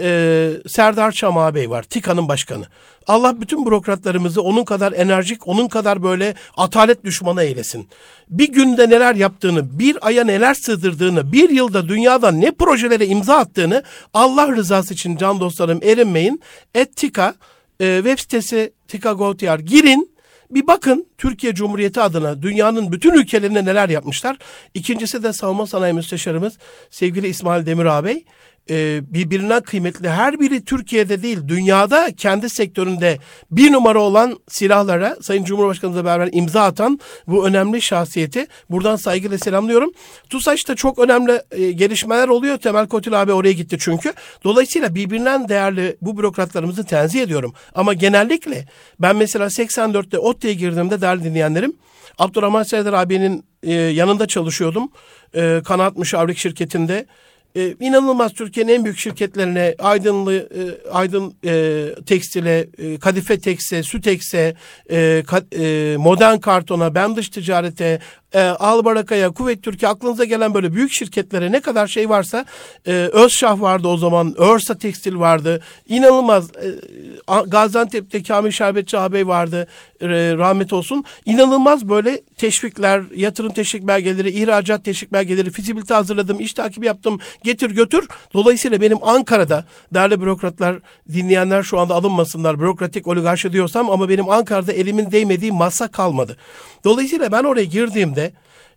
e, 0.00 0.50
Serdar 0.66 1.12
Çam 1.12 1.54
Bey 1.54 1.70
var, 1.70 1.82
TİKA'nın 1.82 2.28
başkanı. 2.28 2.66
Allah 3.06 3.40
bütün 3.40 3.66
bürokratlarımızı 3.66 4.42
onun 4.42 4.64
kadar 4.64 4.92
enerjik, 4.92 5.48
onun 5.48 5.68
kadar 5.68 6.02
böyle 6.02 6.34
atalet 6.56 7.04
düşmanı 7.04 7.42
eylesin. 7.42 7.88
Bir 8.28 8.52
günde 8.52 8.90
neler 8.90 9.14
yaptığını, 9.14 9.78
bir 9.78 10.06
aya 10.06 10.24
neler 10.24 10.54
sığdırdığını, 10.54 11.32
bir 11.32 11.50
yılda 11.50 11.88
dünyada 11.88 12.30
ne 12.30 12.50
projelere 12.50 13.06
imza 13.06 13.36
attığını 13.36 13.82
Allah 14.14 14.56
rızası 14.56 14.94
için 14.94 15.16
can 15.16 15.40
dostlarım 15.40 15.80
erinmeyin. 15.82 16.40
Et 16.74 16.96
TİKA 16.96 17.34
e, 17.80 17.96
web 17.96 18.18
sitesi 18.18 18.72
tika.gov.tr 18.88 19.58
girin. 19.58 20.14
Bir 20.50 20.66
bakın 20.66 21.06
Türkiye 21.18 21.54
Cumhuriyeti 21.54 22.00
adına 22.00 22.42
dünyanın 22.42 22.92
bütün 22.92 23.12
ülkelerinde 23.14 23.64
neler 23.64 23.88
yapmışlar. 23.88 24.36
İkincisi 24.74 25.22
de 25.22 25.32
savunma 25.32 25.66
sanayi 25.66 25.92
müsteşarımız 25.92 26.58
sevgili 26.90 27.28
İsmail 27.28 27.66
Demir 27.66 27.84
ağabey 27.84 28.24
e, 28.70 29.00
birbirinden 29.14 29.62
kıymetli 29.62 30.08
her 30.08 30.40
biri 30.40 30.64
Türkiye'de 30.64 31.22
değil 31.22 31.38
dünyada 31.48 32.10
kendi 32.16 32.50
sektöründe 32.50 33.18
bir 33.50 33.72
numara 33.72 34.00
olan 34.02 34.38
silahlara 34.48 35.16
Sayın 35.22 35.44
Cumhurbaşkanımızla 35.44 36.04
beraber 36.04 36.28
imza 36.32 36.62
atan 36.62 37.00
bu 37.26 37.46
önemli 37.46 37.82
şahsiyeti 37.82 38.46
buradan 38.70 38.96
saygıyla 38.96 39.38
selamlıyorum. 39.38 39.92
TUSAŞ'ta 40.30 40.74
çok 40.74 40.98
önemli 40.98 41.42
e, 41.50 41.72
gelişmeler 41.72 42.28
oluyor. 42.28 42.56
Temel 42.56 42.88
Kotil 42.88 43.22
abi 43.22 43.32
oraya 43.32 43.52
gitti 43.52 43.76
çünkü. 43.80 44.12
Dolayısıyla 44.44 44.94
birbirinden 44.94 45.48
değerli 45.48 45.96
bu 46.02 46.16
bürokratlarımızı 46.16 46.84
tenzih 46.84 47.22
ediyorum. 47.22 47.54
Ama 47.74 47.94
genellikle 47.94 48.66
ben 49.00 49.16
mesela 49.16 49.46
84'te 49.46 50.18
ODTÜ'ye 50.18 50.54
girdiğimde 50.54 51.00
değerli 51.00 51.24
dinleyenlerim 51.24 51.72
Abdurrahman 52.18 52.62
Serdar 52.62 52.92
abinin 52.92 53.44
e, 53.62 53.72
yanında 53.72 54.26
çalışıyordum. 54.26 54.88
E, 55.34 55.60
kanaat 55.64 55.96
müşavrik 55.96 56.38
şirketinde 56.38 57.06
e, 57.56 57.74
inanılmaz 57.80 58.32
Türkiye'nin 58.32 58.72
en 58.72 58.84
büyük 58.84 58.98
şirketlerine 58.98 59.74
Aydınlı 59.78 60.34
e, 60.34 60.88
Aydın 60.90 61.34
e, 61.44 61.84
Tekstil'e, 62.06 62.66
e, 62.78 62.98
Kadife 62.98 63.38
Teks'e, 63.40 63.82
Süteks'e, 63.82 64.54
e, 64.90 65.22
ka, 65.26 65.42
e, 65.52 65.96
Modern 65.98 66.38
Karton'a, 66.38 66.94
Ben 66.94 67.16
Dış 67.16 67.28
Ticaret'e, 67.28 68.00
e, 68.34 68.40
Albaraka'ya, 68.40 69.30
Kuvvet 69.30 69.62
Türkiye 69.62 69.90
aklınıza 69.90 70.24
gelen 70.24 70.54
böyle 70.54 70.74
büyük 70.74 70.92
şirketlere 70.92 71.52
ne 71.52 71.60
kadar 71.60 71.86
şey 71.86 72.08
varsa 72.08 72.44
e, 72.86 72.92
Özşah 72.92 73.60
vardı 73.60 73.88
o 73.88 73.96
zaman, 73.96 74.34
Örsa 74.36 74.78
Tekstil 74.78 75.16
vardı. 75.16 75.62
İnanılmaz 75.88 76.50
e, 76.50 76.68
Gaziantep'te 77.46 78.22
Kamil 78.22 78.50
Şerbetçi 78.50 78.98
ağabey 78.98 79.26
vardı 79.26 79.66
e, 80.00 80.06
rahmet 80.38 80.72
olsun. 80.72 81.04
İnanılmaz 81.24 81.88
böyle 81.88 82.20
teşvikler, 82.36 83.02
yatırım 83.16 83.52
teşvik 83.52 83.82
belgeleri, 83.82 84.30
ihracat 84.30 84.84
teşvik 84.84 85.12
belgeleri, 85.12 85.50
fizibilite 85.50 85.94
hazırladım, 85.94 86.40
iş 86.40 86.54
takibi 86.54 86.86
yaptım, 86.86 87.20
getir 87.44 87.70
götür. 87.70 88.08
Dolayısıyla 88.34 88.80
benim 88.80 88.98
Ankara'da 89.02 89.64
değerli 89.94 90.20
bürokratlar, 90.20 90.76
dinleyenler 91.12 91.62
şu 91.62 91.78
anda 91.78 91.94
alınmasınlar, 91.94 92.60
bürokratik 92.60 93.06
oligarşi 93.06 93.52
diyorsam 93.52 93.90
ama 93.90 94.08
benim 94.08 94.28
Ankara'da 94.28 94.72
elimin 94.72 95.10
değmediği 95.10 95.52
masa 95.52 95.88
kalmadı. 95.88 96.36
Dolayısıyla 96.84 97.32
ben 97.32 97.44
oraya 97.44 97.64
girdiğimde 97.64 98.23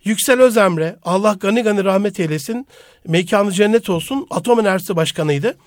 Yüksel 0.08 0.41
Özemre, 0.41 0.95
Allah 1.03 1.36
gani 1.39 1.64
gani 1.64 1.84
rahmet 1.84 2.20
eylesin, 2.20 2.68
mekanı 3.08 3.51
cennet 3.51 3.89
olsun, 3.89 4.28
Atom 4.30 4.60
Enerjisi 4.60 4.95
Başkanıydı. 4.95 5.58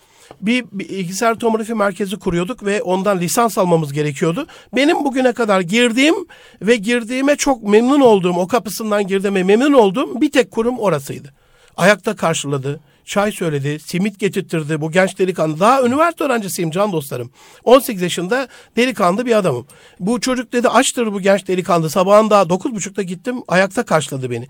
Bir 0.40 0.64
bilgisayar 0.72 1.34
tomografi 1.34 1.74
merkezi 1.74 2.18
kuruyorduk 2.18 2.64
ve 2.64 2.82
ondan 2.82 3.18
lisans 3.18 3.58
almamız 3.58 3.92
gerekiyordu. 3.92 4.46
Benim 4.76 5.04
bugüne 5.04 5.32
kadar 5.32 5.60
girdiğim 5.60 6.14
ve 6.62 6.76
girdiğime 6.76 7.36
çok 7.36 7.62
memnun 7.62 8.00
olduğum, 8.00 8.32
o 8.32 8.48
kapısından 8.48 9.06
girdiğime 9.06 9.42
memnun 9.42 9.72
olduğum 9.72 10.20
bir 10.20 10.30
tek 10.30 10.50
kurum 10.50 10.78
orasıydı. 10.78 11.32
Ayakta 11.76 12.16
karşıladı, 12.16 12.80
çay 13.04 13.32
söyledi, 13.32 13.78
simit 13.80 14.18
getirtirdi 14.18 14.80
bu 14.80 14.90
genç 14.90 15.18
delikanlı. 15.18 15.60
Daha 15.60 15.82
üniversite 15.82 16.24
öğrencisiyim 16.24 16.70
can 16.70 16.92
dostlarım. 16.92 17.30
18 17.64 18.02
yaşında 18.02 18.48
delikanlı 18.76 19.26
bir 19.26 19.36
adamım. 19.36 19.66
Bu 20.00 20.20
çocuk 20.20 20.52
dedi 20.52 20.68
açtır 20.68 21.12
bu 21.12 21.20
genç 21.20 21.48
delikanlı. 21.48 21.90
Sabahın 21.90 22.30
daha 22.30 22.42
9.30'da 22.42 23.02
gittim 23.02 23.36
ayakta 23.48 23.82
karşıladı 23.82 24.30
beni. 24.30 24.48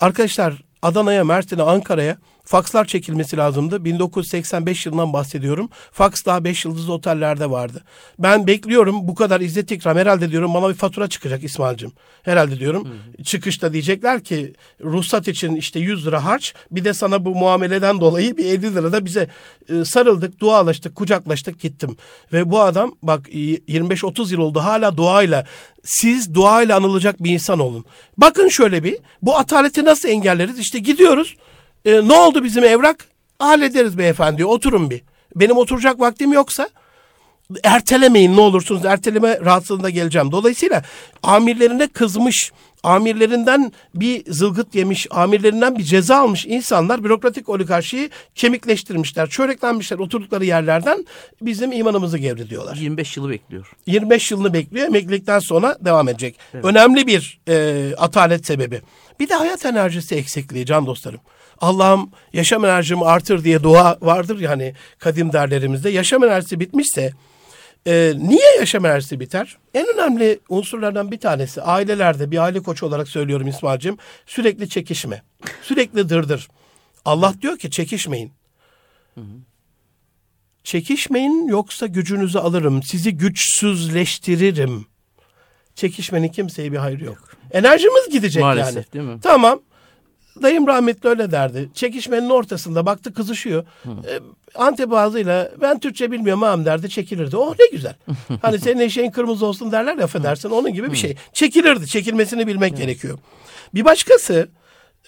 Arkadaşlar 0.00 0.54
Adana'ya, 0.82 1.24
Mersin'e, 1.24 1.62
Ankara'ya 1.62 2.16
fakslar 2.46 2.84
çekilmesi 2.84 3.36
lazımdı. 3.36 3.84
1985 3.84 4.86
yılından 4.86 5.12
bahsediyorum. 5.12 5.68
Faks 5.92 6.24
daha 6.24 6.44
5 6.44 6.64
yıldızlı 6.64 6.92
otellerde 6.92 7.50
vardı. 7.50 7.84
Ben 8.18 8.46
bekliyorum 8.46 9.08
bu 9.08 9.14
kadar 9.14 9.40
izzet 9.40 9.70
ikram 9.70 9.96
herhalde 9.96 10.30
diyorum 10.30 10.54
bana 10.54 10.68
bir 10.68 10.74
fatura 10.74 11.08
çıkacak 11.08 11.44
İsmail'cim. 11.44 11.92
Herhalde 12.22 12.58
diyorum. 12.58 12.88
Hı. 13.18 13.24
Çıkışta 13.24 13.72
diyecekler 13.72 14.24
ki 14.24 14.52
ruhsat 14.84 15.28
için 15.28 15.56
işte 15.56 15.80
100 15.80 16.06
lira 16.06 16.24
harç 16.24 16.54
bir 16.70 16.84
de 16.84 16.94
sana 16.94 17.24
bu 17.24 17.34
muameleden 17.34 18.00
dolayı 18.00 18.36
bir 18.36 18.44
50 18.44 18.74
lira 18.74 18.92
da 18.92 19.04
bize 19.04 19.28
e, 19.68 19.84
sarıldık, 19.84 20.40
dualaştık, 20.40 20.94
kucaklaştık 20.94 21.60
gittim. 21.60 21.96
Ve 22.32 22.50
bu 22.50 22.60
adam 22.60 22.92
bak 23.02 23.28
25-30 23.28 24.32
yıl 24.32 24.40
oldu 24.40 24.60
hala 24.60 24.96
duayla 24.96 25.46
siz 25.84 26.34
duayla 26.34 26.76
anılacak 26.76 27.22
bir 27.22 27.30
insan 27.30 27.58
olun. 27.58 27.84
Bakın 28.18 28.48
şöyle 28.48 28.84
bir 28.84 28.98
bu 29.22 29.36
ataleti 29.36 29.84
nasıl 29.84 30.08
engelleriz? 30.08 30.58
İşte 30.58 30.78
gidiyoruz 30.78 31.36
e, 31.86 32.08
ne 32.08 32.12
oldu 32.12 32.44
bizim 32.44 32.64
evrak? 32.64 33.04
Hallederiz 33.38 33.98
beyefendi 33.98 34.44
oturun 34.44 34.90
bir. 34.90 35.02
Benim 35.36 35.56
oturacak 35.56 36.00
vaktim 36.00 36.32
yoksa 36.32 36.68
ertelemeyin 37.64 38.36
ne 38.36 38.40
olursunuz 38.40 38.84
erteleme 38.84 39.40
rahatsızlığına 39.40 39.90
geleceğim. 39.90 40.32
Dolayısıyla 40.32 40.82
amirlerine 41.22 41.88
kızmış, 41.88 42.52
amirlerinden 42.82 43.72
bir 43.94 44.32
zılgıt 44.32 44.74
yemiş, 44.74 45.06
amirlerinden 45.10 45.78
bir 45.78 45.82
ceza 45.82 46.16
almış 46.16 46.46
insanlar 46.46 47.04
bürokratik 47.04 47.48
oligarşiyi 47.48 48.10
kemikleştirmişler, 48.34 49.28
çöreklenmişler 49.28 49.98
oturdukları 49.98 50.44
yerlerden 50.44 51.06
bizim 51.42 51.72
imanımızı 51.72 52.18
gevrediyorlar. 52.18 52.76
25 52.76 53.16
yılı 53.16 53.30
bekliyor. 53.30 53.72
25 53.86 54.30
yılını 54.30 54.54
bekliyor, 54.54 54.86
emeklilikten 54.86 55.38
sonra 55.38 55.78
devam 55.80 56.08
edecek. 56.08 56.38
Evet. 56.54 56.64
Önemli 56.64 57.06
bir 57.06 57.40
e, 57.48 57.94
atalet 57.96 58.46
sebebi. 58.46 58.82
Bir 59.20 59.28
de 59.28 59.34
hayat 59.34 59.66
enerjisi 59.66 60.14
eksikliği 60.14 60.66
can 60.66 60.86
dostlarım. 60.86 61.20
Allah'ım 61.60 62.10
yaşam 62.32 62.64
enerjimi 62.64 63.04
artır 63.04 63.44
diye 63.44 63.62
dua 63.62 63.98
vardır 64.00 64.40
ya 64.40 64.50
hani 64.50 64.74
kadim 64.98 65.32
derlerimizde. 65.32 65.90
Yaşam 65.90 66.24
enerjisi 66.24 66.60
bitmişse 66.60 67.12
e, 67.86 68.12
niye 68.16 68.56
yaşam 68.58 68.86
enerjisi 68.86 69.20
biter? 69.20 69.56
En 69.74 69.86
önemli 69.94 70.40
unsurlardan 70.48 71.10
bir 71.10 71.20
tanesi 71.20 71.62
ailelerde 71.62 72.30
bir 72.30 72.38
aile 72.38 72.60
koçu 72.60 72.86
olarak 72.86 73.08
söylüyorum 73.08 73.48
İsmail'cim 73.48 73.96
sürekli 74.26 74.68
çekişme. 74.68 75.22
Sürekli 75.62 76.08
dırdır. 76.08 76.48
Allah 77.04 77.34
diyor 77.42 77.58
ki 77.58 77.70
çekişmeyin. 77.70 78.32
Çekişmeyin 80.64 81.48
yoksa 81.48 81.86
gücünüzü 81.86 82.38
alırım. 82.38 82.82
Sizi 82.82 83.16
güçsüzleştiririm. 83.16 84.86
Çekişmenin 85.74 86.28
kimseye 86.28 86.72
bir 86.72 86.76
hayrı 86.76 87.04
yok. 87.04 87.18
Enerjimiz 87.50 88.08
gidecek 88.12 88.42
Maalesef, 88.42 88.76
yani. 88.76 88.92
değil 88.92 89.04
mi? 89.04 89.20
Tamam. 89.22 89.60
Dayım 90.42 90.66
rahmetli 90.66 91.08
öyle 91.08 91.30
derdi. 91.30 91.68
Çekişmenin 91.74 92.30
ortasında 92.30 92.86
baktı 92.86 93.14
kızışıyor. 93.14 93.64
E, 93.84 94.20
Antep 94.54 94.92
ağzıyla 94.92 95.50
ben 95.60 95.78
Türkçe 95.78 96.10
bilmiyorum 96.10 96.42
ağam 96.42 96.64
derdi 96.64 96.88
çekilirdi. 96.88 97.36
Oh 97.36 97.54
ne 97.58 97.66
güzel. 97.72 97.94
hani 98.42 98.58
senin 98.58 98.80
eşeğin 98.80 99.10
kırmızı 99.10 99.46
olsun 99.46 99.72
derler 99.72 99.96
ya 99.96 100.04
affedersin 100.04 100.50
onun 100.50 100.72
gibi 100.72 100.92
bir 100.92 100.96
şey. 100.96 101.16
Çekilirdi. 101.32 101.86
Çekilmesini 101.86 102.46
bilmek 102.46 102.76
gerekiyor. 102.76 103.18
Bir 103.74 103.84
başkası 103.84 104.48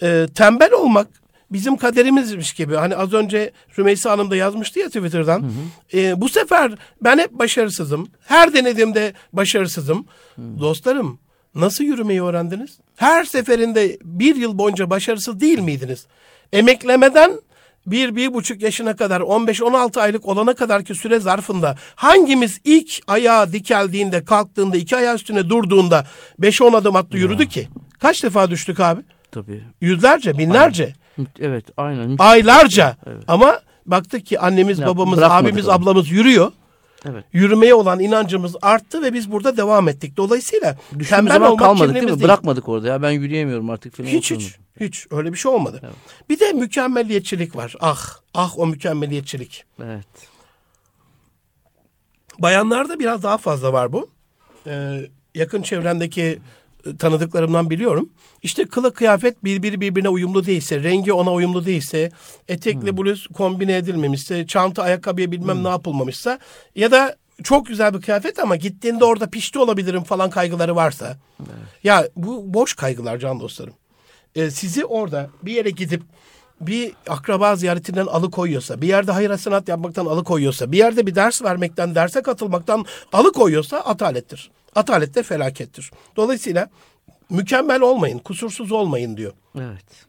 e, 0.01 0.27
tembel 0.35 0.73
olmak 0.73 1.07
bizim 1.51 1.77
kaderimizmiş 1.77 2.53
gibi. 2.53 2.75
Hani 2.75 2.95
az 2.95 3.13
önce 3.13 3.51
Rümeysa 3.79 4.11
Hanım 4.11 4.31
da 4.31 4.35
yazmıştı 4.35 4.79
ya 4.79 4.87
Twitter'dan. 4.87 5.39
Hı 5.41 5.45
hı. 5.45 5.97
E, 5.97 6.21
bu 6.21 6.29
sefer 6.29 6.71
ben 7.01 7.17
hep 7.17 7.31
başarısızım. 7.31 8.07
Her 8.21 8.53
denediğimde 8.53 9.13
başarısızım. 9.33 10.05
Hı. 10.35 10.41
Dostlarım 10.59 11.19
Nasıl 11.59 11.83
yürümeyi 11.83 12.23
öğrendiniz? 12.23 12.77
Her 12.95 13.23
seferinde 13.25 13.97
bir 14.03 14.35
yıl 14.35 14.57
boyunca 14.57 14.89
başarısız 14.89 15.39
değil 15.39 15.59
miydiniz? 15.59 16.05
Emeklemeden 16.53 17.31
bir, 17.87 18.15
bir 18.15 18.33
buçuk 18.33 18.61
yaşına 18.61 18.95
kadar 18.95 19.21
15-16 19.21 20.01
aylık 20.01 20.25
olana 20.27 20.53
kadar 20.53 20.83
ki 20.83 20.95
süre 20.95 21.19
zarfında 21.19 21.75
hangimiz 21.95 22.61
ilk 22.63 22.99
ayağı 23.07 23.53
dikeldiğinde 23.53 24.25
kalktığında 24.25 24.77
iki 24.77 24.97
ayağı 24.97 25.15
üstüne 25.15 25.49
durduğunda 25.49 26.05
5-10 26.41 26.77
adım 26.77 26.95
attı 26.95 27.17
yürüdü 27.17 27.47
ki? 27.47 27.67
Kaç 27.99 28.23
defa 28.23 28.49
düştük 28.49 28.79
abi? 28.79 29.01
Tabii. 29.31 29.63
Yüzlerce, 29.81 30.37
binlerce, 30.37 30.93
Evet 31.39 31.65
aynen. 31.77 32.15
aylarca. 32.19 32.97
Evet. 33.07 33.23
Ama 33.27 33.59
baktık 33.85 34.25
ki 34.25 34.39
annemiz, 34.39 34.79
Ya, 34.79 34.87
babamız, 34.87 35.19
abimiz, 35.23 35.67
onu. 35.67 35.73
ablamız 35.75 36.11
yürüyor. 36.11 36.51
Evet. 37.05 37.25
Yürümeye 37.33 37.73
olan 37.73 37.99
inancımız 37.99 38.55
arttı 38.61 39.01
ve 39.01 39.13
biz 39.13 39.31
burada 39.31 39.57
devam 39.57 39.87
ettik. 39.87 40.17
Dolayısıyla 40.17 40.77
tembel 41.09 41.41
olmak 41.41 41.59
kalmadık 41.59 41.95
değil 41.95 42.05
mi? 42.05 42.09
değil. 42.11 42.23
Bırakmadık 42.23 42.69
orada 42.69 42.87
ya 42.87 43.01
ben 43.01 43.11
yürüyemiyorum 43.11 43.69
artık 43.69 43.95
falan. 43.95 44.07
Hiç 44.07 44.31
hiç 44.31 44.55
hiç 44.79 45.07
öyle 45.11 45.33
bir 45.33 45.37
şey 45.37 45.51
olmadı. 45.51 45.79
Evet. 45.83 45.95
Bir 46.29 46.39
de 46.39 46.53
mükemmelliyetçilik 46.53 47.55
var. 47.55 47.75
Ah 47.79 48.19
ah 48.33 48.59
o 48.59 48.67
mükemmelliyetçilik. 48.67 49.65
Evet. 49.83 50.07
Bayanlarda 52.39 52.99
biraz 52.99 53.23
daha 53.23 53.37
fazla 53.37 53.73
var 53.73 53.93
bu. 53.93 54.09
Ee, 54.67 55.09
yakın 55.35 55.61
çevremdeki 55.61 56.39
tanıdıklarımdan 56.99 57.69
biliyorum. 57.69 58.09
İşte 58.43 58.65
kılık 58.65 58.95
kıyafet 58.95 59.43
birbiri 59.43 59.81
birbirine 59.81 60.09
uyumlu 60.09 60.45
değilse, 60.45 60.83
rengi 60.83 61.13
ona 61.13 61.33
uyumlu 61.33 61.65
değilse, 61.65 62.11
etekle 62.47 62.97
bluz 62.97 63.27
kombine 63.27 63.77
edilmemişse, 63.77 64.47
çanta 64.47 64.83
ayakkabıya 64.83 65.31
bilmem 65.31 65.63
ne 65.63 65.69
yapılmamışsa 65.69 66.39
ya 66.75 66.91
da 66.91 67.15
çok 67.43 67.65
güzel 67.65 67.93
bir 67.93 68.01
kıyafet 68.01 68.39
ama 68.39 68.55
gittiğinde 68.55 69.05
orada 69.05 69.29
pişti 69.29 69.59
olabilirim 69.59 70.03
falan 70.03 70.29
kaygıları 70.29 70.75
varsa. 70.75 71.17
Ya 71.83 72.07
bu 72.15 72.53
boş 72.53 72.73
kaygılar 72.73 73.17
can 73.17 73.39
dostlarım. 73.39 73.73
Ee, 74.35 74.51
sizi 74.51 74.85
orada 74.85 75.29
bir 75.43 75.51
yere 75.51 75.69
gidip 75.69 76.01
bir 76.61 76.93
akraba 77.09 77.55
ziyaretinden 77.55 78.05
alıkoyuyorsa, 78.05 78.81
bir 78.81 78.87
yerde 78.87 79.11
hayır 79.11 79.29
hasenat 79.29 79.67
yapmaktan 79.67 80.05
alıkoyuyorsa, 80.05 80.71
bir 80.71 80.77
yerde 80.77 81.07
bir 81.07 81.15
ders 81.15 81.43
vermekten, 81.43 81.95
derse 81.95 82.21
katılmaktan 82.21 82.85
alıkoyuyorsa 83.13 83.77
atalettir. 83.77 84.51
Atalet 84.75 85.15
de 85.15 85.23
felakettir. 85.23 85.91
Dolayısıyla 86.15 86.69
mükemmel 87.29 87.81
olmayın, 87.81 88.19
kusursuz 88.19 88.71
olmayın 88.71 89.17
diyor. 89.17 89.33
Evet. 89.57 90.05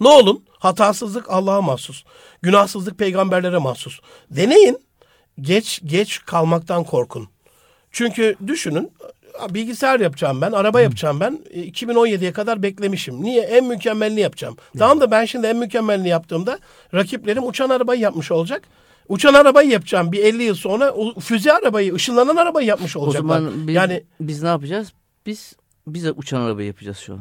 Ne 0.00 0.08
olun? 0.08 0.44
Hatasızlık 0.58 1.30
Allah'a 1.30 1.62
mahsus. 1.62 2.04
Günahsızlık 2.42 2.98
peygamberlere 2.98 3.58
mahsus. 3.58 4.00
Deneyin. 4.30 4.78
Geç 5.40 5.80
geç 5.84 6.24
kalmaktan 6.26 6.84
korkun. 6.84 7.28
Çünkü 7.90 8.36
düşünün 8.46 8.92
bilgisayar 9.50 10.00
yapacağım 10.00 10.40
ben, 10.40 10.52
araba 10.52 10.80
yapacağım 10.80 11.20
ben. 11.20 11.40
E, 11.50 11.60
2017'ye 11.60 12.32
kadar 12.32 12.62
beklemişim. 12.62 13.22
Niye? 13.22 13.42
En 13.42 13.64
mükemmelini 13.64 14.20
yapacağım. 14.20 14.56
Tamam 14.78 15.00
da 15.00 15.10
ben 15.10 15.24
şimdi 15.24 15.46
en 15.46 15.56
mükemmelini 15.56 16.08
yaptığımda 16.08 16.58
rakiplerim 16.94 17.46
uçan 17.46 17.68
arabayı 17.68 18.00
yapmış 18.00 18.32
olacak. 18.32 18.62
Uçan 19.08 19.34
arabayı 19.34 19.70
yapacağım 19.70 20.12
bir 20.12 20.24
50 20.24 20.42
yıl 20.42 20.54
sonra 20.54 20.90
o 20.92 21.20
füze 21.20 21.52
arabayı, 21.52 21.94
ışınlanan 21.94 22.36
arabayı 22.36 22.66
yapmış 22.66 22.96
O 22.96 23.00
olacaklar. 23.00 23.38
zaman 23.38 23.68
biz, 23.68 23.74
yani 23.74 24.04
biz 24.20 24.42
ne 24.42 24.48
yapacağız? 24.48 24.92
Biz 25.26 25.56
bize 25.86 26.12
uçan 26.12 26.40
araba 26.40 26.62
yapacağız 26.62 26.98
şu 26.98 27.12
an. 27.12 27.20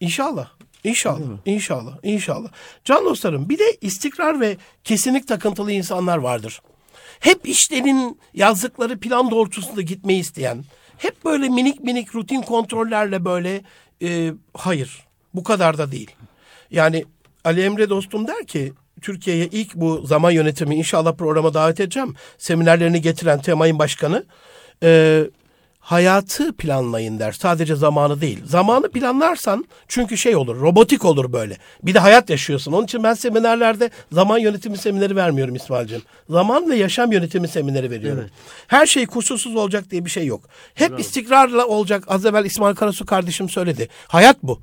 İnşallah. 0.00 0.48
İnşallah. 0.84 1.38
İnşallah. 1.44 1.98
İnşallah. 2.02 2.48
Can 2.84 3.04
dostlarım 3.04 3.48
bir 3.48 3.58
de 3.58 3.76
istikrar 3.80 4.40
ve 4.40 4.56
kesinlik 4.84 5.28
takıntılı 5.28 5.72
insanlar 5.72 6.18
vardır. 6.18 6.60
Hep 7.20 7.48
işlerin 7.48 8.20
yazdıkları 8.34 9.00
plan 9.00 9.30
doğrultusunda 9.30 9.82
gitmeyi 9.82 10.20
isteyen, 10.20 10.64
hep 10.98 11.24
böyle 11.24 11.48
minik 11.48 11.80
minik 11.80 12.14
rutin 12.14 12.42
kontrollerle 12.42 13.24
böyle 13.24 13.62
e, 14.02 14.32
hayır 14.54 15.06
bu 15.34 15.42
kadar 15.44 15.78
da 15.78 15.92
değil. 15.92 16.10
Yani 16.70 17.04
Ali 17.44 17.60
Emre 17.62 17.90
dostum 17.90 18.26
der 18.26 18.46
ki 18.46 18.72
Türkiye'ye 18.98 19.46
ilk 19.46 19.74
bu 19.74 20.06
zaman 20.06 20.30
yönetimi 20.30 20.74
inşallah 20.74 21.12
programa 21.12 21.54
davet 21.54 21.80
edeceğim. 21.80 22.14
Seminerlerini 22.38 23.00
getiren 23.00 23.42
Temay'ın 23.42 23.78
başkanı. 23.78 24.24
E, 24.82 25.24
hayatı 25.80 26.52
planlayın 26.52 27.18
der. 27.18 27.32
Sadece 27.32 27.76
zamanı 27.76 28.20
değil. 28.20 28.40
Zamanı 28.44 28.90
planlarsan 28.90 29.64
çünkü 29.88 30.16
şey 30.16 30.36
olur, 30.36 30.60
robotik 30.60 31.04
olur 31.04 31.32
böyle. 31.32 31.56
Bir 31.82 31.94
de 31.94 31.98
hayat 31.98 32.30
yaşıyorsun. 32.30 32.72
Onun 32.72 32.84
için 32.84 33.02
ben 33.02 33.14
seminerlerde 33.14 33.90
zaman 34.12 34.38
yönetimi 34.38 34.78
semineri 34.78 35.16
vermiyorum 35.16 35.54
İsmail'cim. 35.54 36.02
Zaman 36.30 36.70
ve 36.70 36.76
yaşam 36.76 37.12
yönetimi 37.12 37.48
semineri 37.48 37.90
veriyorum. 37.90 38.20
Evet. 38.22 38.32
Her 38.66 38.86
şey 38.86 39.06
kusursuz 39.06 39.56
olacak 39.56 39.90
diye 39.90 40.04
bir 40.04 40.10
şey 40.10 40.26
yok. 40.26 40.48
Hep 40.74 41.00
istikrarla 41.00 41.66
olacak. 41.66 42.04
Az 42.08 42.26
evvel 42.26 42.44
İsmail 42.44 42.74
Karasu 42.74 43.06
kardeşim 43.06 43.48
söyledi. 43.48 43.88
Hayat 44.08 44.36
bu. 44.42 44.60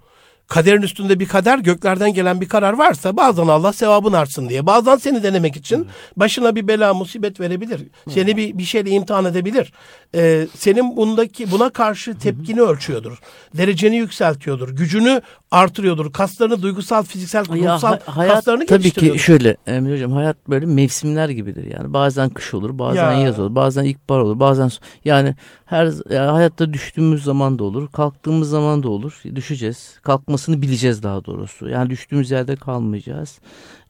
Kaderin 0.47 0.81
üstünde 0.81 1.19
bir 1.19 1.27
kader, 1.27 1.59
göklerden 1.59 2.13
gelen 2.13 2.41
bir 2.41 2.49
karar 2.49 2.73
varsa 2.73 3.17
bazen 3.17 3.47
Allah 3.47 3.73
sevabını 3.73 4.17
artsın 4.17 4.49
diye. 4.49 4.65
Bazen 4.65 4.95
seni 4.95 5.23
denemek 5.23 5.55
için 5.55 5.87
başına 6.17 6.55
bir 6.55 6.67
bela, 6.67 6.93
musibet 6.93 7.39
verebilir. 7.39 7.81
Seni 8.09 8.37
bir, 8.37 8.57
bir 8.57 8.63
şeyle 8.63 8.89
imtihan 8.89 9.25
edebilir. 9.25 9.73
Ee, 10.15 10.47
senin 10.57 10.97
bundaki 10.97 11.51
buna 11.51 11.69
karşı 11.69 12.17
tepkini 12.17 12.61
ölçüyordur. 12.61 13.17
Dereceni 13.57 13.95
yükseltiyordur. 13.97 14.69
Gücünü 14.69 15.21
artırıyordur. 15.51 16.13
Kaslarını 16.13 16.61
duygusal, 16.61 17.03
fiziksel, 17.03 17.45
Ya 17.55 17.75
ruhsal 17.75 17.87
ha- 17.91 17.99
hayat 18.17 18.33
kaslarını 18.35 18.65
tabii 18.65 18.77
ki 18.81 18.81
geliştiriyordur. 18.83 19.19
şöyle 19.19 19.57
Emre 19.67 19.93
hocam 19.93 20.11
hayat 20.11 20.37
böyle 20.49 20.65
mevsimler 20.65 21.29
gibidir 21.29 21.71
yani 21.71 21.93
bazen 21.93 22.29
kış 22.29 22.53
olur 22.53 22.79
bazen 22.79 23.11
Ya. 23.11 23.19
yaz 23.19 23.39
olur 23.39 23.55
bazen 23.55 23.83
ilkbahar 23.83 24.19
olur 24.19 24.39
bazen 24.39 24.69
yani 25.05 25.35
her 25.65 25.85
yani 26.13 26.31
hayatta 26.31 26.73
düştüğümüz 26.73 27.23
zaman 27.23 27.59
da 27.59 27.63
olur 27.63 27.87
kalktığımız 27.91 28.49
zaman 28.49 28.83
da 28.83 28.89
olur 28.89 29.21
düşeceğiz 29.35 29.99
kalkmasını 30.35 30.61
bileceğiz 30.61 31.03
daha 31.03 31.25
doğrusu. 31.25 31.69
Yani 31.69 31.89
düştüğümüz 31.89 32.31
yerde 32.31 32.55
kalmayacağız. 32.55 33.39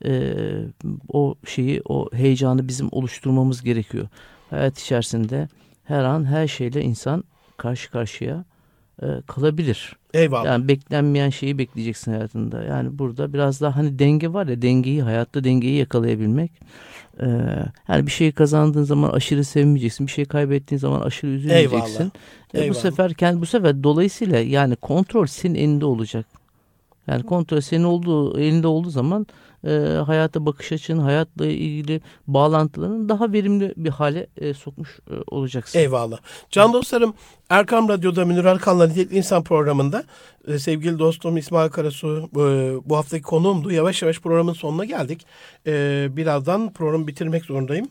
Ee, 0.05 0.33
o 1.07 1.35
şeyi 1.45 1.81
o 1.85 2.09
heyecanı 2.13 2.67
bizim 2.67 2.87
oluşturmamız 2.91 3.63
gerekiyor. 3.63 4.07
Hayat 4.49 4.79
içerisinde 4.79 5.47
her 5.83 6.03
an 6.03 6.25
her 6.25 6.47
şeyle 6.47 6.81
insan 6.81 7.23
karşı 7.57 7.91
karşıya 7.91 8.45
e, 9.01 9.05
kalabilir. 9.27 9.95
Eyvallah. 10.13 10.45
Yani 10.45 10.67
beklenmeyen 10.67 11.29
şeyi 11.29 11.57
bekleyeceksin 11.57 12.11
hayatında. 12.11 12.63
Yani 12.63 12.99
burada 12.99 13.33
biraz 13.33 13.61
daha 13.61 13.75
hani 13.75 13.99
denge 13.99 14.33
var 14.33 14.47
ya 14.47 14.61
dengeyi 14.61 15.01
hayatta 15.01 15.43
dengeyi 15.43 15.77
yakalayabilmek. 15.77 16.51
Ee, 17.19 17.25
yani 17.87 18.05
bir 18.05 18.11
şeyi 18.11 18.31
kazandığın 18.31 18.83
zaman 18.83 19.09
aşırı 19.09 19.43
sevmeyeceksin. 19.43 20.07
Bir 20.07 20.11
şey 20.11 20.25
kaybettiğin 20.25 20.79
zaman 20.79 21.01
aşırı 21.01 21.31
üzülmeyeceksin. 21.31 21.77
Eyvallah. 21.77 22.09
E, 22.09 22.11
bu 22.53 22.57
Eyvallah. 22.57 22.79
sefer 22.79 23.13
kendi 23.13 23.41
bu 23.41 23.45
sefer 23.45 23.83
dolayısıyla 23.83 24.39
yani 24.39 24.75
kontrol 24.75 25.25
senin 25.25 25.55
elinde 25.55 25.85
olacak. 25.85 26.25
Yani 27.07 27.23
kontrol 27.23 27.61
senin 27.61 27.83
olduğu 27.83 28.39
elinde 28.39 28.67
olduğu 28.67 28.89
zaman 28.89 29.27
e, 29.67 29.69
hayata 30.05 30.45
bakış 30.45 30.71
açın, 30.71 30.97
hayatla 30.97 31.45
ilgili 31.45 32.01
bağlantılarını 32.27 33.09
daha 33.09 33.33
verimli 33.33 33.73
bir 33.77 33.89
hale 33.89 34.27
e, 34.37 34.53
sokmuş 34.53 34.99
e, 35.11 35.13
olacaksın. 35.27 35.79
Eyvallah. 35.79 36.17
Can 36.51 36.73
dostlarım 36.73 37.13
Erkam 37.49 37.89
Radyo'da 37.89 38.25
Münir 38.25 38.45
Arkan'la 38.45 38.87
Nitelikli 38.87 39.17
İnsan 39.17 39.43
programında 39.43 40.03
e, 40.47 40.59
sevgili 40.59 40.99
dostum 40.99 41.37
İsmail 41.37 41.69
Karasu 41.69 42.29
e, 42.33 42.39
bu 42.89 42.97
haftaki 42.97 43.23
konuğumdu. 43.23 43.71
Yavaş 43.71 44.01
yavaş 44.01 44.19
programın 44.19 44.53
sonuna 44.53 44.85
geldik. 44.85 45.25
E, 45.67 46.07
birazdan 46.11 46.73
programı 46.73 47.07
bitirmek 47.07 47.45
zorundayım. 47.45 47.87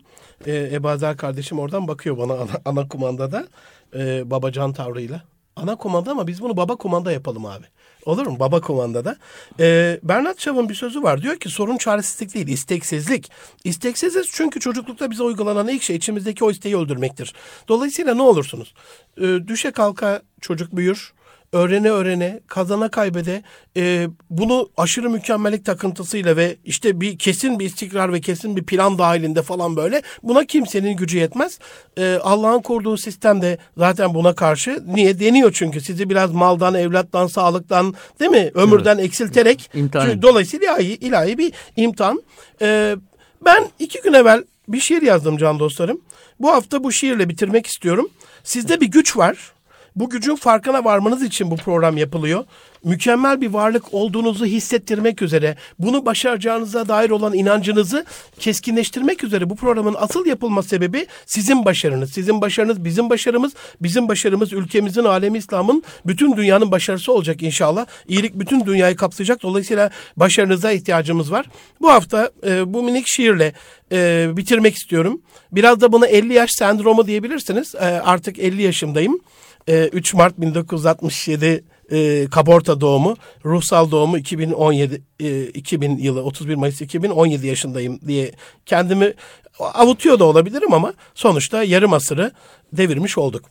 E, 0.47 0.69
Ebazer 0.73 1.17
kardeşim 1.17 1.59
oradan 1.59 1.89
bakıyor 1.89 2.19
bana 2.19 2.33
ana, 2.33 2.51
ana 2.65 2.89
kumandada 2.89 3.47
e, 3.95 4.31
babacan 4.31 4.73
tavrıyla. 4.73 5.23
Ana 5.57 5.77
kumanda 5.77 6.11
ama 6.11 6.27
biz 6.27 6.43
bunu 6.43 6.57
baba 6.57 6.77
kumanda 6.77 7.13
yapalım 7.13 7.47
abi. 7.47 7.65
Olur 8.07 8.27
mu? 8.27 8.39
Baba 8.39 8.61
kumandada. 8.61 9.17
Ee, 9.61 10.01
Bernard 10.03 10.39
Shaw'ın 10.39 10.69
bir 10.69 10.75
sözü 10.75 11.03
var. 11.03 11.23
Diyor 11.23 11.37
ki 11.37 11.49
sorun 11.49 11.77
çaresizlik 11.77 12.35
değil, 12.35 12.49
isteksizlik. 12.49 13.31
İsteksiziz 13.65 14.31
çünkü 14.33 14.61
çocuklukta 14.61 15.11
bize 15.11 15.23
uygulanan 15.23 15.69
ilk 15.69 15.83
şey 15.83 15.97
içimizdeki 15.97 16.45
o 16.45 16.51
isteği 16.51 16.77
öldürmektir. 16.77 17.35
Dolayısıyla 17.69 18.15
ne 18.15 18.23
olursunuz? 18.23 18.75
Ee, 19.19 19.39
düşe 19.47 19.71
kalka 19.71 20.23
çocuk 20.41 20.77
büyür. 20.77 21.13
Öğrene 21.55 21.91
öğrene, 21.91 22.41
kazana 22.47 22.89
kaybede 22.89 23.43
e, 23.77 24.09
bunu 24.31 24.69
aşırı 24.77 25.11
mükemmellik 25.11 25.65
takıntısıyla 25.65 26.37
ve 26.37 26.57
işte 26.65 27.01
bir 27.01 27.19
kesin 27.19 27.59
bir 27.59 27.65
istikrar 27.65 28.13
ve 28.13 28.21
kesin 28.21 28.57
bir 28.57 28.65
plan 28.65 28.99
dahilinde 28.99 29.43
falan 29.43 29.77
böyle 29.77 30.03
buna 30.23 30.45
kimsenin 30.45 30.97
gücü 30.97 31.19
yetmez. 31.19 31.59
E, 31.97 32.19
Allah'ın 32.23 32.63
kurduğu 32.63 32.97
sistem 32.97 33.43
de 33.43 33.59
zaten 33.77 34.15
buna 34.15 34.35
karşı 34.35 34.83
niye 34.87 35.21
deniyor 35.21 35.53
çünkü 35.53 35.81
sizi 35.81 36.11
biraz 36.11 36.33
maldan, 36.33 36.75
evlattan, 36.75 37.27
sağlıktan 37.27 37.95
değil 38.21 38.31
mi 38.31 38.51
ömürden 38.55 38.99
eksilterek 38.99 39.71
İmtihan 39.75 40.07
çünkü 40.07 40.23
dolayısıyla 40.23 40.79
ilahi, 40.79 40.95
ilahi 40.95 41.39
bir 41.39 41.53
imtihan. 41.77 42.23
E, 42.63 42.97
ben 43.45 43.69
iki 43.79 44.03
gün 44.03 44.13
evvel 44.13 44.45
bir 44.69 44.81
şiir 44.81 45.03
yazdım 45.03 45.37
can 45.37 45.59
dostlarım. 45.59 46.01
Bu 46.41 46.53
hafta 46.53 46.85
bu 46.85 46.93
şiirle 46.93 47.29
bitirmek 47.29 47.67
istiyorum. 47.67 48.09
Sizde 48.45 48.81
bir 48.81 48.87
güç 48.87 49.17
var 49.17 49.55
Bu 49.97 50.11
gücün 50.11 50.37
farkına 50.37 50.85
varmanız 50.85 51.23
için 51.23 51.51
bu 51.51 51.57
program 51.57 51.97
yapılıyor. 51.97 52.45
Mükemmel 52.85 53.41
bir 53.41 53.51
varlık 53.51 53.95
olduğunuzu 53.95 54.47
hissettirmek 54.47 55.23
üzere, 55.23 55.57
bunu 55.79 56.07
başaracağınıza 56.07 56.89
dair 56.89 57.11
olan 57.11 57.35
inancınızı 57.35 58.05
keskinleştirmek 58.39 59.25
üzere 59.25 59.51
bu 59.51 59.57
programın 59.57 59.97
asıl 59.99 60.27
yapılma 60.27 60.63
sebebi 60.63 61.07
sizin 61.27 61.65
başarınız. 61.65 62.13
Sizin 62.13 62.41
başarınız 62.41 62.85
bizim 62.85 63.11
başarımız, 63.11 63.53
bizim 63.81 64.09
başarımız 64.09 64.53
ülkemizin, 64.53 65.05
alemi 65.05 65.39
İslam'ın, 65.39 65.83
bütün 66.07 66.37
dünyanın 66.37 66.71
başarısı 66.71 67.13
olacak 67.13 67.43
inşallah. 67.43 67.87
İyilik 68.09 68.35
bütün 68.35 68.67
dünyayı 68.67 68.97
kapsayacak. 68.97 69.43
Dolayısıyla 69.43 69.91
başarınıza 70.17 70.73
ihtiyacımız 70.73 71.33
var. 71.33 71.47
Bu 71.81 71.91
hafta 71.91 72.31
e, 72.47 72.75
bu 72.75 72.83
minik 72.83 73.07
şiirle 73.07 73.53
e, 73.93 74.29
bitirmek 74.37 74.75
istiyorum. 74.75 75.21
Biraz 75.53 75.81
da 75.81 75.93
buna 75.93 76.07
50 76.07 76.33
yaş 76.33 76.51
sendromu 76.51 77.07
diyebilirsiniz. 77.07 77.75
E, 77.75 77.79
artık 77.85 78.39
50 78.39 78.63
yaşımdayım. 78.63 79.21
E, 79.69 79.89
3 79.93 80.15
Mart 80.15 80.41
1967 80.41 81.65
e, 81.91 82.27
kaporta 82.31 82.81
doğumu, 82.81 83.17
ruhsal 83.45 83.91
doğumu 83.91 84.19
2017 84.19 85.03
e, 85.21 85.47
2000 85.47 85.99
yılı 85.99 86.23
31 86.23 86.55
Mayıs 86.55 86.81
2017 86.81 87.47
yaşındayım 87.47 88.01
diye 88.07 88.33
kendimi 88.67 89.15
avutuyor 89.59 90.19
da 90.19 90.25
olabilirim 90.25 90.73
ama 90.73 90.95
sonuçta 91.15 91.65
yarım 91.65 91.93
asırı 91.93 92.33
devirmiş 92.73 93.19
olduk. 93.19 93.45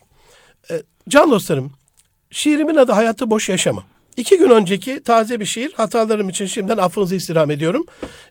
E, 0.72 0.84
can 1.10 1.32
dostlarım, 1.32 1.72
şiirimin 2.32 2.76
adı 2.76 2.92
Hayatı 2.92 3.30
Boş 3.30 3.50
Yaşama. 3.50 3.84
İki 4.18 4.38
gün 4.38 4.50
önceki 4.50 5.04
taze 5.04 5.40
bir 5.40 5.46
şiir. 5.46 5.74
Hatalarım 5.74 6.30
için 6.30 6.46
şimdiden 6.46 6.78
affınızı 6.78 7.16
istirham 7.16 7.52
ediyorum. 7.52 7.86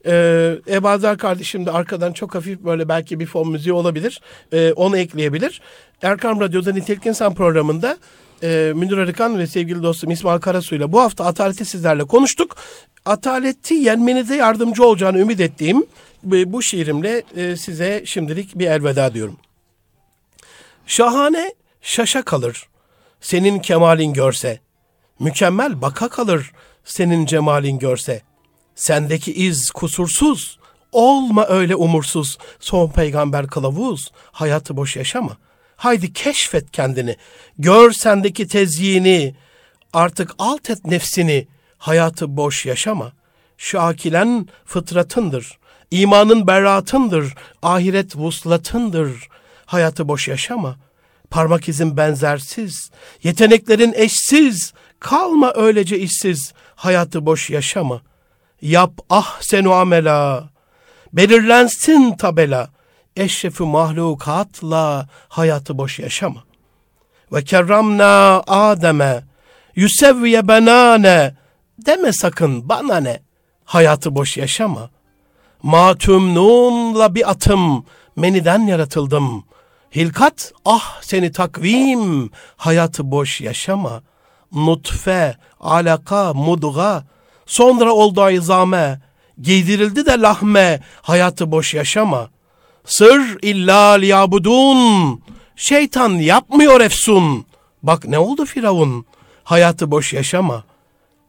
Ee, 0.06 0.56
Ebazer 0.68 1.18
kardeşim 1.18 1.66
de 1.66 1.70
arkadan 1.70 2.12
çok 2.12 2.34
hafif 2.34 2.60
böyle 2.60 2.88
belki 2.88 3.20
bir 3.20 3.26
fon 3.26 3.48
müziği 3.48 3.72
olabilir. 3.72 4.20
Ee, 4.52 4.72
onu 4.72 4.98
ekleyebilir. 4.98 5.60
Erkam 6.02 6.40
Radyo'da 6.40 6.72
Nitelik 6.72 7.06
İnsan 7.06 7.34
programında 7.34 7.96
e, 8.42 8.72
Münir 8.74 8.98
Arıkan 8.98 9.38
ve 9.38 9.46
sevgili 9.46 9.82
dostum 9.82 10.10
İsmail 10.10 10.40
Karasu 10.40 10.74
ile 10.74 10.92
bu 10.92 11.00
hafta 11.00 11.24
ataleti 11.24 11.64
sizlerle 11.64 12.04
konuştuk. 12.04 12.56
Ataleti 13.04 13.74
yenmenize 13.74 14.36
yardımcı 14.36 14.84
olacağını 14.84 15.18
ümit 15.18 15.40
ettiğim 15.40 15.86
bu 16.22 16.62
şiirimle 16.62 17.22
e, 17.36 17.56
size 17.56 18.02
şimdilik 18.06 18.58
bir 18.58 18.66
elveda 18.66 19.14
diyorum. 19.14 19.36
Şahane 20.86 21.54
şaşa 21.82 22.22
kalır 22.22 22.68
senin 23.20 23.58
kemalin 23.58 24.12
görse. 24.12 24.60
Mükemmel 25.22 25.82
baka 25.82 26.08
kalır 26.08 26.52
senin 26.84 27.26
cemalin 27.26 27.78
görse. 27.78 28.22
Sendeki 28.74 29.34
iz 29.34 29.70
kusursuz, 29.70 30.58
olma 30.92 31.46
öyle 31.46 31.76
umursuz. 31.76 32.38
Son 32.60 32.90
peygamber 32.90 33.46
kılavuz, 33.46 34.12
hayatı 34.32 34.76
boş 34.76 34.96
yaşama. 34.96 35.36
Haydi 35.76 36.12
keşfet 36.12 36.70
kendini, 36.70 37.16
gör 37.58 37.92
sendeki 37.92 38.48
tezyini. 38.48 39.34
Artık 39.92 40.34
alt 40.38 40.70
et 40.70 40.84
nefsini, 40.84 41.46
hayatı 41.78 42.36
boş 42.36 42.66
yaşama. 42.66 43.12
Şakilen 43.58 44.48
fıtratındır, 44.64 45.58
imanın 45.90 46.46
beratındır, 46.46 47.34
ahiret 47.62 48.16
vuslatındır. 48.16 49.28
Hayatı 49.66 50.08
boş 50.08 50.28
yaşama. 50.28 50.76
Parmak 51.30 51.68
izin 51.68 51.96
benzersiz, 51.96 52.90
yeteneklerin 53.22 53.92
eşsiz, 53.96 54.72
Kalma 55.02 55.52
öylece 55.54 55.98
işsiz, 55.98 56.52
hayatı 56.74 57.26
boş 57.26 57.50
yaşama. 57.50 58.00
Yap 58.60 58.92
ah 59.10 59.40
senu 59.40 59.72
amela, 59.72 60.48
belirlensin 61.12 62.16
tabela. 62.16 62.70
Eşrefi 63.16 63.62
mahlukatla 63.62 65.08
hayatı 65.28 65.78
boş 65.78 65.98
yaşama. 65.98 66.44
Ve 67.32 67.44
kerramna 67.44 68.42
Adem'e, 68.46 69.24
yüsevviye 69.74 70.48
benane, 70.48 71.34
deme 71.86 72.12
sakın 72.12 72.68
bana 72.68 72.96
ne, 72.96 73.22
hayatı 73.64 74.14
boş 74.14 74.36
yaşama. 74.36 74.90
Matümnunla 75.62 77.14
bir 77.14 77.30
atım, 77.30 77.84
meniden 78.16 78.66
yaratıldım. 78.66 79.44
Hilkat 79.94 80.52
ah 80.64 81.02
seni 81.02 81.32
takvim, 81.32 82.30
hayatı 82.56 83.10
boş 83.10 83.40
yaşama.'' 83.40 84.11
Nutfe, 84.54 85.36
alaka, 85.60 86.34
mudga, 86.34 87.04
sonra 87.46 87.92
oldu 87.92 88.30
izame, 88.30 89.00
giydirildi 89.42 90.06
de 90.06 90.10
lahme, 90.10 90.80
hayatı 91.02 91.52
boş 91.52 91.74
yaşama. 91.74 92.30
Sır 92.84 93.38
illa 93.42 93.92
liyabudun, 93.92 95.22
şeytan 95.56 96.10
yapmıyor 96.10 96.80
efsun. 96.80 97.46
Bak 97.82 98.04
ne 98.04 98.18
oldu 98.18 98.44
Firavun, 98.44 99.06
hayatı 99.44 99.90
boş 99.90 100.12
yaşama. 100.12 100.64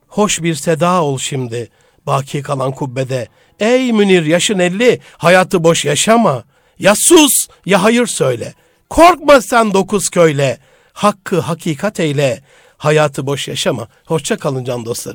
Hoş 0.07 0.43
bir 0.43 0.55
seda 0.55 1.03
ol 1.03 1.17
şimdi, 1.17 1.69
baki 2.05 2.41
kalan 2.41 2.71
kubbede. 2.71 3.27
Ey 3.59 3.91
Münir 3.91 4.25
yaşın 4.25 4.59
elli, 4.59 4.99
hayatı 5.17 5.63
boş 5.63 5.85
yaşama. 5.85 6.43
Ya 6.79 6.93
sus 6.95 7.47
ya 7.65 7.83
hayır 7.83 8.07
söyle. 8.07 8.53
Korkma 8.89 9.41
sen 9.41 9.73
dokuz 9.73 10.09
köyle. 10.09 10.57
Hakkı 10.93 11.39
hakikat 11.39 11.99
eyle. 11.99 12.41
Hayatı 12.83 13.25
boş 13.27 13.47
yaşama. 13.47 13.87
Hoşça 14.05 14.37
kalın 14.37 14.63
can 14.63 14.85
dostlarım. 14.85 15.11